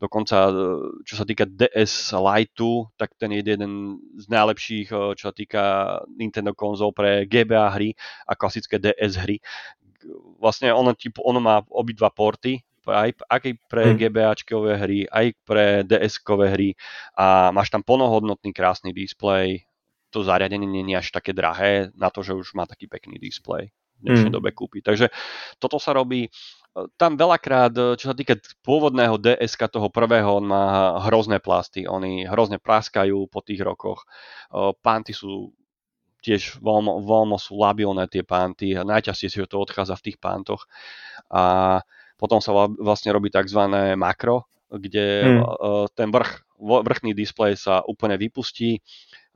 Dokonca, 0.00 0.48
čo 1.04 1.14
sa 1.14 1.28
týka 1.28 1.44
DS 1.44 2.16
Lite, 2.16 2.88
tak 2.96 3.12
ten 3.20 3.36
je 3.36 3.44
jeden 3.44 4.00
z 4.16 4.26
najlepších, 4.32 4.88
čo 4.88 5.24
sa 5.28 5.34
týka 5.36 5.62
Nintendo 6.16 6.56
konzol 6.56 6.96
pre 6.96 7.28
GBA 7.28 7.68
hry 7.76 7.92
a 8.24 8.32
klasické 8.32 8.80
DS 8.80 9.20
hry. 9.20 9.36
Vlastne 10.40 10.72
ono, 10.72 10.96
typu, 10.96 11.20
ono 11.20 11.36
má 11.44 11.60
obidva 11.68 12.08
porty, 12.08 12.64
aj, 12.86 13.10
aj 13.28 13.40
pre 13.68 13.92
hmm. 13.92 13.98
GBAčkové 13.98 14.72
hry, 14.80 15.00
aj 15.08 15.26
pre 15.44 15.82
DS-kové 15.84 16.46
hry 16.52 16.70
a 17.16 17.50
máš 17.52 17.68
tam 17.68 17.84
plnohodnotný 17.84 18.54
krásny 18.54 18.94
displej. 18.94 19.68
To 20.10 20.26
zariadenie 20.26 20.66
nie 20.66 20.96
je 20.96 21.00
až 21.00 21.08
také 21.14 21.30
drahé 21.30 21.94
na 21.94 22.10
to, 22.10 22.24
že 22.24 22.34
už 22.34 22.56
má 22.58 22.66
taký 22.66 22.90
pekný 22.90 23.20
displej 23.20 23.70
v 24.00 24.10
dnešnej 24.10 24.32
hmm. 24.32 24.38
dobe 24.40 24.50
kúpiť. 24.56 24.82
Takže 24.82 25.06
toto 25.60 25.76
sa 25.76 25.92
robí 25.92 26.26
tam 26.94 27.18
veľakrát, 27.18 27.98
čo 27.98 28.10
sa 28.10 28.14
týka 28.14 28.38
pôvodného 28.62 29.18
ds 29.18 29.58
toho 29.58 29.90
prvého, 29.90 30.38
on 30.38 30.46
má 30.46 30.96
hrozné 31.10 31.42
plasty, 31.42 31.82
oni 31.82 32.22
hrozne 32.30 32.62
praskajú 32.62 33.26
po 33.26 33.42
tých 33.42 33.58
rokoch. 33.66 34.06
Panty 34.78 35.10
sú 35.10 35.50
tiež 36.22 36.60
veľmi, 36.60 37.02
veľmi 37.02 37.36
sú 37.40 37.58
labilné 37.58 38.06
tie 38.06 38.22
panty 38.22 38.76
a 38.76 38.86
najčastejšie 38.86 39.48
to 39.50 39.56
odchádza 39.58 39.98
v 39.98 40.04
tých 40.10 40.18
pantoch. 40.20 40.68
A 41.32 41.80
potom 42.20 42.44
sa 42.44 42.52
vlastne 42.52 43.16
robí 43.16 43.32
tzv. 43.32 43.64
makro, 43.96 44.44
kde 44.68 45.24
hmm. 45.24 45.42
ten 45.96 46.12
vrch, 46.12 46.44
vrchný 46.60 47.16
displej 47.16 47.56
sa 47.56 47.80
úplne 47.88 48.20
vypustí. 48.20 48.84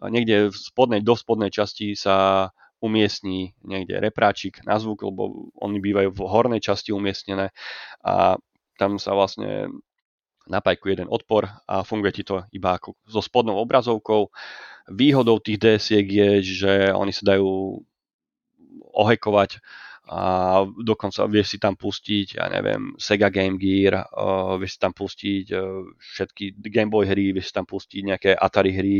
Niekde 0.04 0.52
v 0.52 0.56
spodnej, 0.56 1.00
do 1.00 1.16
spodnej 1.16 1.48
časti 1.48 1.96
sa 1.96 2.52
umiestní 2.84 3.56
niekde 3.64 3.96
repráčik 3.96 4.60
na 4.68 4.76
zvuk, 4.76 5.08
lebo 5.08 5.48
oni 5.56 5.80
bývajú 5.80 6.12
v 6.12 6.20
hornej 6.28 6.60
časti 6.60 6.92
umiestnené 6.92 7.48
a 8.04 8.36
tam 8.76 9.00
sa 9.00 9.16
vlastne 9.16 9.72
napajkuje 10.44 11.00
jeden 11.00 11.08
odpor 11.08 11.48
a 11.64 11.80
funguje 11.80 12.20
ti 12.20 12.22
to 12.28 12.44
iba 12.52 12.76
ako 12.76 12.92
so 13.08 13.24
spodnou 13.24 13.56
obrazovkou. 13.56 14.28
Výhodou 14.92 15.40
tých 15.40 15.56
DSiek 15.56 16.04
je, 16.04 16.30
že 16.44 16.72
oni 16.92 17.16
sa 17.16 17.32
dajú 17.32 17.80
ohekovať 18.92 19.64
a 20.04 20.60
dokonca 20.68 21.24
vieš 21.24 21.56
si 21.56 21.58
tam 21.58 21.80
pustiť, 21.80 22.36
ja 22.36 22.52
neviem, 22.52 22.92
Sega 23.00 23.32
Game 23.32 23.56
Gear, 23.56 24.04
uh, 24.04 24.60
vieš 24.60 24.76
si 24.76 24.80
tam 24.84 24.92
pustiť 24.92 25.44
uh, 25.56 25.80
všetky 25.96 26.60
Game 26.68 26.92
Boy 26.92 27.08
hry, 27.08 27.32
vieš 27.32 27.50
si 27.50 27.54
tam 27.56 27.64
pustiť 27.64 28.02
nejaké 28.04 28.30
Atari 28.36 28.72
hry, 28.76 28.98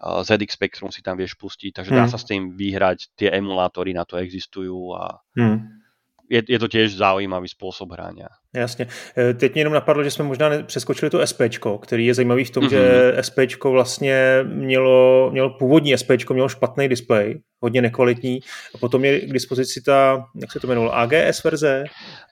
uh, 0.00 0.24
ZX 0.24 0.56
Spectrum 0.56 0.88
si 0.88 1.04
tam 1.04 1.20
vieš 1.20 1.36
pustiť, 1.36 1.76
takže 1.76 1.92
hmm. 1.92 2.00
dá 2.00 2.04
sa 2.08 2.16
s 2.16 2.24
tým 2.24 2.56
vyhrať, 2.56 3.12
tie 3.20 3.28
emulátory 3.36 3.92
na 3.92 4.08
to 4.08 4.16
existujú 4.16 4.96
a 4.96 5.20
hmm. 5.36 5.85
Je, 6.30 6.42
je 6.48 6.58
to 6.58 6.68
tiež 6.68 6.96
zaujímavý 6.96 7.48
spôsob 7.48 7.92
hrania. 7.92 8.28
Jasně. 8.54 8.86
E, 9.18 9.34
teď 9.34 9.52
mě 9.54 9.60
jenom 9.60 9.74
napadlo, 9.74 10.04
že 10.04 10.10
jsme 10.10 10.24
možná 10.24 10.50
přeskočili 10.62 11.10
to 11.10 11.26
SP, 11.30 11.40
který 11.80 12.06
je 12.06 12.14
zajímavý 12.14 12.44
v 12.44 12.50
tom, 12.50 12.64
mm-hmm. 12.64 12.70
že 12.70 13.12
mhm. 13.12 13.22
SP 13.28 13.38
vlastně 13.64 14.16
mělo, 14.44 15.30
mělo 15.30 15.50
původní 15.50 15.98
SP, 16.02 16.10
mělo 16.30 16.48
špatný 16.48 16.88
displej, 16.88 17.40
hodně 17.60 17.82
nekvalitní, 17.82 18.40
a 18.74 18.78
potom 18.78 19.04
je 19.04 19.20
k 19.20 19.32
dispozici 19.32 19.82
ta, 19.82 20.24
jak 20.40 20.52
se 20.52 20.60
to 20.60 20.66
jmenovalo, 20.66 20.94
AGS 20.94 21.44
verze? 21.44 21.84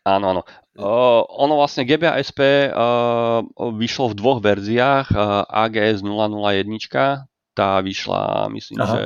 Áno, 0.04 0.36
áno. 0.36 0.42
Uh, 0.76 1.24
ono 1.40 1.56
vlastne 1.56 1.88
GBA 1.88 2.20
SP 2.20 2.68
uh, 2.68 3.40
vyšlo 3.72 4.12
v 4.12 4.18
dvoch 4.20 4.44
verziách. 4.44 5.08
Uh, 5.08 5.48
AGS 5.48 6.04
001, 6.04 7.24
tá 7.56 7.80
vyšla, 7.80 8.52
myslím, 8.52 8.84
Aha. 8.84 8.92
že 8.92 9.02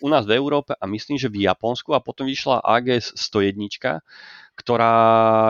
u 0.00 0.08
nás 0.08 0.28
v 0.28 0.36
Európe 0.36 0.76
a 0.76 0.84
myslím, 0.84 1.16
že 1.16 1.32
v 1.32 1.48
Japonsku 1.48 1.96
a 1.96 2.04
potom 2.04 2.28
vyšla 2.28 2.60
AGS 2.60 3.16
101, 3.16 4.04
ktorá 4.52 4.94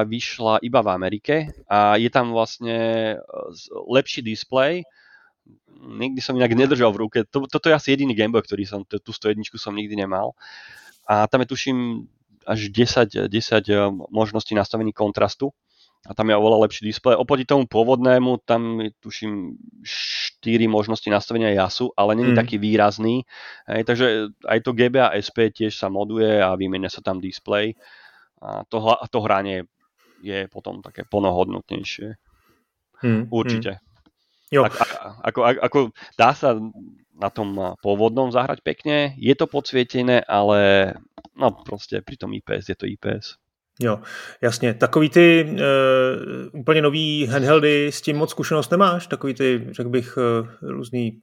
vyšla 0.06 0.62
iba 0.62 0.80
v 0.80 0.88
Amerike 0.94 1.34
a 1.66 1.98
je 1.98 2.06
tam 2.06 2.30
vlastne 2.30 3.18
lepší 3.90 4.22
displej, 4.22 4.86
nikdy 5.80 6.22
som 6.22 6.38
inak 6.38 6.54
nedržal 6.54 6.94
v 6.94 7.00
ruke. 7.08 7.18
Toto 7.26 7.66
je 7.66 7.74
asi 7.74 7.96
jediný 7.96 8.14
Gameboy, 8.14 8.46
ktorý 8.46 8.62
som, 8.68 8.86
tú 8.86 9.10
101 9.10 9.42
som 9.58 9.74
nikdy 9.74 9.98
nemal. 9.98 10.38
A 11.10 11.26
tam 11.26 11.42
je 11.42 11.50
tuším 11.50 12.06
až 12.46 12.70
10, 12.70 13.26
10 13.26 13.32
možností 14.12 14.54
nastavení 14.54 14.94
kontrastu 14.94 15.50
a 16.08 16.16
tam 16.16 16.32
je 16.32 16.36
oveľa 16.36 16.64
lepší 16.64 16.88
displej. 16.88 17.20
Oproti 17.20 17.44
tomu 17.44 17.68
pôvodnému, 17.68 18.40
tam 18.48 18.80
je, 18.80 18.88
tuším 19.04 19.60
4 19.84 20.64
možnosti 20.64 21.04
nastavenia 21.12 21.52
jasu, 21.52 21.92
ale 21.92 22.16
není 22.16 22.32
mm. 22.32 22.38
taký 22.40 22.56
výrazný. 22.56 23.28
Hej, 23.68 23.84
takže 23.84 24.06
aj 24.48 24.58
to 24.64 24.72
GBA 24.72 25.12
SP 25.20 25.52
tiež 25.52 25.76
sa 25.76 25.92
moduje 25.92 26.40
a 26.40 26.56
vymenia 26.56 26.88
sa 26.88 27.04
tam 27.04 27.20
displej. 27.20 27.76
A 28.40 28.64
to, 28.64 28.80
to 29.12 29.18
hranie 29.20 29.68
je 30.24 30.48
potom 30.48 30.80
také 30.80 31.04
plnohodnotnejšie. 31.04 32.16
Mm. 33.04 33.28
Určite. 33.28 33.80
Mm. 33.80 33.84
Jo. 34.50 34.60
Ako, 34.66 35.44
ako, 35.44 35.60
ako, 35.62 35.78
dá 36.16 36.32
sa 36.32 36.56
na 37.20 37.28
tom 37.28 37.76
pôvodnom 37.84 38.32
zahrať 38.32 38.64
pekne, 38.64 39.12
je 39.20 39.36
to 39.36 39.44
podsvietené, 39.44 40.24
ale 40.24 40.92
no 41.36 41.52
proste 41.60 42.00
pri 42.00 42.16
tom 42.16 42.32
IPS 42.32 42.72
je 42.72 42.76
to 42.76 42.88
IPS. 42.88 43.39
Jo, 43.82 43.98
jasně. 44.42 44.74
Takový 44.74 45.08
ty 45.10 45.46
uh, 45.52 46.60
úplně 46.60 46.82
nový 46.82 47.26
handheldy, 47.26 47.92
s 47.92 48.00
tím 48.00 48.16
moc 48.16 48.30
zkušenost 48.30 48.70
nemáš? 48.70 49.06
Takový 49.06 49.34
ty, 49.34 49.66
řekl 49.70 49.88
bych, 49.88 50.16
uh, 50.16 50.68
různý 50.70 51.20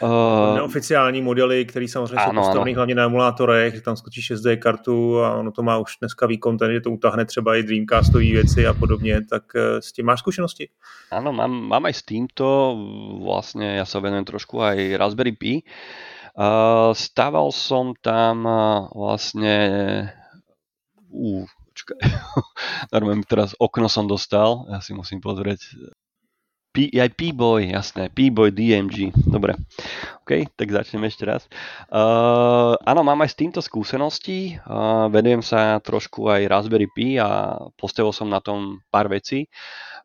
uh, 0.00 0.54
neoficiální 0.54 1.22
modely, 1.22 1.64
které 1.64 1.88
samozřejmě 1.88 2.16
ano, 2.16 2.42
jsou 2.42 2.46
postavený 2.46 2.74
hlavně 2.74 2.94
na 2.94 3.04
emulátorech, 3.04 3.74
že 3.74 3.80
tam 3.80 3.96
skočíš 3.96 4.32
SD 4.36 4.46
kartu 4.58 5.24
a 5.24 5.34
ono 5.34 5.52
to 5.52 5.62
má 5.62 5.78
už 5.78 5.96
dneska 6.00 6.26
výkon, 6.26 6.58
ten, 6.58 6.72
že 6.72 6.80
to 6.80 6.90
utáhne 6.90 7.24
třeba 7.24 7.56
i 7.56 7.62
Dreamcastové 7.62 8.24
věci 8.24 8.66
a 8.66 8.74
podobně, 8.74 9.20
tak 9.30 9.42
uh, 9.54 9.62
s 9.80 9.92
tím 9.92 10.06
máš 10.06 10.20
zkušenosti? 10.20 10.68
Áno, 11.08 11.32
mám, 11.32 11.48
mám 11.48 11.88
aj 11.88 11.94
s 11.94 12.02
týmto, 12.04 12.76
vlastne 13.24 13.80
ja 13.80 13.88
sa 13.88 13.96
venujem 14.04 14.28
trošku 14.28 14.60
aj 14.60 15.00
Raspberry 15.00 15.32
Pi. 15.32 15.52
Uh, 16.36 16.92
stával 16.92 17.48
som 17.48 17.96
tam 17.96 18.44
vlastne 18.92 19.56
uh, 21.08 21.48
Normálne 22.94 23.24
teraz 23.24 23.56
okno 23.56 23.88
som 23.90 24.04
dostal, 24.04 24.68
ja 24.68 24.78
si 24.84 24.92
musím 24.92 25.22
pozrieť. 25.22 25.60
P, 26.68 26.92
aj 26.92 27.16
P-Boy, 27.16 27.72
jasné, 27.72 28.12
P-Boy 28.12 28.52
DMG, 28.52 29.10
dobre. 29.26 29.56
OK, 30.22 30.52
tak 30.52 30.68
začneme 30.68 31.08
ešte 31.08 31.24
raz. 31.24 31.48
Uh, 31.88 32.76
áno, 32.84 33.00
mám 33.00 33.24
aj 33.24 33.32
s 33.32 33.40
týmto 33.40 33.64
skúsenosti, 33.64 34.60
uh, 34.68 35.08
venujem 35.08 35.40
sa 35.40 35.80
trošku 35.80 36.28
aj 36.28 36.44
Raspberry 36.44 36.86
Pi 36.92 37.16
a 37.16 37.56
postavil 37.72 38.12
som 38.12 38.28
na 38.28 38.44
tom 38.44 38.84
pár 38.92 39.08
vecí. 39.08 39.48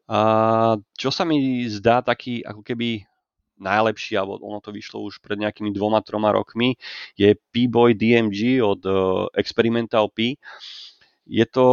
Uh, 0.07 0.79
čo 0.95 1.11
sa 1.11 1.27
mi 1.27 1.67
zdá 1.67 1.99
taký 1.99 2.41
ako 2.47 2.63
keby 2.63 3.03
najlepší, 3.59 4.17
alebo 4.17 4.39
ono 4.41 4.59
to 4.63 4.73
vyšlo 4.73 5.03
už 5.03 5.19
pred 5.23 5.39
nejakými 5.39 5.71
dvoma, 5.71 6.03
troma 6.03 6.33
rokmi, 6.33 6.75
je 7.19 7.35
P-Boy 7.53 7.95
DMG 7.95 8.63
od 8.63 8.81
uh, 8.87 9.27
Experimental 9.35 10.09
P. 10.09 10.39
Je 11.23 11.45
to 11.47 11.67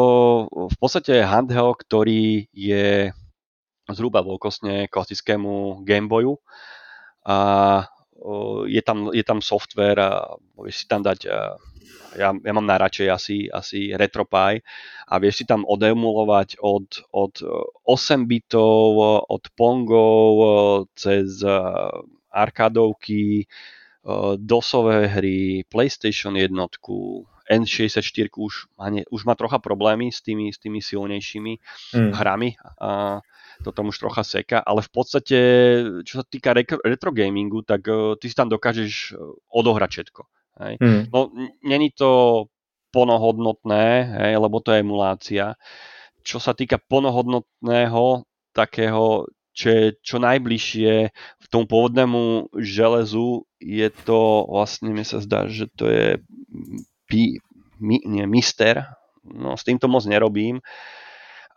v 0.50 0.76
podstate 0.78 1.26
handheld, 1.26 1.82
ktorý 1.82 2.46
je 2.54 3.10
zhruba 3.90 4.22
veľkostne 4.22 4.86
klasickému 4.86 5.82
Gameboyu. 5.82 6.38
A 7.26 7.36
je 8.68 8.82
tam, 8.84 9.10
je 9.10 9.24
tam 9.24 9.42
software 9.42 9.98
a 9.98 10.10
vieš 10.60 10.84
si 10.84 10.86
tam 10.86 11.02
dať 11.02 11.26
ja, 12.18 12.34
ja 12.34 12.52
mám 12.54 12.66
najradšej 12.66 13.08
asi, 13.10 13.36
asi 13.50 13.94
RetroPie. 13.94 14.62
A 15.06 15.14
vieš 15.18 15.42
si 15.42 15.44
tam 15.46 15.62
odemulovať 15.66 16.58
od, 16.62 17.06
od 17.10 17.34
8 17.86 18.26
bitov, 18.26 18.98
od 19.26 19.44
Pongov, 19.54 20.34
cez 20.94 21.42
arkádovky, 22.30 23.46
DOSové 24.38 25.10
hry, 25.10 25.66
PlayStation 25.68 26.38
jednotku, 26.38 27.26
N64 27.50 28.30
už 28.38 28.70
má, 28.78 28.86
ne, 28.94 29.02
už 29.10 29.26
má 29.26 29.34
trocha 29.34 29.58
problémy 29.58 30.14
s 30.14 30.22
tými, 30.22 30.54
s 30.54 30.62
tými 30.62 30.78
silnejšími 30.78 31.52
mm. 31.98 32.10
hrami 32.14 32.54
a 32.78 33.18
to 33.60 33.74
tam 33.74 33.92
už 33.92 33.98
trocha 34.00 34.24
seka, 34.24 34.62
ale 34.64 34.80
v 34.80 34.90
podstate, 34.90 35.38
čo 36.06 36.22
sa 36.22 36.24
týka 36.24 36.56
retro, 36.56 37.12
gamingu, 37.12 37.60
tak 37.60 37.84
uh, 37.90 38.16
ty 38.16 38.32
si 38.32 38.34
tam 38.34 38.48
dokážeš 38.48 39.12
e, 39.12 39.20
odohrať 39.52 39.90
všetko. 39.92 40.22
Hej. 40.64 40.74
Mm. 40.80 41.02
No, 41.12 41.28
není 41.60 41.92
to 41.92 42.44
plnohodnotné, 42.90 43.84
hej, 44.16 44.32
lebo 44.40 44.64
to 44.64 44.72
je 44.72 44.80
emulácia. 44.80 45.46
Čo 46.24 46.40
sa 46.40 46.56
týka 46.56 46.80
plnohodnotného 46.80 48.24
takého, 48.52 49.28
čo 49.52 49.66
je 49.68 49.84
čo 50.00 50.16
najbližšie 50.18 50.92
v 51.14 51.46
tom 51.52 51.64
pôvodnému 51.68 52.52
železu, 52.56 53.44
je 53.60 53.88
to 54.04 54.48
vlastne, 54.48 54.90
mi 54.90 55.04
sa 55.04 55.20
zdá, 55.20 55.46
že 55.46 55.68
to 55.76 55.84
je 55.86 56.08
pi, 57.10 57.42
mi, 57.82 57.98
nie, 58.06 58.24
mister, 58.30 58.86
no 59.26 59.58
s 59.58 59.66
týmto 59.66 59.90
moc 59.90 60.06
nerobím. 60.06 60.62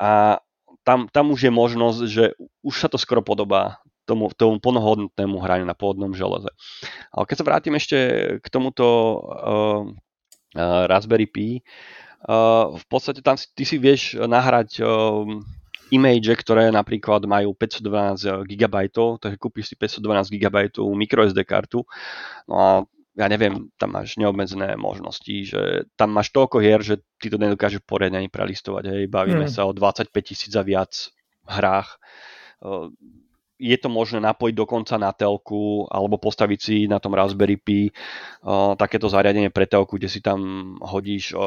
A 0.01 0.41
tam, 0.83 1.07
tam 1.07 1.31
už 1.31 1.47
je 1.47 1.51
možnosť, 1.53 1.99
že 2.09 2.33
už 2.65 2.75
sa 2.75 2.87
to 2.89 2.97
skoro 2.97 3.21
podobá 3.21 3.79
tomu, 4.03 4.27
tomu 4.35 4.59
plnohodnotnému 4.59 5.37
hraniu 5.39 5.63
na 5.63 5.77
pôvodnom 5.77 6.11
železe. 6.11 6.51
Ale 7.13 7.23
keď 7.23 7.35
sa 7.39 7.47
vrátim 7.47 7.73
ešte 7.77 7.97
k 8.43 8.47
tomuto 8.51 8.85
uh, 8.85 9.81
uh, 10.59 10.83
Raspberry 10.91 11.27
Pi, 11.27 11.63
uh, 12.27 12.75
v 12.75 12.85
podstate 12.91 13.23
tam 13.23 13.39
ty 13.39 13.63
si 13.63 13.79
vieš 13.79 14.19
nahrať 14.19 14.83
uh, 14.83 15.23
image, 15.93 16.27
ktoré 16.35 16.67
napríklad 16.73 17.23
majú 17.29 17.55
512 17.55 18.49
GB, 18.49 18.75
takže 19.21 19.37
kúpiš 19.39 19.71
si 19.71 19.75
512 19.77 20.35
GB 20.35 20.57
microSD 20.97 21.39
kartu, 21.45 21.85
no 22.49 22.55
a 22.57 22.69
ja 23.13 23.29
neviem, 23.29 23.69
tam 23.77 23.93
máš 23.93 24.17
neobmedzené 24.17 24.73
možnosti, 24.73 25.35
že 25.45 25.85
tam 25.93 26.17
máš 26.17 26.33
toľko 26.33 26.57
hier, 26.57 26.81
že 26.81 27.05
ty 27.21 27.29
to 27.29 27.37
nedokážeš 27.37 27.85
poriadne 27.85 28.25
ani 28.25 28.29
prelistovať. 28.29 28.83
Hej. 28.89 29.03
Bavíme 29.13 29.45
hmm. 29.45 29.53
sa 29.53 29.69
o 29.69 29.71
25 29.71 30.09
tisíc 30.25 30.53
a 30.57 30.65
viac 30.65 31.13
hrách. 31.45 32.01
Je 33.61 33.77
to 33.77 33.87
možné 33.87 34.17
napojiť 34.17 34.55
dokonca 34.57 34.97
na 34.97 35.13
telku 35.13 35.85
alebo 35.93 36.17
postaviť 36.17 36.59
si 36.59 36.77
na 36.89 36.97
tom 36.97 37.13
Raspberry 37.13 37.55
Pi 37.55 37.93
takéto 38.81 39.05
zariadenie 39.05 39.53
pre 39.53 39.69
telku, 39.69 40.01
kde 40.01 40.09
si 40.09 40.19
tam 40.19 40.73
hodíš 40.81 41.37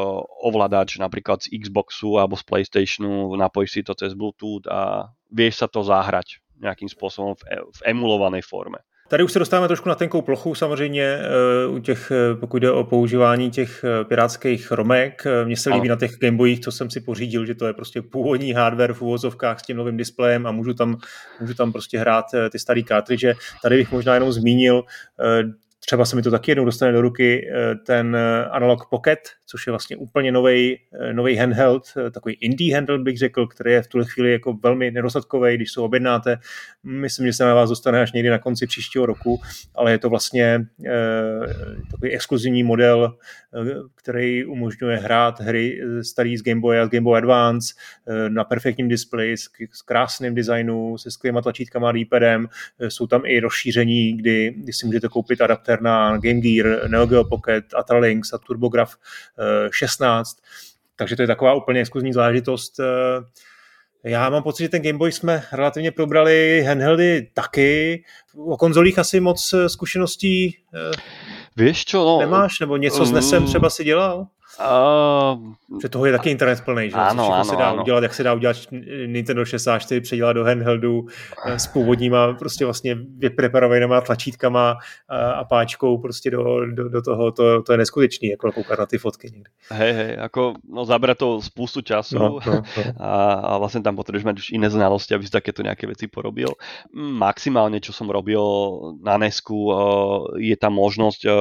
ovládač 0.47 1.03
napríklad 1.03 1.43
z 1.43 1.51
Xboxu 1.51 2.17
alebo 2.23 2.39
z 2.39 2.47
Playstationu, 2.47 3.35
napojíš 3.35 3.71
si 3.75 3.81
to 3.83 3.93
cez 3.99 4.14
Bluetooth 4.14 4.64
a 4.71 5.11
vieš 5.35 5.61
sa 5.61 5.67
to 5.67 5.83
zahrať 5.83 6.41
nejakým 6.57 6.89
spôsobom 6.89 7.37
v, 7.37 7.43
e, 7.53 7.57
v 7.61 7.81
emulovanej 7.93 8.41
forme. 8.45 8.81
Tady 9.09 9.25
už 9.25 9.33
se 9.33 9.39
dostáváme 9.39 9.69
trošku 9.69 9.89
na 9.89 9.95
tenkou 9.95 10.23
plochu 10.23 10.55
samozřejmě 10.55 11.03
eh, 11.05 11.67
u 11.67 11.79
těch, 11.79 12.11
eh, 12.11 12.35
pokud 12.35 12.59
jde 12.59 12.71
o 12.71 12.85
používání 12.85 13.51
těch 13.51 13.85
eh, 13.85 14.05
pirátských 14.05 14.73
romek. 14.73 15.25
Mně 15.45 15.57
se 15.57 15.71
líbí 15.71 15.89
ano. 15.89 15.89
na 15.89 15.97
těch 15.97 16.19
Gameboyích, 16.19 16.61
co 16.61 16.73
jsem 16.73 16.91
si 16.91 17.01
pořídil, 17.01 17.47
že 17.47 17.55
to 17.55 17.67
je 17.67 17.73
prostě 17.73 18.03
původní 18.03 18.53
hardware 18.53 18.93
v 18.93 19.03
uvozovkách 19.03 19.61
s 19.61 19.63
tím 19.63 19.77
novým 19.77 19.97
displejem 19.97 20.47
a 20.47 20.53
můžu 20.53 20.75
tam, 20.75 20.97
můžu 21.41 21.55
tam 21.55 21.73
prostě 21.73 21.99
hrát 21.99 22.25
ty 22.51 22.59
staré 22.59 22.83
cartridge. 22.89 23.37
Tady 23.63 23.77
bych 23.77 23.93
možná 23.93 24.15
jenom 24.15 24.33
zmínil 24.33 24.85
Třeba 25.87 26.05
se 26.05 26.16
mi 26.16 26.22
to 26.22 26.30
taky 26.30 26.51
jednou 26.51 26.64
dostane 26.64 26.93
do 26.93 27.01
ruky 27.01 27.51
ten 27.87 28.16
Analog 28.51 28.89
Pocket, 28.91 29.18
což 29.47 29.66
je 29.66 29.70
vlastně 29.70 29.97
úplně 29.97 30.32
nový 31.12 31.37
handheld, 31.39 31.84
takový 32.11 32.34
indie 32.34 32.74
handheld 32.74 33.03
bych 33.03 33.18
řekl, 33.18 33.47
který 33.47 33.72
je 33.72 33.82
v 33.82 33.87
tuhle 33.87 34.07
chvíli 34.07 34.32
jako 34.32 34.53
velmi 34.53 34.91
nedostatkový, 34.91 35.57
když 35.57 35.72
se 35.72 35.80
objednáte. 35.80 36.37
Myslím, 36.84 37.26
že 37.26 37.32
se 37.32 37.45
na 37.45 37.55
vás 37.55 37.70
dostane 37.70 38.01
až 38.01 38.12
někdy 38.12 38.30
na 38.30 38.39
konci 38.39 38.66
příštího 38.66 39.07
roku, 39.07 39.41
ale 39.74 39.93
je 39.93 39.99
to 39.99 40.11
vlastně 40.11 40.66
takový 41.91 42.12
exkluzivní 42.12 42.62
model, 42.62 43.16
který 43.95 44.45
umožňuje 44.45 44.97
hrát 44.97 45.41
hry 45.41 45.80
starý 46.03 46.37
z 46.37 46.43
Game 46.43 46.61
Boy 46.61 46.80
a 46.80 46.87
Game 46.87 47.05
Boy 47.05 47.18
Advance 47.18 47.74
na 48.28 48.45
perfektním 48.45 48.89
displeji 48.89 49.37
s, 49.37 49.49
krásným 49.84 50.34
designu, 50.34 50.99
se 50.99 51.11
skvělýma 51.11 51.43
tlačítkama 51.43 51.93
a. 51.93 52.49
E, 52.78 52.91
jsou 52.91 53.07
tam 53.07 53.22
i 53.24 53.41
rozšíření, 53.41 54.16
kdy, 54.16 54.55
kdy 54.57 54.72
si 54.72 54.87
můžete 54.87 55.09
koupit 55.09 55.41
adaptér 55.41 55.76
na 55.81 56.16
Game 56.16 56.41
Gear, 56.41 56.91
Neo 56.91 57.07
Geo 57.07 57.24
Pocket, 57.24 57.64
Atralinks 57.74 58.33
a 58.33 58.39
TurboGraf 58.39 58.97
16, 59.70 60.37
takže 60.97 61.16
to 61.16 61.22
je 61.22 61.27
taková 61.27 61.55
úplně 61.55 61.81
exkluzní 61.81 62.12
záležitost. 62.12 62.81
Eh, 62.81 63.24
já 64.05 64.31
mám 64.31 64.43
pocit, 64.43 64.62
že 64.62 64.68
ten 64.68 64.83
Game 64.83 64.99
Boy 64.99 65.12
jsme 65.12 65.43
relativně 65.53 65.93
probrali, 65.93 66.64
handheldy 66.66 67.31
taky, 67.35 68.05
o 68.37 68.57
konzolích 68.57 68.99
asi 68.99 69.20
moc 69.20 69.53
eh, 69.53 69.68
zkušeností 69.68 70.57
Víš 71.57 71.85
čo, 71.85 72.05
no, 72.05 72.18
nemáš, 72.18 72.61
nebo 72.61 72.77
něco 72.77 73.07
s 73.07 73.12
NESem 73.12 73.43
mm. 73.43 73.49
třeba 73.49 73.70
si 73.70 73.85
dělal? 73.85 74.27
Uh, 74.57 75.53
že 75.83 75.89
toho 75.89 76.07
je 76.07 76.13
taky 76.13 76.31
internet 76.31 76.65
plný, 76.65 76.91
že? 76.91 76.97
Ano, 76.97 77.33
ano, 77.33 77.45
se 77.45 77.57
dá 77.57 77.71
ano. 77.71 77.83
udělat, 77.83 78.03
jak 78.03 78.15
se 78.15 78.23
dá 78.23 78.35
udělat 78.35 78.57
Nintendo 79.07 79.45
64, 79.45 80.01
předělat 80.01 80.33
do 80.33 80.45
handheldu 80.45 81.07
eh, 81.47 81.59
s 81.59 81.67
původníma 81.67 82.33
prostě 82.33 82.65
vlastně 82.65 82.97
vypreparovanýma 83.19 84.01
tlačítkama 84.01 84.77
a, 85.09 85.31
a 85.31 85.45
páčkou 85.45 85.99
prostě 85.99 86.31
do, 86.31 86.67
do, 86.67 86.89
do 86.89 87.03
toho, 87.03 87.33
to, 87.33 87.63
to 87.63 87.73
je 87.73 87.79
neskutečný, 87.79 88.29
jako 88.29 88.53
koukat 88.53 88.79
na 88.79 88.87
ty 88.87 88.99
fotky 88.99 89.31
někdy. 89.33 89.51
Hej, 89.71 89.93
hej, 89.93 90.17
ako, 90.21 90.55
no 90.73 90.85
zabera 90.85 91.15
to 91.15 91.43
spústu 91.43 91.83
času 91.83 92.19
no, 92.19 92.39
no, 92.47 92.53
no. 92.53 92.63
A, 93.07 93.35
a 93.35 93.51
vlastne 93.59 93.83
tam 93.83 93.97
potrebuješ 93.97 94.25
mať 94.25 94.37
už 94.39 94.47
iné 94.57 94.71
znalosti, 94.71 95.15
aby 95.15 95.27
si 95.27 95.33
takéto 95.33 95.63
nejaké 95.63 95.85
veci 95.87 96.09
porobil. 96.09 96.49
Maximálne, 96.97 97.83
čo 97.83 97.93
som 97.93 98.09
robil 98.09 98.41
na 99.05 99.21
Nesku, 99.21 99.59
eh, 99.69 100.53
je 100.55 100.57
tam 100.57 100.79
možnosť 100.79 101.21
eh, 101.27 101.35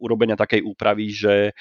urobenia 0.00 0.36
takej 0.36 0.60
úpravy, 0.62 1.08
že 1.08 1.56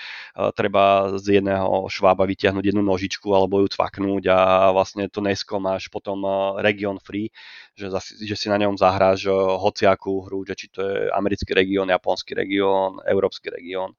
treba 0.59 0.84
z 1.21 1.41
jedného 1.41 1.87
švába 1.87 2.25
vytiahnuť 2.25 2.71
jednu 2.71 2.83
nožičku 2.83 3.29
alebo 3.31 3.61
ju 3.63 3.67
cvaknúť 3.69 4.23
a 4.31 4.39
vlastne 4.73 5.07
to 5.09 5.21
Nesko 5.21 5.61
máš 5.61 5.87
potom 5.89 6.21
region 6.59 6.97
free, 7.01 7.29
že, 7.77 7.91
že 8.21 8.35
si 8.35 8.47
na 8.49 8.57
ňom 8.59 8.75
zahráš 8.77 9.29
hociakú 9.59 10.25
hru, 10.25 10.43
že 10.45 10.53
či 10.57 10.67
to 10.71 10.81
je 10.81 11.09
americký 11.13 11.53
región, 11.53 11.89
japonský 11.89 12.35
región, 12.35 12.99
európsky 13.05 13.49
región. 13.51 13.93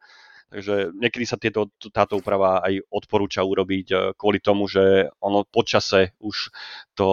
Takže 0.46 0.94
niekedy 0.94 1.26
sa 1.26 1.34
tieto, 1.34 1.74
táto 1.90 2.22
úprava 2.22 2.62
aj 2.62 2.78
odporúča 2.86 3.42
urobiť 3.42 3.86
eh, 3.90 3.98
kvôli 4.14 4.38
tomu, 4.38 4.70
že 4.70 5.10
ono 5.18 5.42
počase 5.42 6.14
už 6.22 6.54
to, 6.94 7.08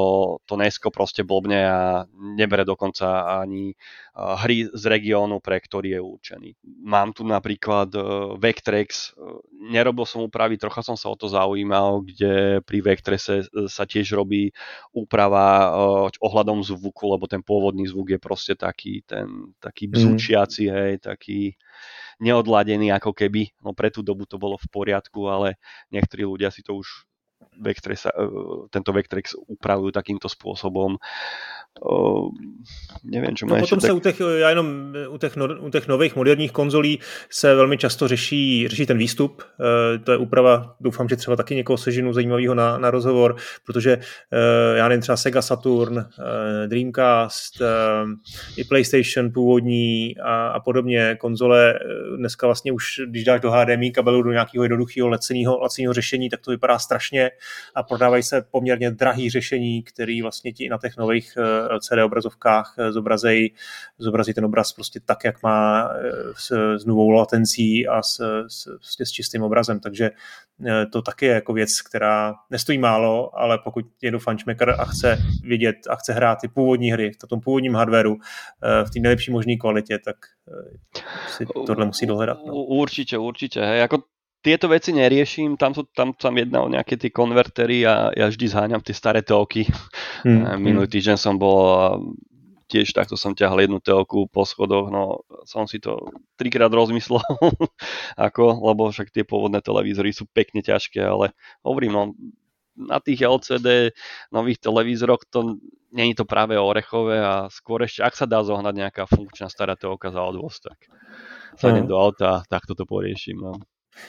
to 0.45 0.53
Nesko 0.53 0.93
proste 0.93 1.25
blbne 1.25 1.61
a 1.65 1.81
nebere 2.13 2.61
dokonca 2.61 3.41
ani 3.41 3.73
eh, 3.73 4.35
hry 4.45 4.69
z 4.69 4.83
regiónu, 4.85 5.41
pre 5.41 5.57
ktorý 5.57 5.97
je 5.97 6.01
určený. 6.05 6.49
Mám 6.85 7.17
tu 7.17 7.25
napríklad 7.25 7.89
eh, 7.97 8.03
Vectrex, 8.37 9.17
nerobil 9.65 10.05
som 10.05 10.21
úpravy, 10.21 10.61
trocha 10.61 10.85
som 10.85 10.93
sa 10.93 11.09
o 11.09 11.17
to 11.17 11.25
zaujímal, 11.25 12.05
kde 12.05 12.61
pri 12.61 12.85
Vectrese 12.85 13.49
sa 13.65 13.83
tiež 13.89 14.13
robí 14.13 14.53
úprava 14.93 15.73
ohľadom 16.21 16.61
zvuku, 16.61 17.09
lebo 17.09 17.25
ten 17.25 17.41
pôvodný 17.41 17.89
zvuk 17.89 18.13
je 18.13 18.19
proste 18.21 18.53
taký, 18.53 19.01
ten, 19.09 19.57
taký 19.57 19.89
mhm. 19.89 19.93
bzučiaci, 19.97 20.63
hej, 20.69 20.93
taký 21.01 21.57
neodladený 22.23 22.95
ako 22.95 23.11
keby. 23.11 23.51
No 23.59 23.75
pre 23.75 23.91
tú 23.91 23.99
dobu 23.99 24.23
to 24.23 24.39
bolo 24.39 24.55
v 24.55 24.67
poriadku, 24.71 25.27
ale 25.27 25.59
niektorí 25.91 26.23
ľudia 26.23 26.49
si 26.49 26.63
to 26.63 26.79
už 26.79 27.03
Vectrex, 27.61 28.05
e, 28.05 28.09
tento 28.69 28.93
Vectrex 28.93 29.35
upravujú 29.47 29.91
takýmto 29.91 30.29
spôsobom. 30.29 30.97
O, 31.81 32.29
nevím, 33.03 33.35
čo 33.35 33.45
no, 33.45 33.59
potom 33.59 33.81
se 33.81 33.87
tak... 33.87 33.95
u 33.95 33.99
těch, 33.99 34.21
já 34.37 34.49
jenom 34.49 34.93
u 35.09 35.17
těch, 35.17 35.35
no, 35.35 35.47
u 35.59 35.69
těch 35.69 35.87
nových 35.87 36.15
moderních 36.15 36.51
konzolí 36.51 36.99
se 37.29 37.55
velmi 37.55 37.77
často 37.77 38.07
řeší, 38.07 38.67
řeší 38.67 38.85
ten 38.85 38.97
výstup. 38.97 39.41
E, 39.41 39.99
to 39.99 40.11
je 40.11 40.17
úprava, 40.17 40.75
doufám, 40.79 41.09
že 41.09 41.15
třeba 41.15 41.35
taky 41.35 41.55
někoho 41.55 41.77
sežinu 41.77 42.13
zajímavého 42.13 42.55
na, 42.55 42.77
na 42.77 42.91
rozhovor, 42.91 43.35
protože 43.65 43.91
e, 44.31 44.77
já 44.77 44.87
nevím, 44.87 45.01
třeba 45.01 45.17
Sega 45.17 45.41
Saturn, 45.41 45.97
e, 45.97 46.67
Dreamcast, 46.67 47.61
e, 47.61 47.65
i 48.57 48.63
PlayStation 48.63 49.31
původní 49.33 50.17
a, 50.17 50.47
a 50.47 50.59
podobně 50.59 51.17
konzole 51.19 51.73
e, 51.73 51.77
dneska 52.17 52.47
vlastně 52.47 52.71
už, 52.71 52.85
když 53.09 53.23
dáš 53.23 53.41
do 53.41 53.51
HDMI 53.51 53.91
kabelu 53.91 54.23
do 54.23 54.31
nějakého 54.31 54.63
jednoduchého 54.63 55.09
laceného, 55.09 55.59
laceného 55.59 55.93
řešení, 55.93 56.29
tak 56.29 56.41
to 56.41 56.51
vypadá 56.51 56.79
strašně 56.79 57.31
a 57.75 57.83
prodávají 57.83 58.23
se 58.23 58.41
poměrně 58.51 58.91
drahý 58.91 59.29
řešení, 59.29 59.83
který 59.83 60.21
vlastně 60.21 60.53
ti 60.53 60.69
na 60.69 60.77
těch 60.77 60.97
nových 60.97 61.37
eh, 61.37 61.79
CD 61.79 61.97
obrazovkách 62.05 62.75
eh, 62.77 62.91
zobrazí, 62.91 63.53
zobrazí 63.97 64.33
ten 64.33 64.45
obraz 64.45 64.73
prostě 64.73 64.99
tak, 65.05 65.23
jak 65.23 65.43
má 65.43 65.89
eh, 65.89 66.11
s, 66.35 66.75
s 66.77 66.85
novou 66.85 67.09
latencí 67.09 67.87
a 67.87 68.01
s, 68.01 68.45
s, 68.47 68.67
s 68.99 69.11
čistým 69.11 69.43
obrazem, 69.43 69.79
takže 69.79 70.11
to 70.91 71.01
taky 71.01 71.25
je 71.25 71.33
jako 71.33 71.53
věc, 71.53 71.81
která 71.81 72.33
nestojí 72.49 72.77
málo, 72.77 73.39
ale 73.39 73.59
pokud 73.63 73.85
někdo 74.01 74.19
fančmaker 74.19 74.75
a 74.79 74.85
chce 74.85 75.17
vidět 75.43 75.75
a 75.89 75.95
chce 75.95 76.13
hrát 76.13 76.41
ty 76.41 76.47
původní 76.47 76.91
hry 76.91 77.11
v 77.23 77.27
tom 77.27 77.39
původním 77.39 77.75
hardwareu 77.75 78.17
v 78.83 78.89
té 78.89 78.99
nejlepší 78.99 79.31
možné 79.31 79.55
kvalitě, 79.55 79.99
tak 79.99 80.15
si 81.27 81.45
tohle 81.65 81.85
musí 81.85 82.05
dohledat. 82.05 82.37
No. 82.45 82.53
Určitě, 82.53 83.17
určitě. 83.17 83.61
Hej, 83.61 83.81
ako 83.83 83.97
tieto 84.43 84.67
veci 84.67 84.91
neriešim, 84.91 85.55
tam, 85.55 85.71
sú, 85.71 85.87
tam, 85.95 86.11
tam 86.11 86.35
jedna 86.35 86.61
o 86.61 86.67
nejaké 86.67 86.99
tie 86.99 87.07
konvertery 87.09 87.87
a 87.87 88.11
ja 88.11 88.27
vždy 88.27 88.45
zháňam 88.51 88.83
tie 88.83 88.91
staré 88.91 89.23
telky. 89.23 89.65
Hmm. 90.27 90.59
Minulý 90.59 90.91
týždeň 90.91 91.15
som 91.15 91.39
bol 91.39 91.59
a 91.71 91.87
tiež 92.67 92.91
takto 92.91 93.15
som 93.15 93.37
ťahal 93.37 93.63
jednu 93.63 93.79
telku 93.79 94.27
po 94.27 94.43
schodoch, 94.43 94.91
no 94.91 95.23
som 95.47 95.69
si 95.69 95.77
to 95.79 96.09
trikrát 96.35 96.73
rozmyslel, 96.73 97.21
ako, 98.27 98.65
lebo 98.65 98.89
však 98.89 99.13
tie 99.13 99.23
pôvodné 99.23 99.61
televízory 99.61 100.09
sú 100.09 100.27
pekne 100.31 100.65
ťažké, 100.65 100.99
ale 100.99 101.31
hovorím, 101.61 101.93
no, 101.93 102.03
na 102.73 102.97
tých 102.97 103.21
LCD 103.21 103.93
nových 104.33 104.57
televízoroch 104.57 105.21
to 105.29 105.61
není 105.93 106.17
to 106.17 106.25
práve 106.25 106.57
orechové 106.57 107.21
a 107.21 107.45
skôr 107.53 107.85
ešte, 107.85 108.01
ak 108.01 108.17
sa 108.17 108.25
dá 108.25 108.41
zohnať 108.41 108.73
nejaká 108.73 109.03
funkčná 109.05 109.45
stará 109.45 109.77
telka 109.77 110.09
za 110.09 110.25
odvoz, 110.25 110.57
tak 110.57 110.89
sadnem 111.53 111.85
no. 111.85 111.93
do 111.93 111.97
auta 112.01 112.41
a 112.41 112.43
takto 112.49 112.73
to 112.73 112.89
poriešim. 112.89 113.37
No. 113.37 113.61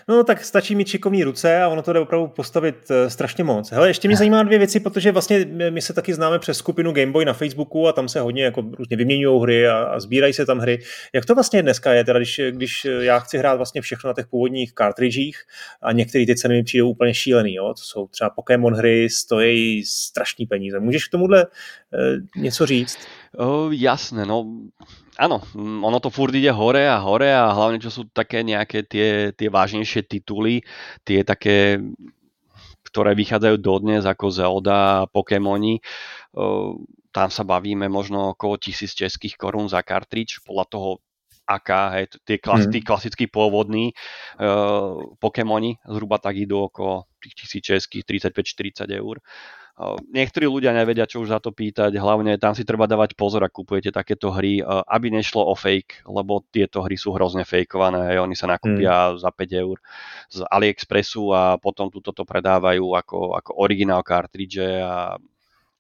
No 0.09 0.25
tak 0.25 0.45
stačí 0.45 0.75
mít 0.75 0.89
šikovní 0.89 1.25
ruce 1.25 1.63
a 1.63 1.69
ono 1.69 1.83
to 1.83 1.93
jde 1.93 2.01
opravdu 2.01 2.27
postavit 2.27 2.77
uh, 2.91 2.97
strašně 3.09 3.45
moc. 3.45 3.71
Hele, 3.71 3.89
ještě 3.89 4.09
mě 4.09 4.17
zajímá 4.17 4.43
dvě 4.43 4.59
věci, 4.59 4.81
protože 4.81 5.13
vlastně 5.13 5.47
my 5.71 5.83
se 5.83 5.93
taky 5.93 6.15
známe 6.15 6.39
přes 6.39 6.59
skupinu 6.59 6.93
Gameboy 6.93 7.25
na 7.25 7.33
Facebooku 7.33 7.89
a 7.89 7.93
tam 7.93 8.09
se 8.09 8.21
hodně 8.21 8.45
jako 8.45 8.65
různě 8.79 8.97
vyměňují 8.97 9.43
hry 9.43 9.69
a, 9.69 9.79
a 9.79 10.01
sbírají 10.01 10.33
se 10.33 10.47
tam 10.47 10.59
hry. 10.59 10.79
Jak 11.13 11.25
to 11.25 11.35
vlastně 11.35 11.63
dneska 11.63 11.93
je, 11.93 12.05
teda 12.05 12.19
když, 12.19 12.41
když 12.51 12.87
já 13.01 13.19
chci 13.19 13.39
hrát 13.39 13.55
vlastně 13.55 13.81
všechno 13.81 14.09
na 14.09 14.15
těch 14.15 14.27
původních 14.27 14.73
cartridgích 14.75 15.39
a 15.83 15.93
některé 15.93 16.27
ty 16.27 16.37
ceny 16.37 16.55
mi 16.55 16.63
přijdou 16.63 16.91
úplně 16.91 17.15
šílený, 17.15 17.55
jo? 17.55 17.69
to 17.69 17.83
jsou 17.83 18.07
třeba 18.07 18.31
Pokémon 18.31 18.75
hry, 18.75 19.11
stojí 19.11 19.85
strašní 19.85 20.47
peníze. 20.47 20.81
Můžeš 20.81 21.09
k 21.09 21.11
tomuhle 21.11 21.47
uh, 21.47 22.43
něco 22.43 22.67
říct? 22.67 22.99
Oh, 23.35 23.75
jasné, 23.75 24.23
no 24.23 24.71
áno, 25.19 25.43
ono 25.59 25.99
to 25.99 26.07
furt 26.07 26.31
ide 26.35 26.55
hore 26.55 26.87
a 26.87 27.03
hore 27.03 27.35
a 27.35 27.51
hlavne 27.51 27.83
čo 27.83 27.91
sú 27.91 28.07
také 28.11 28.47
nejaké 28.47 28.87
tie, 28.87 29.35
tie 29.35 29.49
vážnejšie 29.51 30.07
tituly, 30.07 30.63
tie 31.03 31.27
také, 31.27 31.83
ktoré 32.87 33.19
vychádzajú 33.19 33.57
dodnes 33.59 34.07
ako 34.07 34.31
Zelda 34.31 35.03
a 35.03 35.09
Pokémoni, 35.11 35.83
tam 37.15 37.29
sa 37.31 37.43
bavíme 37.43 37.87
možno 37.91 38.39
okolo 38.39 38.59
tisíc 38.59 38.95
českých 38.95 39.39
korún 39.39 39.67
za 39.67 39.83
kartridž, 39.83 40.43
podľa 40.47 40.67
toho 40.71 40.91
aká, 41.45 42.01
hej, 42.01 42.09
tie 42.25 42.41
klas, 42.41 42.65
mm. 42.65 42.83
klasický 42.83 43.29
pôvodní 43.29 43.93
uh, 44.41 44.97
Pokémoni 45.21 45.77
zhruba 45.85 46.17
tak 46.17 46.41
idú 46.41 46.73
okolo 46.73 47.05
tých 47.21 47.35
tisíc 47.37 47.63
českých 47.69 48.33
35-40 48.33 48.89
eur. 48.97 49.21
Niektorí 50.15 50.47
ľudia 50.47 50.71
nevedia, 50.71 51.03
čo 51.03 51.19
už 51.27 51.35
za 51.35 51.43
to 51.43 51.51
pýtať, 51.51 51.91
hlavne 51.99 52.39
tam 52.39 52.55
si 52.55 52.63
treba 52.63 52.87
dávať 52.87 53.19
pozor, 53.19 53.43
ak 53.43 53.51
kupujete 53.51 53.91
takéto 53.91 54.31
hry, 54.31 54.63
aby 54.63 55.11
nešlo 55.11 55.43
o 55.43 55.55
fake, 55.59 56.07
lebo 56.07 56.47
tieto 56.55 56.79
hry 56.87 56.95
sú 56.95 57.11
hrozne 57.11 57.43
fejkované, 57.43 58.15
oni 58.23 58.39
sa 58.39 58.47
nakúpia 58.47 59.11
mm. 59.11 59.19
za 59.19 59.35
5 59.35 59.63
eur 59.67 59.77
z 60.31 60.47
AliExpressu 60.47 61.27
a 61.35 61.59
potom 61.59 61.91
túto 61.91 62.15
to 62.15 62.23
predávajú 62.23 62.87
ako, 62.95 63.35
ako 63.35 63.51
originál 63.59 64.07
cartridge 64.07 64.63
a 64.63 65.19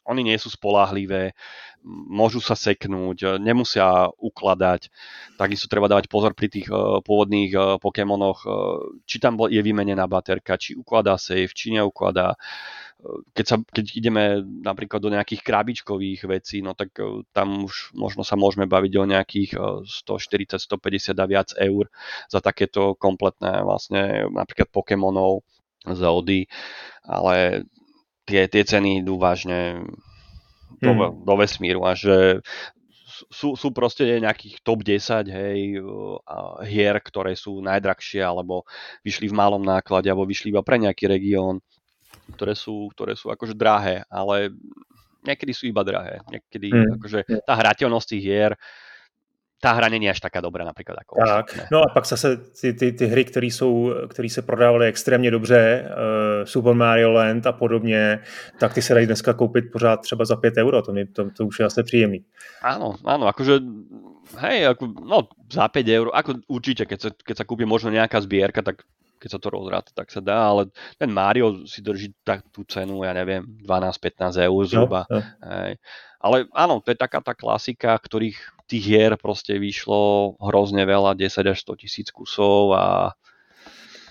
oni 0.05 0.21
nie 0.21 0.37
sú 0.43 0.51
spolahlivé, 0.53 1.33
môžu 1.87 2.43
sa 2.43 2.53
seknúť, 2.53 3.41
nemusia 3.41 4.11
ukladať. 4.21 4.93
Takisto 5.41 5.65
treba 5.65 5.89
dávať 5.89 6.13
pozor 6.13 6.37
pri 6.37 6.53
tých 6.53 6.69
pôvodných 7.07 7.81
Pokémonoch, 7.81 8.45
či 9.09 9.17
tam 9.17 9.41
je 9.49 9.65
vymenená 9.65 10.05
baterka, 10.05 10.61
či 10.61 10.77
ukladá 10.77 11.17
safe, 11.17 11.57
či 11.57 11.73
neukladá 11.73 12.37
keď, 13.37 13.47
sa, 13.47 13.57
keď 13.61 13.85
ideme 13.95 14.25
napríklad 14.65 15.01
do 15.01 15.13
nejakých 15.13 15.45
krabičkových 15.45 16.25
vecí, 16.25 16.65
no 16.65 16.73
tak 16.73 16.97
e, 16.97 17.25
tam 17.37 17.69
už 17.69 17.93
možno 17.93 18.25
sa 18.25 18.35
môžeme 18.35 18.65
baviť 18.65 18.93
o 18.97 19.05
nejakých 19.05 19.51
140, 19.85 20.57
e, 20.57 21.13
150 21.13 21.13
a 21.13 21.27
viac 21.29 21.49
eur 21.61 21.93
za 22.33 22.41
takéto 22.41 22.97
kompletné 22.97 23.61
vlastne 23.63 24.29
napríklad 24.33 24.69
Pokémonov, 24.73 25.45
Zeldy, 25.85 26.49
ale 27.05 27.69
tie, 28.25 28.49
tie 28.49 28.63
ceny 28.65 29.05
idú 29.05 29.21
vážne 29.21 29.85
do, 30.81 30.93
hmm. 30.97 31.29
do 31.29 31.35
vesmíru 31.37 31.85
a 31.85 31.93
že 31.93 32.41
sú, 33.31 33.55
sú 33.55 33.71
proste 33.71 34.19
nejakých 34.19 34.59
top 34.65 34.83
10 34.83 35.29
hej, 35.31 35.79
hier, 36.67 36.97
ktoré 36.99 37.39
sú 37.39 37.63
najdrahšie 37.63 38.19
alebo 38.19 38.67
vyšli 39.07 39.31
v 39.31 39.39
malom 39.39 39.63
náklade 39.63 40.11
alebo 40.11 40.27
vyšli 40.27 40.51
iba 40.51 40.67
pre 40.67 40.83
nejaký 40.83 41.07
región 41.07 41.63
ktoré 42.33 42.57
sú, 42.57 42.89
ktoré 42.97 43.13
sú 43.13 43.29
akože 43.29 43.53
drahé, 43.53 44.09
ale 44.09 44.57
niekedy 45.25 45.53
sú 45.53 45.69
iba 45.69 45.85
drahé. 45.85 46.25
Niekedy 46.33 46.69
hmm. 46.73 46.91
akože 46.97 47.19
tá 47.45 47.55
hrateľnosť 47.57 48.09
tých 48.09 48.25
hier 48.25 48.53
tá 49.65 49.73
hra 49.73 49.89
není 49.89 50.11
až 50.11 50.21
taká 50.21 50.45
dobrá 50.45 50.65
například 50.65 50.97
jako 51.01 51.17
Tak, 51.17 51.45
ostatné. 51.45 51.69
no 51.73 51.81
a 51.81 51.89
pak 51.95 52.07
zase 52.07 52.37
ty, 52.37 52.73
ty, 52.73 52.93
ty 52.93 53.07
hry, 53.07 53.25
které 53.25 53.47
jsou, 53.47 53.95
které 54.09 54.29
se 54.29 54.43
prodávaly 54.43 54.87
extrémně 54.87 55.31
dobře, 55.31 55.89
uh, 55.89 56.45
Super 56.45 56.75
Mario 56.75 57.13
Land 57.13 57.47
a 57.47 57.53
podobně, 57.53 58.19
tak 58.59 58.75
ty 58.75 58.83
se 58.83 58.95
dají 58.95 59.07
dneska 59.07 59.33
koupit 59.33 59.65
pořád 59.73 59.97
třeba 59.97 60.25
za 60.25 60.37
5 60.37 60.57
euro, 60.57 60.83
to, 60.83 60.93
mi, 60.93 61.07
to, 61.07 61.31
to 61.31 61.47
už 61.47 61.59
je 61.59 61.67
asi 61.67 61.83
příjemný. 61.83 62.25
Áno, 62.63 62.97
áno, 63.05 63.25
akože 63.29 63.61
hej, 64.41 64.73
ako, 64.73 64.85
no 65.05 65.29
za 65.53 65.69
5 65.69 65.89
eur, 65.89 66.07
ako 66.13 66.45
určite, 66.49 66.85
keď 66.85 66.99
sa, 67.01 67.11
keď 67.13 67.37
sa 67.37 67.45
kúpi 67.49 67.65
možno 67.65 67.89
nejaká 67.89 68.21
zbierka, 68.21 68.61
tak 68.61 68.85
keď 69.25 69.31
sa 69.33 69.41
to 69.41 69.49
rozráta, 69.49 69.91
tak 69.97 70.13
sa 70.13 70.21
dá, 70.21 70.53
ale 70.53 70.69
ten 71.01 71.09
Mario 71.09 71.65
si 71.65 71.81
drží 71.81 72.13
tak 72.21 72.45
tú 72.53 72.61
cenu, 72.69 73.09
ja 73.09 73.17
neviem, 73.17 73.41
12-15 73.65 74.37
eur 74.45 74.63
zhruba. 74.69 75.09
No, 75.09 75.17
no. 75.17 75.49
Hej. 75.49 75.81
Ale 76.21 76.37
áno, 76.53 76.85
to 76.85 76.93
je 76.93 77.01
taká 77.01 77.25
tá 77.25 77.33
klasika, 77.33 77.97
ktorých 77.97 78.37
tých 78.69 78.85
hier 78.85 79.17
proste 79.17 79.57
vyšlo 79.57 80.37
hrozne 80.37 80.85
veľa, 80.85 81.17
10 81.17 81.53
až 81.53 81.59
100 81.65 81.81
tisíc 81.81 82.09
kusov 82.13 82.77
a 82.77 83.17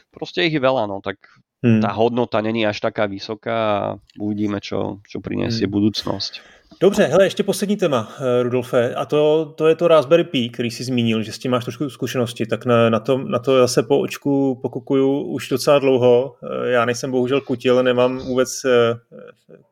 proste 0.10 0.50
ich 0.50 0.58
je 0.58 0.62
veľa, 0.62 0.90
no 0.90 0.98
tak 1.06 1.22
hmm. 1.62 1.86
tá 1.86 1.94
hodnota 1.94 2.42
není 2.42 2.66
až 2.66 2.82
taká 2.82 3.06
vysoká 3.06 3.58
a 3.58 3.86
uvidíme, 4.18 4.58
čo, 4.62 5.02
čo 5.06 5.22
prinesie 5.22 5.70
hmm. 5.70 5.74
budúcnosť. 5.74 6.34
Dobře, 6.80 7.04
hele, 7.04 7.26
ještě 7.26 7.44
poslední 7.44 7.78
téma, 7.78 8.12
eh, 8.20 8.44
Rudolfe, 8.44 8.96
a 8.96 9.06
to, 9.06 9.54
to 9.58 9.68
je 9.68 9.76
to 9.76 9.88
Raspberry 9.88 10.24
Pi, 10.24 10.50
který 10.50 10.72
jsi 10.72 10.84
zmínil, 10.84 11.24
že 11.24 11.32
s 11.32 11.40
tím 11.40 11.52
máš 11.52 11.64
trošku 11.64 11.90
zkušenosti, 11.90 12.46
tak 12.46 12.66
na, 12.66 12.90
na, 12.90 13.00
to, 13.00 13.18
na 13.18 13.40
to 13.40 13.58
zase 13.58 13.84
po 13.84 14.00
očku 14.00 14.60
pokukuju 14.62 15.22
už 15.22 15.50
docela 15.50 15.80
dlouho. 15.80 16.36
Eh, 16.44 16.70
já 16.70 16.86
nejsem 16.86 17.12
bohužel 17.12 17.42
kutil, 17.42 17.84
nemám 17.84 18.18
vůbec 18.18 18.66
eh, 18.66 19.00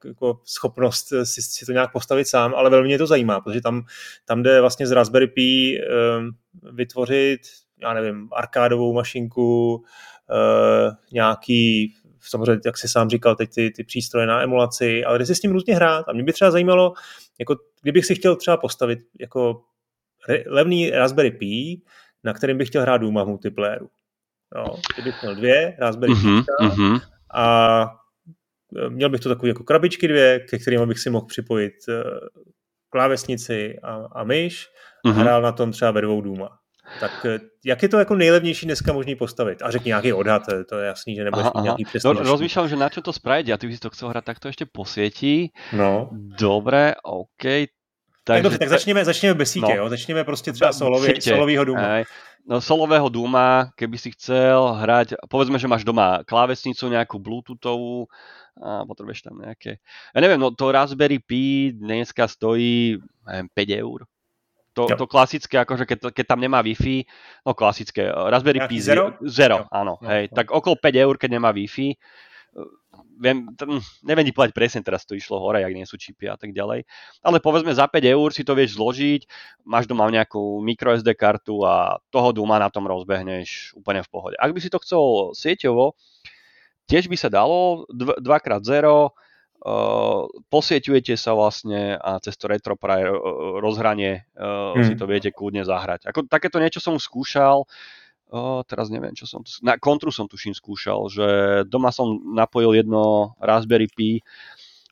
jako 0.06 0.40
schopnost 0.46 1.14
si, 1.24 1.42
si 1.42 1.66
to 1.66 1.72
nějak 1.72 1.92
postavit 1.92 2.28
sám, 2.28 2.54
ale 2.56 2.70
velmi 2.70 2.88
mě 2.88 2.98
to 2.98 3.08
zajímá, 3.08 3.42
protože 3.42 3.62
tam, 3.62 3.84
tam 4.26 4.44
jde 4.44 4.62
vlastně 4.62 4.88
z 4.88 4.92
Raspberry 4.92 5.28
Pi 5.28 5.82
vytvořit, 6.74 7.42
já 7.82 7.94
nevím, 7.94 8.30
arkádovou 8.34 8.94
mašinku, 8.94 9.84
nějaký 11.12 11.94
samozřejmě, 12.22 12.62
jak 12.66 12.78
jsi 12.78 12.88
sám 12.88 13.10
říkal, 13.10 13.36
teď 13.36 13.50
ty, 13.54 13.72
ty 13.72 13.84
přístroje 13.84 14.28
na 14.28 14.42
emulaci, 14.42 15.06
ale 15.06 15.20
jde 15.20 15.26
si 15.26 15.36
s 15.36 15.40
tím 15.40 15.52
různě 15.52 15.76
hrát. 15.76 16.10
A 16.10 16.14
mě 16.14 16.24
by 16.24 16.34
třeba 16.34 16.52
zajímalo, 16.52 16.94
jako 17.40 17.56
kdybych 17.82 18.06
si 18.06 18.16
chtěl 18.16 18.36
třeba 18.36 18.58
postavit 18.58 19.00
jako 19.20 19.64
levný 20.48 20.90
Raspberry 20.90 21.32
Pi, 21.32 21.82
na 22.24 22.34
kterým 22.34 22.58
bych 22.58 22.68
chtěl 22.68 22.82
hrát 22.82 22.98
Duma 22.98 23.24
v 23.24 23.28
multiplayeru. 23.28 23.90
No, 24.56 24.66
kdybych 24.96 25.22
měl 25.22 25.36
dvě 25.36 25.76
Raspberry 25.80 26.14
mm-hmm, 26.14 26.44
Pi 26.44 26.66
mm-hmm. 26.66 27.02
a 27.34 27.86
e, 28.78 28.90
měl 28.90 29.10
bych 29.10 29.22
to 29.22 29.30
takové 29.30 29.48
jako 29.48 29.64
krabičky 29.64 30.08
dvě, 30.08 30.40
ke 30.40 30.60
kterým 30.60 30.88
bych 30.88 31.00
si 31.00 31.10
mohl 31.10 31.26
připojit 31.26 31.74
e, 31.90 32.04
klávesnici 32.90 33.80
a, 33.84 34.08
a 34.12 34.24
myš 34.24 34.68
mm-hmm. 34.68 35.10
a 35.10 35.14
mhm. 35.14 35.22
hrál 35.22 35.42
na 35.42 35.52
tom 35.52 35.72
třeba 35.72 35.92
ve 35.92 36.02
dvou 36.02 36.22
Duma. 36.22 36.61
Tak 37.00 37.26
eh, 37.26 37.40
jak 37.66 37.84
je 37.84 37.90
to 37.90 38.00
jako 38.00 38.16
nejlevnější 38.16 38.66
dneska 38.66 38.94
možný 38.94 39.16
postavit? 39.16 39.62
A 39.62 39.72
řekni 39.72 39.90
nějaký 39.90 40.14
odhad, 40.14 40.44
to 40.70 40.78
je 40.78 40.88
jasný, 40.88 41.16
že 41.16 41.24
nebudeš 41.24 41.46
aha, 41.54 41.64
nějaký 41.64 41.86
přesný. 41.86 42.14
No, 42.14 42.24
rozmýšľam, 42.24 42.68
že 42.68 42.76
na 42.76 42.90
čo 42.90 43.02
to 43.02 43.14
spraviť 43.14 43.48
a 43.54 43.58
ty 43.58 43.68
by 43.68 43.74
si 43.74 43.82
to 43.82 43.90
chcel 43.90 44.10
hrať, 44.10 44.24
tak 44.26 44.38
to 44.40 44.50
ešte 44.50 44.66
posvietí. 44.66 45.54
No. 45.74 46.10
Dobre, 46.38 46.96
OK. 47.04 47.70
Takže... 48.22 48.24
Tak 48.24 48.44
dobře, 48.44 48.58
tak 48.58 48.70
začněme, 48.70 49.06
začněme 49.06 49.34
bez 49.34 49.52
sítě, 49.52 49.74
no. 49.74 49.76
jo? 49.76 49.90
začněme 49.90 50.24
prostě 50.24 50.54
třeba 50.54 50.74
solový, 50.74 51.22
solovýho 51.22 51.66
Duma. 51.66 51.94
Aj. 51.94 52.04
No, 52.48 52.62
solového 52.62 53.10
Duma, 53.10 53.70
keby 53.76 53.98
si 53.98 54.12
chcel 54.12 54.74
hrať, 54.74 55.14
povedzme, 55.30 55.62
že 55.62 55.70
máš 55.70 55.86
doma 55.86 56.26
klávesnicu 56.26 56.90
nejakú 56.90 57.22
bluetoothovú, 57.22 58.10
a 58.58 58.84
potrebuješ 58.84 59.30
tam 59.30 59.40
nejaké... 59.40 59.80
Ja 60.12 60.20
neviem, 60.20 60.42
no 60.42 60.52
to 60.52 60.74
Raspberry 60.74 61.22
Pi 61.22 61.72
dneska 61.72 62.28
stojí 62.28 63.00
neviem, 63.30 63.48
5 63.54 63.82
eur. 63.86 64.00
To, 64.72 64.88
to 64.88 65.04
klasické, 65.04 65.60
akože 65.60 65.84
keď, 65.84 66.00
keď 66.16 66.26
tam 66.32 66.40
nemá 66.40 66.64
Wi-Fi, 66.64 67.04
no 67.44 67.52
klasické, 67.52 68.08
eh, 68.08 68.28
Raspberry 68.32 68.64
Pi 68.64 68.80
Zero, 68.80 69.20
zero 69.28 69.68
áno, 69.68 70.00
no, 70.00 70.08
hej, 70.08 70.32
no. 70.32 70.36
tak 70.36 70.48
okolo 70.48 70.80
5 70.80 70.96
eur, 70.96 71.16
keď 71.20 71.30
nemá 71.36 71.52
Wi-Fi, 71.52 71.92
eh, 71.92 72.72
viem, 73.20 73.52
t- 73.52 73.68
neviem 74.08 74.24
ti 74.24 74.32
povedať 74.32 74.56
presne, 74.56 74.80
teraz 74.80 75.04
to 75.04 75.12
išlo 75.12 75.44
hore, 75.44 75.60
ak 75.60 75.76
nie 75.76 75.84
sú 75.84 76.00
čipy 76.00 76.32
a 76.32 76.40
tak 76.40 76.56
ďalej, 76.56 76.88
ale 77.20 77.38
povedzme 77.44 77.76
za 77.76 77.84
5 77.84 78.00
eur 78.00 78.32
si 78.32 78.48
to 78.48 78.56
vieš 78.56 78.80
zložiť, 78.80 79.22
máš 79.68 79.92
doma 79.92 80.08
nejakú 80.08 80.64
microSD 80.64 81.20
kartu 81.20 81.68
a 81.68 82.00
toho 82.08 82.32
Duma 82.32 82.56
na 82.56 82.72
tom 82.72 82.88
rozbehneš 82.88 83.76
úplne 83.76 84.00
v 84.00 84.10
pohode. 84.10 84.36
Ak 84.40 84.56
by 84.56 84.60
si 84.64 84.72
to 84.72 84.80
chcel 84.80 85.36
sieťovo, 85.36 86.00
tiež 86.88 87.12
by 87.12 87.20
sa 87.20 87.28
dalo 87.28 87.84
2x0, 87.92 88.88
Uh, 88.88 89.12
posieťujete 90.50 91.14
sa 91.14 91.38
vlastne 91.38 91.94
a 91.94 92.18
cez 92.18 92.34
to 92.34 92.50
RetroPraj 92.50 93.06
uh, 93.06 93.14
rozhranie 93.62 94.26
uh, 94.34 94.74
hmm. 94.74 94.86
si 94.90 94.94
to 94.98 95.06
viete 95.06 95.30
kľudne 95.30 95.62
zahrať. 95.62 96.10
Ako, 96.10 96.26
takéto 96.26 96.58
niečo 96.58 96.82
som 96.82 96.98
skúšal, 96.98 97.70
uh, 98.34 98.60
teraz 98.66 98.90
neviem, 98.90 99.14
čo 99.14 99.30
som 99.30 99.46
tu... 99.46 99.54
Na 99.62 99.78
kontru 99.78 100.10
som 100.10 100.26
tuším 100.26 100.58
skúšal, 100.58 101.14
že 101.14 101.28
doma 101.70 101.94
som 101.94 102.18
napojil 102.34 102.82
jedno 102.82 103.38
Raspberry 103.38 103.86
Pi 103.86 104.26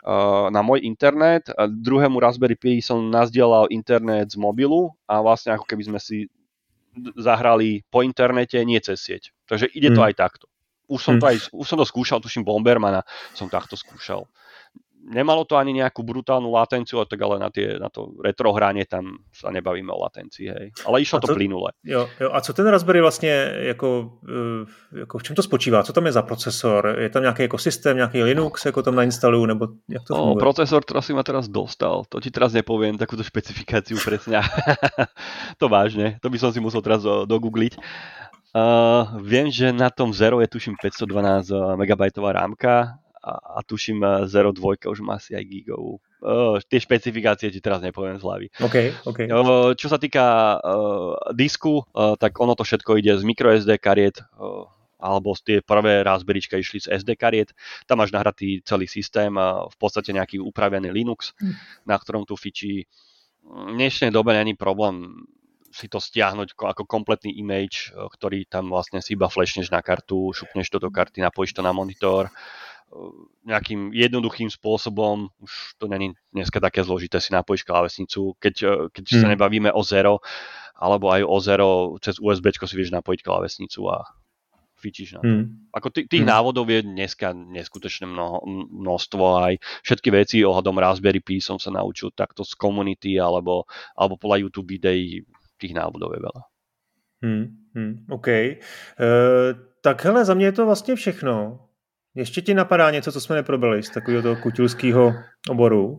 uh, 0.05 0.53
na 0.53 0.61
môj 0.61 0.85
internet 0.85 1.49
a 1.49 1.65
druhému 1.65 2.21
Raspberry 2.21 2.53
Pi 2.53 2.77
som 2.85 3.09
nazdielal 3.09 3.73
internet 3.73 4.29
z 4.29 4.37
mobilu 4.37 4.93
a 5.09 5.17
vlastne 5.25 5.57
ako 5.57 5.65
keby 5.65 5.89
sme 5.89 5.97
si 5.97 6.29
zahrali 7.17 7.81
po 7.89 8.05
internete, 8.05 8.61
nie 8.61 8.77
cez 8.85 9.01
sieť. 9.01 9.33
Takže 9.49 9.65
ide 9.73 9.89
to 9.97 10.05
hmm. 10.05 10.13
aj 10.13 10.15
takto. 10.29 10.45
Už 10.85 11.01
som, 11.01 11.17
to 11.17 11.25
hmm. 11.25 11.33
aj, 11.33 11.37
už 11.57 11.65
som 11.65 11.77
to 11.81 11.89
skúšal, 11.89 12.21
tuším 12.21 12.45
Bombermana 12.45 13.01
som 13.33 13.49
takto 13.49 13.73
skúšal 13.73 14.29
nemalo 15.09 15.41
to 15.43 15.57
ani 15.57 15.73
nejakú 15.73 16.05
brutálnu 16.05 16.53
latenciu, 16.53 17.01
tak 17.09 17.17
ale 17.17 17.41
na, 17.41 17.49
tie, 17.49 17.81
na 17.81 17.89
to 17.89 18.13
retro 18.21 18.53
hranie 18.53 18.85
tam 18.85 19.25
sa 19.33 19.49
nebavíme 19.49 19.89
o 19.89 19.97
latencii, 20.05 20.47
hej. 20.47 20.65
Ale 20.85 21.01
išlo 21.01 21.17
to 21.19 21.33
plynule. 21.33 21.73
Jo, 21.81 22.05
jo, 22.21 22.29
a 22.29 22.41
co 22.41 22.53
ten 22.53 22.67
Raspberry 22.67 23.01
vlastně, 23.01 23.51
jako, 23.73 24.11
e, 24.93 24.99
jako 24.99 25.17
v 25.17 25.23
čem 25.23 25.35
to 25.35 25.43
spočívá? 25.43 25.83
Co 25.83 25.93
tam 25.93 26.05
je 26.05 26.11
za 26.11 26.21
procesor? 26.21 26.95
Je 26.99 27.09
tam 27.09 27.21
nějaký 27.21 27.41
jako 27.41 27.57
systém, 27.57 27.97
nějaký 27.97 28.23
Linux, 28.23 28.65
jako 28.65 28.81
tam 28.81 28.95
nainstalujú, 28.95 29.45
nebo 29.45 29.67
jak 29.89 30.03
to 30.07 30.15
funguje? 30.15 30.35
O, 30.35 30.39
procesor, 30.39 30.85
ktorý 30.85 31.01
si 31.01 31.13
ma 31.17 31.23
teraz 31.25 31.49
dostal, 31.49 32.05
to 32.09 32.21
ti 32.21 32.29
teraz 32.29 32.53
nepoviem, 32.53 32.97
takúto 32.97 33.25
špecifikáciu 33.25 33.97
presne. 34.05 34.45
to 35.61 35.65
vážne, 35.65 36.21
to 36.21 36.29
by 36.29 36.37
som 36.37 36.53
si 36.53 36.61
musel 36.61 36.85
teraz 36.85 37.01
dogoogliť. 37.03 37.81
Uh, 38.49 39.21
viem, 39.21 39.53
že 39.53 39.69
na 39.69 39.93
tom 39.93 40.09
Zero 40.09 40.41
je 40.41 40.49
tuším 40.49 40.73
512 40.81 41.53
MB 41.53 42.01
rámka 42.33 42.97
a, 43.23 43.59
a 43.59 43.59
tuším 43.63 43.99
02 44.27 44.87
už 44.87 44.99
má 45.03 45.19
asi 45.19 45.35
aj 45.35 45.45
gigovú. 45.45 45.99
Uh, 46.19 46.59
tie 46.67 46.83
špecifikácie 46.83 47.47
ti 47.47 47.63
teraz 47.63 47.79
nepoviem 47.79 48.19
z 48.19 48.23
hlavy. 48.27 48.47
Okay, 48.59 48.91
okay. 49.07 49.31
Uh, 49.31 49.71
čo 49.75 49.87
sa 49.87 49.95
týka 49.95 50.59
uh, 50.59 51.15
disku, 51.31 51.87
uh, 51.95 52.19
tak 52.19 52.35
ono 52.43 52.59
to 52.59 52.67
všetko 52.67 52.99
ide 52.99 53.15
z 53.15 53.23
microSD 53.23 53.79
kariet, 53.79 54.19
uh, 54.35 54.67
alebo 54.99 55.31
z 55.31 55.41
tie 55.47 55.57
prvé 55.63 56.03
Raspberryčka 56.03 56.59
išli 56.59 56.83
z 56.83 56.91
SD 56.91 57.15
kariet. 57.15 57.55
Tam 57.87 58.03
máš 58.03 58.11
nahratý 58.11 58.59
celý 58.67 58.83
systém 58.91 59.31
a 59.39 59.63
v 59.63 59.75
podstate 59.79 60.11
nejaký 60.11 60.43
upravený 60.43 60.91
Linux, 60.91 61.31
hm. 61.39 61.55
na 61.87 61.95
ktorom 61.95 62.27
tu 62.27 62.35
fičí. 62.35 62.83
V 63.39 63.71
dnešnej 63.79 64.11
dobe 64.11 64.35
není 64.35 64.59
problém 64.59 65.23
si 65.71 65.87
to 65.87 66.01
stiahnuť 66.01 66.57
ako 66.57 66.83
kompletný 66.83 67.37
image, 67.39 67.93
ktorý 67.93 68.49
tam 68.49 68.73
vlastne 68.73 68.99
si 69.05 69.13
iba 69.13 69.29
flashneš 69.29 69.69
na 69.69 69.85
kartu, 69.85 70.33
šupneš 70.33 70.67
to 70.69 70.81
do 70.81 70.89
karty, 70.89 71.21
napojíš 71.21 71.53
to 71.55 71.61
na 71.61 71.69
monitor, 71.69 72.33
nejakým 73.45 73.93
jednoduchým 73.93 74.49
spôsobom, 74.49 75.29
už 75.41 75.77
to 75.77 75.85
není 75.85 76.13
dneska 76.33 76.57
také 76.57 76.81
zložité 76.83 77.21
si 77.21 77.33
napojiť 77.33 77.61
klávesnicu, 77.65 78.33
keď, 78.41 78.55
e, 78.65 78.73
keď 78.93 79.03
hmm. 79.05 79.21
sa 79.21 79.27
nebavíme 79.29 79.69
o 79.73 79.81
Zero, 79.85 80.25
alebo 80.73 81.13
aj 81.13 81.21
o 81.25 81.37
Zero, 81.39 81.69
cez 82.01 82.17
USB 82.17 82.49
si 82.53 82.75
vieš 82.77 82.91
napojiť 82.93 83.19
klávesnicu 83.21 83.81
a 83.89 84.05
fičíš 84.79 85.19
na 85.19 85.21
to. 85.21 85.27
Hmm. 85.27 85.45
Ako 85.75 85.91
tých, 85.91 86.07
tých 86.07 86.23
hmm. 86.23 86.31
návodov 86.33 86.65
je 86.71 86.81
dneska 86.81 87.35
neskutočné 87.35 88.07
mnoho, 88.07 88.41
množstvo, 88.71 89.23
aj 89.43 89.53
všetky 89.83 90.09
veci 90.09 90.37
ohľadom 90.41 90.79
Raspberry 90.79 91.19
Pi 91.19 91.43
som 91.43 91.59
sa 91.59 91.69
naučil 91.69 92.15
takto 92.15 92.47
z 92.47 92.55
komunity 92.55 93.19
alebo, 93.19 93.67
alebo 93.93 94.15
podľa 94.15 94.47
YouTube 94.47 94.71
videí, 94.71 95.21
tých 95.59 95.75
návodov 95.75 96.15
je 96.15 96.21
veľa. 96.23 96.41
Hmm, 97.19 97.45
hmm, 97.75 97.93
OK. 98.07 98.27
E, 98.31 98.55
tak 99.81 100.03
hele, 100.03 100.25
za 100.25 100.33
mě 100.33 100.45
je 100.45 100.51
to 100.51 100.65
vlastně 100.65 100.95
všechno. 100.95 101.68
Ještě 102.15 102.41
ti 102.41 102.53
napadá 102.53 102.91
něco, 102.91 103.11
co 103.11 103.21
jsme 103.21 103.35
neprobili 103.35 103.83
z 103.83 103.89
takového 103.89 104.23
toho 104.23 104.35
kutilského 104.35 105.13
oboru? 105.49 105.97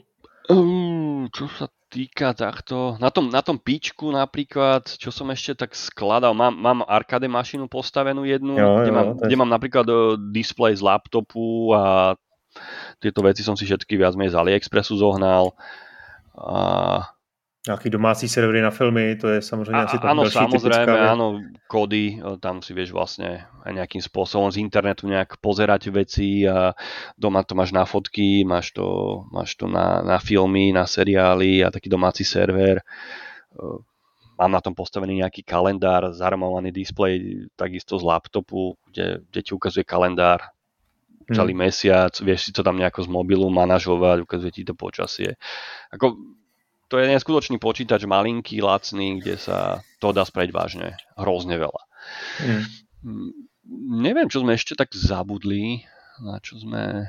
Um, 0.51 1.31
čo 1.31 1.47
sa 1.47 1.71
týka 1.87 2.35
takto, 2.35 2.99
na 2.99 3.15
tom, 3.15 3.31
na 3.31 3.39
tom 3.39 3.55
píčku 3.63 4.11
napríklad, 4.11 4.83
čo 4.99 5.15
som 5.15 5.31
ešte 5.31 5.55
tak 5.63 5.79
skladal, 5.79 6.35
mám, 6.35 6.59
mám 6.59 6.83
arcade 6.91 7.31
mašinu 7.31 7.71
postavenú 7.71 8.27
jednu, 8.27 8.59
jo, 8.59 8.83
kde, 8.83 8.91
jo, 8.91 8.95
mám, 8.95 9.09
kde 9.15 9.37
mám 9.39 9.51
napríklad 9.51 9.87
uh, 9.87 10.19
display 10.35 10.75
z 10.75 10.83
laptopu 10.83 11.71
a 11.71 12.19
tieto 12.99 13.23
veci 13.23 13.47
som 13.47 13.55
si 13.55 13.63
všetky 13.63 13.95
viac 13.95 14.19
menej 14.19 14.35
z 14.35 14.39
AliExpressu 14.43 14.99
zohnal. 14.99 15.55
A 16.35 17.07
Nejaký 17.61 17.93
domácí 17.93 18.25
servery 18.25 18.65
na 18.65 18.73
filmy, 18.73 19.21
to 19.21 19.29
je 19.37 19.45
samozrejme 19.45 19.85
asi 19.85 20.01
Áno, 20.01 20.25
samozrejme, 20.25 20.97
áno, 20.97 21.45
kódy, 21.69 22.17
e, 22.17 22.41
tam 22.41 22.65
si 22.65 22.73
vieš 22.73 22.97
vlastne 22.97 23.53
nejakým 23.69 24.01
spôsobom 24.01 24.49
z 24.49 24.65
internetu 24.65 25.05
nejak 25.05 25.37
pozerať 25.45 25.93
veci 25.93 26.49
a 26.49 26.73
doma 27.21 27.45
to 27.45 27.53
máš 27.53 27.77
na 27.77 27.85
fotky, 27.85 28.49
máš 28.49 28.73
to, 28.73 28.89
máš 29.29 29.61
to 29.61 29.69
na, 29.69 30.01
na 30.01 30.17
filmy, 30.17 30.73
na 30.73 30.89
seriály 30.89 31.61
a 31.61 31.69
taký 31.69 31.93
domáci 31.93 32.25
server. 32.25 32.81
E, 32.81 32.85
mám 34.41 34.57
na 34.57 34.65
tom 34.65 34.73
postavený 34.73 35.21
nejaký 35.21 35.45
kalendár, 35.45 36.17
zarmovaný 36.17 36.73
displej 36.73 37.45
takisto 37.61 38.01
z 38.01 38.09
laptopu, 38.09 38.73
kde, 38.89 39.21
kde 39.29 39.41
ti 39.45 39.53
ukazuje 39.53 39.85
kalendár 39.85 40.49
celý 41.29 41.53
hmm. 41.53 41.63
mesiac, 41.63 42.13
vieš 42.25 42.49
si 42.49 42.51
to 42.57 42.65
tam 42.65 42.81
nejako 42.81 43.05
z 43.05 43.09
mobilu 43.13 43.53
manažovať, 43.53 44.25
ukazuje 44.25 44.51
ti 44.51 44.63
to 44.65 44.73
počasie. 44.73 45.37
Ako 45.93 46.40
to 46.91 46.99
je 46.99 47.07
neskutočný 47.07 47.63
počítač, 47.63 48.03
malinký, 48.05 48.59
lacný, 48.59 49.23
kde 49.23 49.39
sa 49.39 49.79
to 50.03 50.11
dá 50.11 50.27
spraviť 50.27 50.51
vážne 50.51 50.99
hrozne 51.15 51.55
veľa. 51.57 51.83
Mm. 52.43 52.65
neviem, 54.03 54.27
čo 54.27 54.43
sme 54.43 54.59
ešte 54.59 54.75
tak 54.75 54.91
zabudli, 54.91 55.87
na 56.19 56.43
čo 56.43 56.59
sme... 56.59 57.07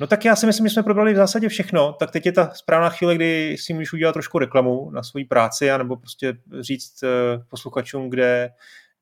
No 0.00 0.06
tak 0.06 0.24
já 0.24 0.36
si 0.36 0.46
myslím, 0.46 0.66
že 0.66 0.70
jsme 0.70 0.82
probrali 0.82 1.12
v 1.12 1.16
zásadě 1.16 1.48
všechno, 1.48 1.92
tak 1.92 2.10
teď 2.10 2.26
je 2.26 2.32
ta 2.32 2.50
správná 2.54 2.88
chvíle, 2.88 3.14
kdy 3.14 3.56
si 3.58 3.74
můžeš 3.74 3.92
udělat 3.92 4.12
trošku 4.12 4.38
reklamu 4.38 4.90
na 4.90 5.02
svoji 5.02 5.24
práci, 5.24 5.70
anebo 5.70 5.96
prostě 5.96 6.34
říct 6.60 7.02
eh, 7.02 7.08
posluchačům, 7.50 8.10
kde 8.10 8.50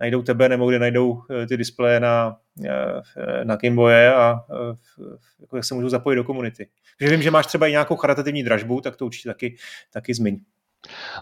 najdou 0.00 0.22
tebe 0.22 0.48
nebo 0.48 0.68
kde 0.68 0.78
najdou 0.78 1.22
eh, 1.30 1.46
ty 1.46 1.56
displeje 1.56 2.00
na, 2.00 2.36
eh, 2.64 3.44
na 3.44 3.56
Gameboye 3.56 4.14
a 4.14 4.40
jak 5.54 5.64
se 5.64 5.74
můžou 5.74 5.88
zapojit 5.88 6.16
do 6.16 6.24
komunity. 6.24 6.68
Že 7.00 7.08
vím, 7.08 7.22
že 7.22 7.30
máš 7.30 7.46
třeba 7.46 7.66
i 7.66 7.70
nějakou 7.70 7.96
charitativní 7.96 8.42
dražbu, 8.42 8.80
tak 8.80 8.96
to 8.96 9.06
určitě 9.06 9.28
taky, 9.28 9.56
taky 9.92 10.14
zmiň. 10.14 10.40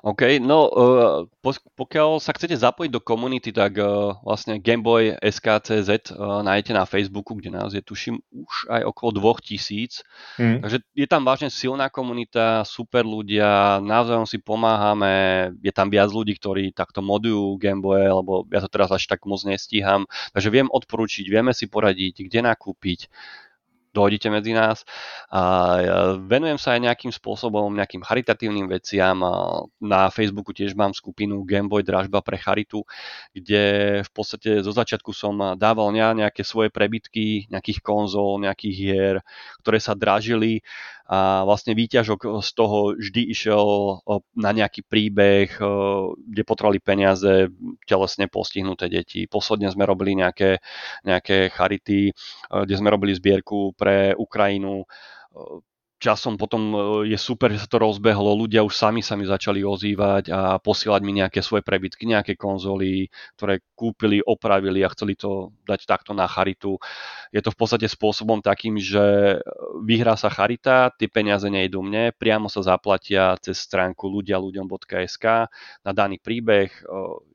OK, 0.07 0.39
no 0.39 0.71
uh, 0.71 1.27
pokiaľ 1.75 2.23
sa 2.23 2.31
chcete 2.31 2.55
zapojiť 2.55 2.91
do 2.95 3.03
komunity, 3.03 3.51
tak 3.51 3.75
uh, 3.83 4.15
vlastne 4.23 4.63
Gameboy 4.63 5.19
SKCZ 5.19 6.15
uh, 6.15 6.47
nájdete 6.47 6.73
na 6.79 6.87
Facebooku, 6.87 7.35
kde 7.35 7.51
nás 7.51 7.75
je 7.75 7.83
tuším 7.83 8.23
už 8.31 8.71
aj 8.71 8.87
okolo 8.87 9.35
2000. 9.35 10.07
Hmm. 10.39 10.63
Takže 10.63 10.79
je 10.95 11.07
tam 11.11 11.27
vážne 11.27 11.51
silná 11.51 11.91
komunita, 11.91 12.63
super 12.63 13.03
ľudia, 13.03 13.83
navzájom 13.83 14.31
si 14.31 14.39
pomáhame, 14.39 15.51
je 15.59 15.73
tam 15.75 15.91
viac 15.91 16.15
ľudí, 16.15 16.39
ktorí 16.39 16.71
takto 16.71 17.03
modujú 17.03 17.59
Gameboy, 17.59 18.07
lebo 18.07 18.47
ja 18.55 18.63
to 18.63 18.71
teraz 18.71 18.95
až 18.95 19.11
tak 19.11 19.27
moc 19.27 19.43
nestíham. 19.43 20.07
Takže 20.39 20.55
viem 20.55 20.71
odporučiť, 20.71 21.27
vieme 21.27 21.51
si 21.51 21.67
poradiť, 21.67 22.31
kde 22.31 22.47
nakúpiť 22.47 23.11
dojdete 23.93 24.29
medzi 24.29 24.53
nás. 24.53 24.85
A 25.33 25.41
venujem 26.19 26.57
sa 26.61 26.77
aj 26.77 26.89
nejakým 26.89 27.13
spôsobom, 27.13 27.73
nejakým 27.73 28.05
charitatívnym 28.05 28.69
veciam. 28.69 29.19
Na 29.81 30.09
Facebooku 30.13 30.53
tiež 30.53 30.77
mám 30.77 30.93
skupinu 30.93 31.45
Gameboy 31.45 31.85
Dražba 31.85 32.21
pre 32.21 32.37
charitu, 32.41 32.85
kde 33.33 33.63
v 34.05 34.11
podstate 34.13 34.61
zo 34.61 34.73
začiatku 34.73 35.13
som 35.13 35.57
dával 35.57 35.93
nejaké 35.93 36.45
svoje 36.45 36.69
prebytky, 36.69 37.49
nejakých 37.49 37.81
konzol, 37.81 38.41
nejakých 38.43 38.75
hier, 38.75 39.15
ktoré 39.65 39.79
sa 39.81 39.97
dražili 39.97 40.61
a 41.09 41.49
vlastne 41.49 41.73
výťažok 41.73 42.45
z 42.45 42.51
toho 42.53 42.93
vždy 42.93 43.33
išiel 43.33 43.65
na 44.37 44.51
nejaký 44.53 44.85
príbeh, 44.85 45.49
kde 46.13 46.43
potrebovali 46.45 46.85
peniaze 46.85 47.49
telesne 47.89 48.29
postihnuté 48.29 48.93
deti. 48.93 49.25
Posledne 49.25 49.73
sme 49.73 49.89
robili 49.89 50.13
nejaké, 50.21 50.61
nejaké 51.09 51.49
charity, 51.49 52.13
kde 52.53 52.75
sme 52.77 52.93
robili 52.93 53.17
zbierku 53.17 53.73
pre 53.73 54.13
Ukrajinu 54.21 54.85
časom 55.99 56.39
potom 56.39 56.63
e, 56.71 56.77
je 57.11 57.19
super, 57.19 57.51
že 57.51 57.67
sa 57.67 57.69
to 57.69 57.83
rozbehlo, 57.83 58.39
ľudia 58.39 58.63
už 58.63 58.73
sami 58.73 59.03
sa 59.03 59.19
mi 59.19 59.27
začali 59.27 59.67
ozývať 59.67 60.31
a 60.31 60.41
posielať 60.63 61.01
mi 61.03 61.13
nejaké 61.19 61.43
svoje 61.43 61.67
prebytky, 61.67 62.07
nejaké 62.07 62.39
konzoly, 62.39 63.11
ktoré 63.35 63.61
kúpili, 63.75 64.23
opravili 64.23 64.87
a 64.87 64.93
chceli 64.95 65.19
to 65.19 65.51
dať 65.67 65.85
takto 65.85 66.15
na 66.15 66.31
charitu. 66.31 66.79
Je 67.35 67.43
to 67.43 67.51
v 67.51 67.59
podstate 67.59 67.91
spôsobom 67.91 68.39
takým, 68.39 68.79
že 68.79 69.37
vyhrá 69.83 70.15
sa 70.15 70.31
charita, 70.31 70.95
tie 70.95 71.11
peniaze 71.11 71.51
nejdú 71.51 71.83
mne, 71.83 72.15
priamo 72.15 72.47
sa 72.47 72.63
zaplatia 72.63 73.35
cez 73.43 73.59
stránku 73.59 74.07
ľudiaľuďom.sk 74.07 75.27
na 75.83 75.93
daný 75.93 76.23
príbeh, 76.23 76.71
e, 76.71 76.83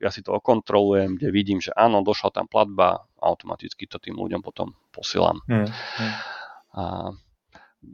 ja 0.00 0.08
si 0.08 0.24
to 0.24 0.32
okontrolujem, 0.32 1.20
kde 1.20 1.28
vidím, 1.28 1.60
že 1.60 1.70
áno, 1.76 2.00
došla 2.00 2.32
tam 2.32 2.48
platba, 2.48 3.04
automaticky 3.20 3.84
to 3.84 4.00
tým 4.00 4.16
ľuďom 4.16 4.40
potom 4.40 4.72
posielam. 4.88 5.40
Hmm, 5.48 5.68
hmm. 5.68 6.14
A 6.74 6.82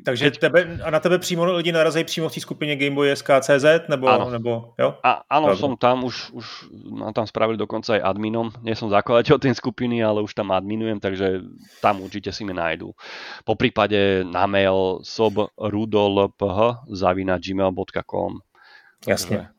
takže 0.05 0.30
tebe, 0.30 0.78
a 0.84 0.91
na 0.91 1.01
tebe 1.01 1.18
přímo 1.18 1.45
lidi 1.45 1.72
narazí 1.72 2.05
přímo 2.05 2.28
v 2.28 2.34
té 2.34 2.41
skupině 2.41 2.76
Gameboy 2.76 3.16
SKCZ? 3.16 3.88
Nebo, 3.88 4.09
áno. 4.09 4.30
nebo, 4.30 4.74
jo? 4.78 4.95
A, 5.03 5.22
áno, 5.30 5.57
som 5.57 5.76
tam, 5.76 6.05
už, 6.05 6.30
už 6.32 6.47
ma 6.91 7.12
tam 7.12 7.26
spravili 7.26 7.59
dokonca 7.59 7.95
aj 7.95 8.03
adminom. 8.03 8.53
Nie 8.64 8.74
som 8.74 8.88
zakladateľ 8.88 9.36
tej 9.38 9.55
skupiny, 9.55 10.01
ale 10.01 10.24
už 10.24 10.32
tam 10.34 10.51
adminujem, 10.51 11.01
takže 11.01 11.45
tam 11.84 12.01
určite 12.01 12.32
si 12.32 12.45
mi 12.45 12.57
nájdu. 12.57 12.93
Po 13.45 13.55
prípade 13.55 14.24
na 14.24 14.47
mail 14.47 15.05
sobrudolph 15.05 16.41
zavina 16.88 17.36
gmail.com 17.36 18.32
Jasne. 19.07 19.51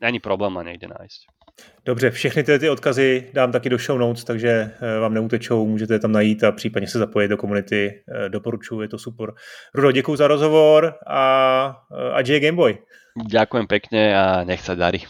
Není 0.00 0.20
problém 0.20 0.52
ma 0.52 0.62
nejde 0.62 0.88
nájsť. 0.88 1.41
Dobře, 1.84 2.10
všechny 2.10 2.42
ty, 2.42 2.58
ty 2.58 2.70
odkazy 2.70 3.30
dám 3.34 3.52
taky 3.52 3.68
do 3.68 3.78
show 3.78 3.98
notes, 3.98 4.24
takže 4.24 4.70
eh, 4.80 4.98
vám 4.98 5.14
neutečou, 5.14 5.66
můžete 5.66 5.94
je 5.94 5.98
tam 5.98 6.12
najít 6.12 6.44
a 6.44 6.52
případně 6.52 6.88
se 6.88 6.98
zapojit 6.98 7.28
do 7.28 7.36
komunity. 7.36 8.02
Eh, 8.14 8.28
doporučuji, 8.28 8.80
je 8.80 8.88
to 8.88 8.98
super. 8.98 9.32
Rudo, 9.74 9.92
děkuji 9.92 10.16
za 10.16 10.28
rozhovor 10.28 10.94
a, 11.06 11.76
eh, 11.92 12.12
a 12.12 12.20
J 12.20 12.40
Gameboy. 12.40 12.78
Ďakujem 13.12 13.68
pekne 13.68 14.16
a 14.16 14.24
nech 14.48 14.64
sa 14.64 14.72
darí. 14.72 15.04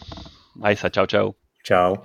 Aj 0.59 0.75
sa, 0.75 0.91
čau 0.91 1.07
čau. 1.07 1.39
Čau. 1.63 2.03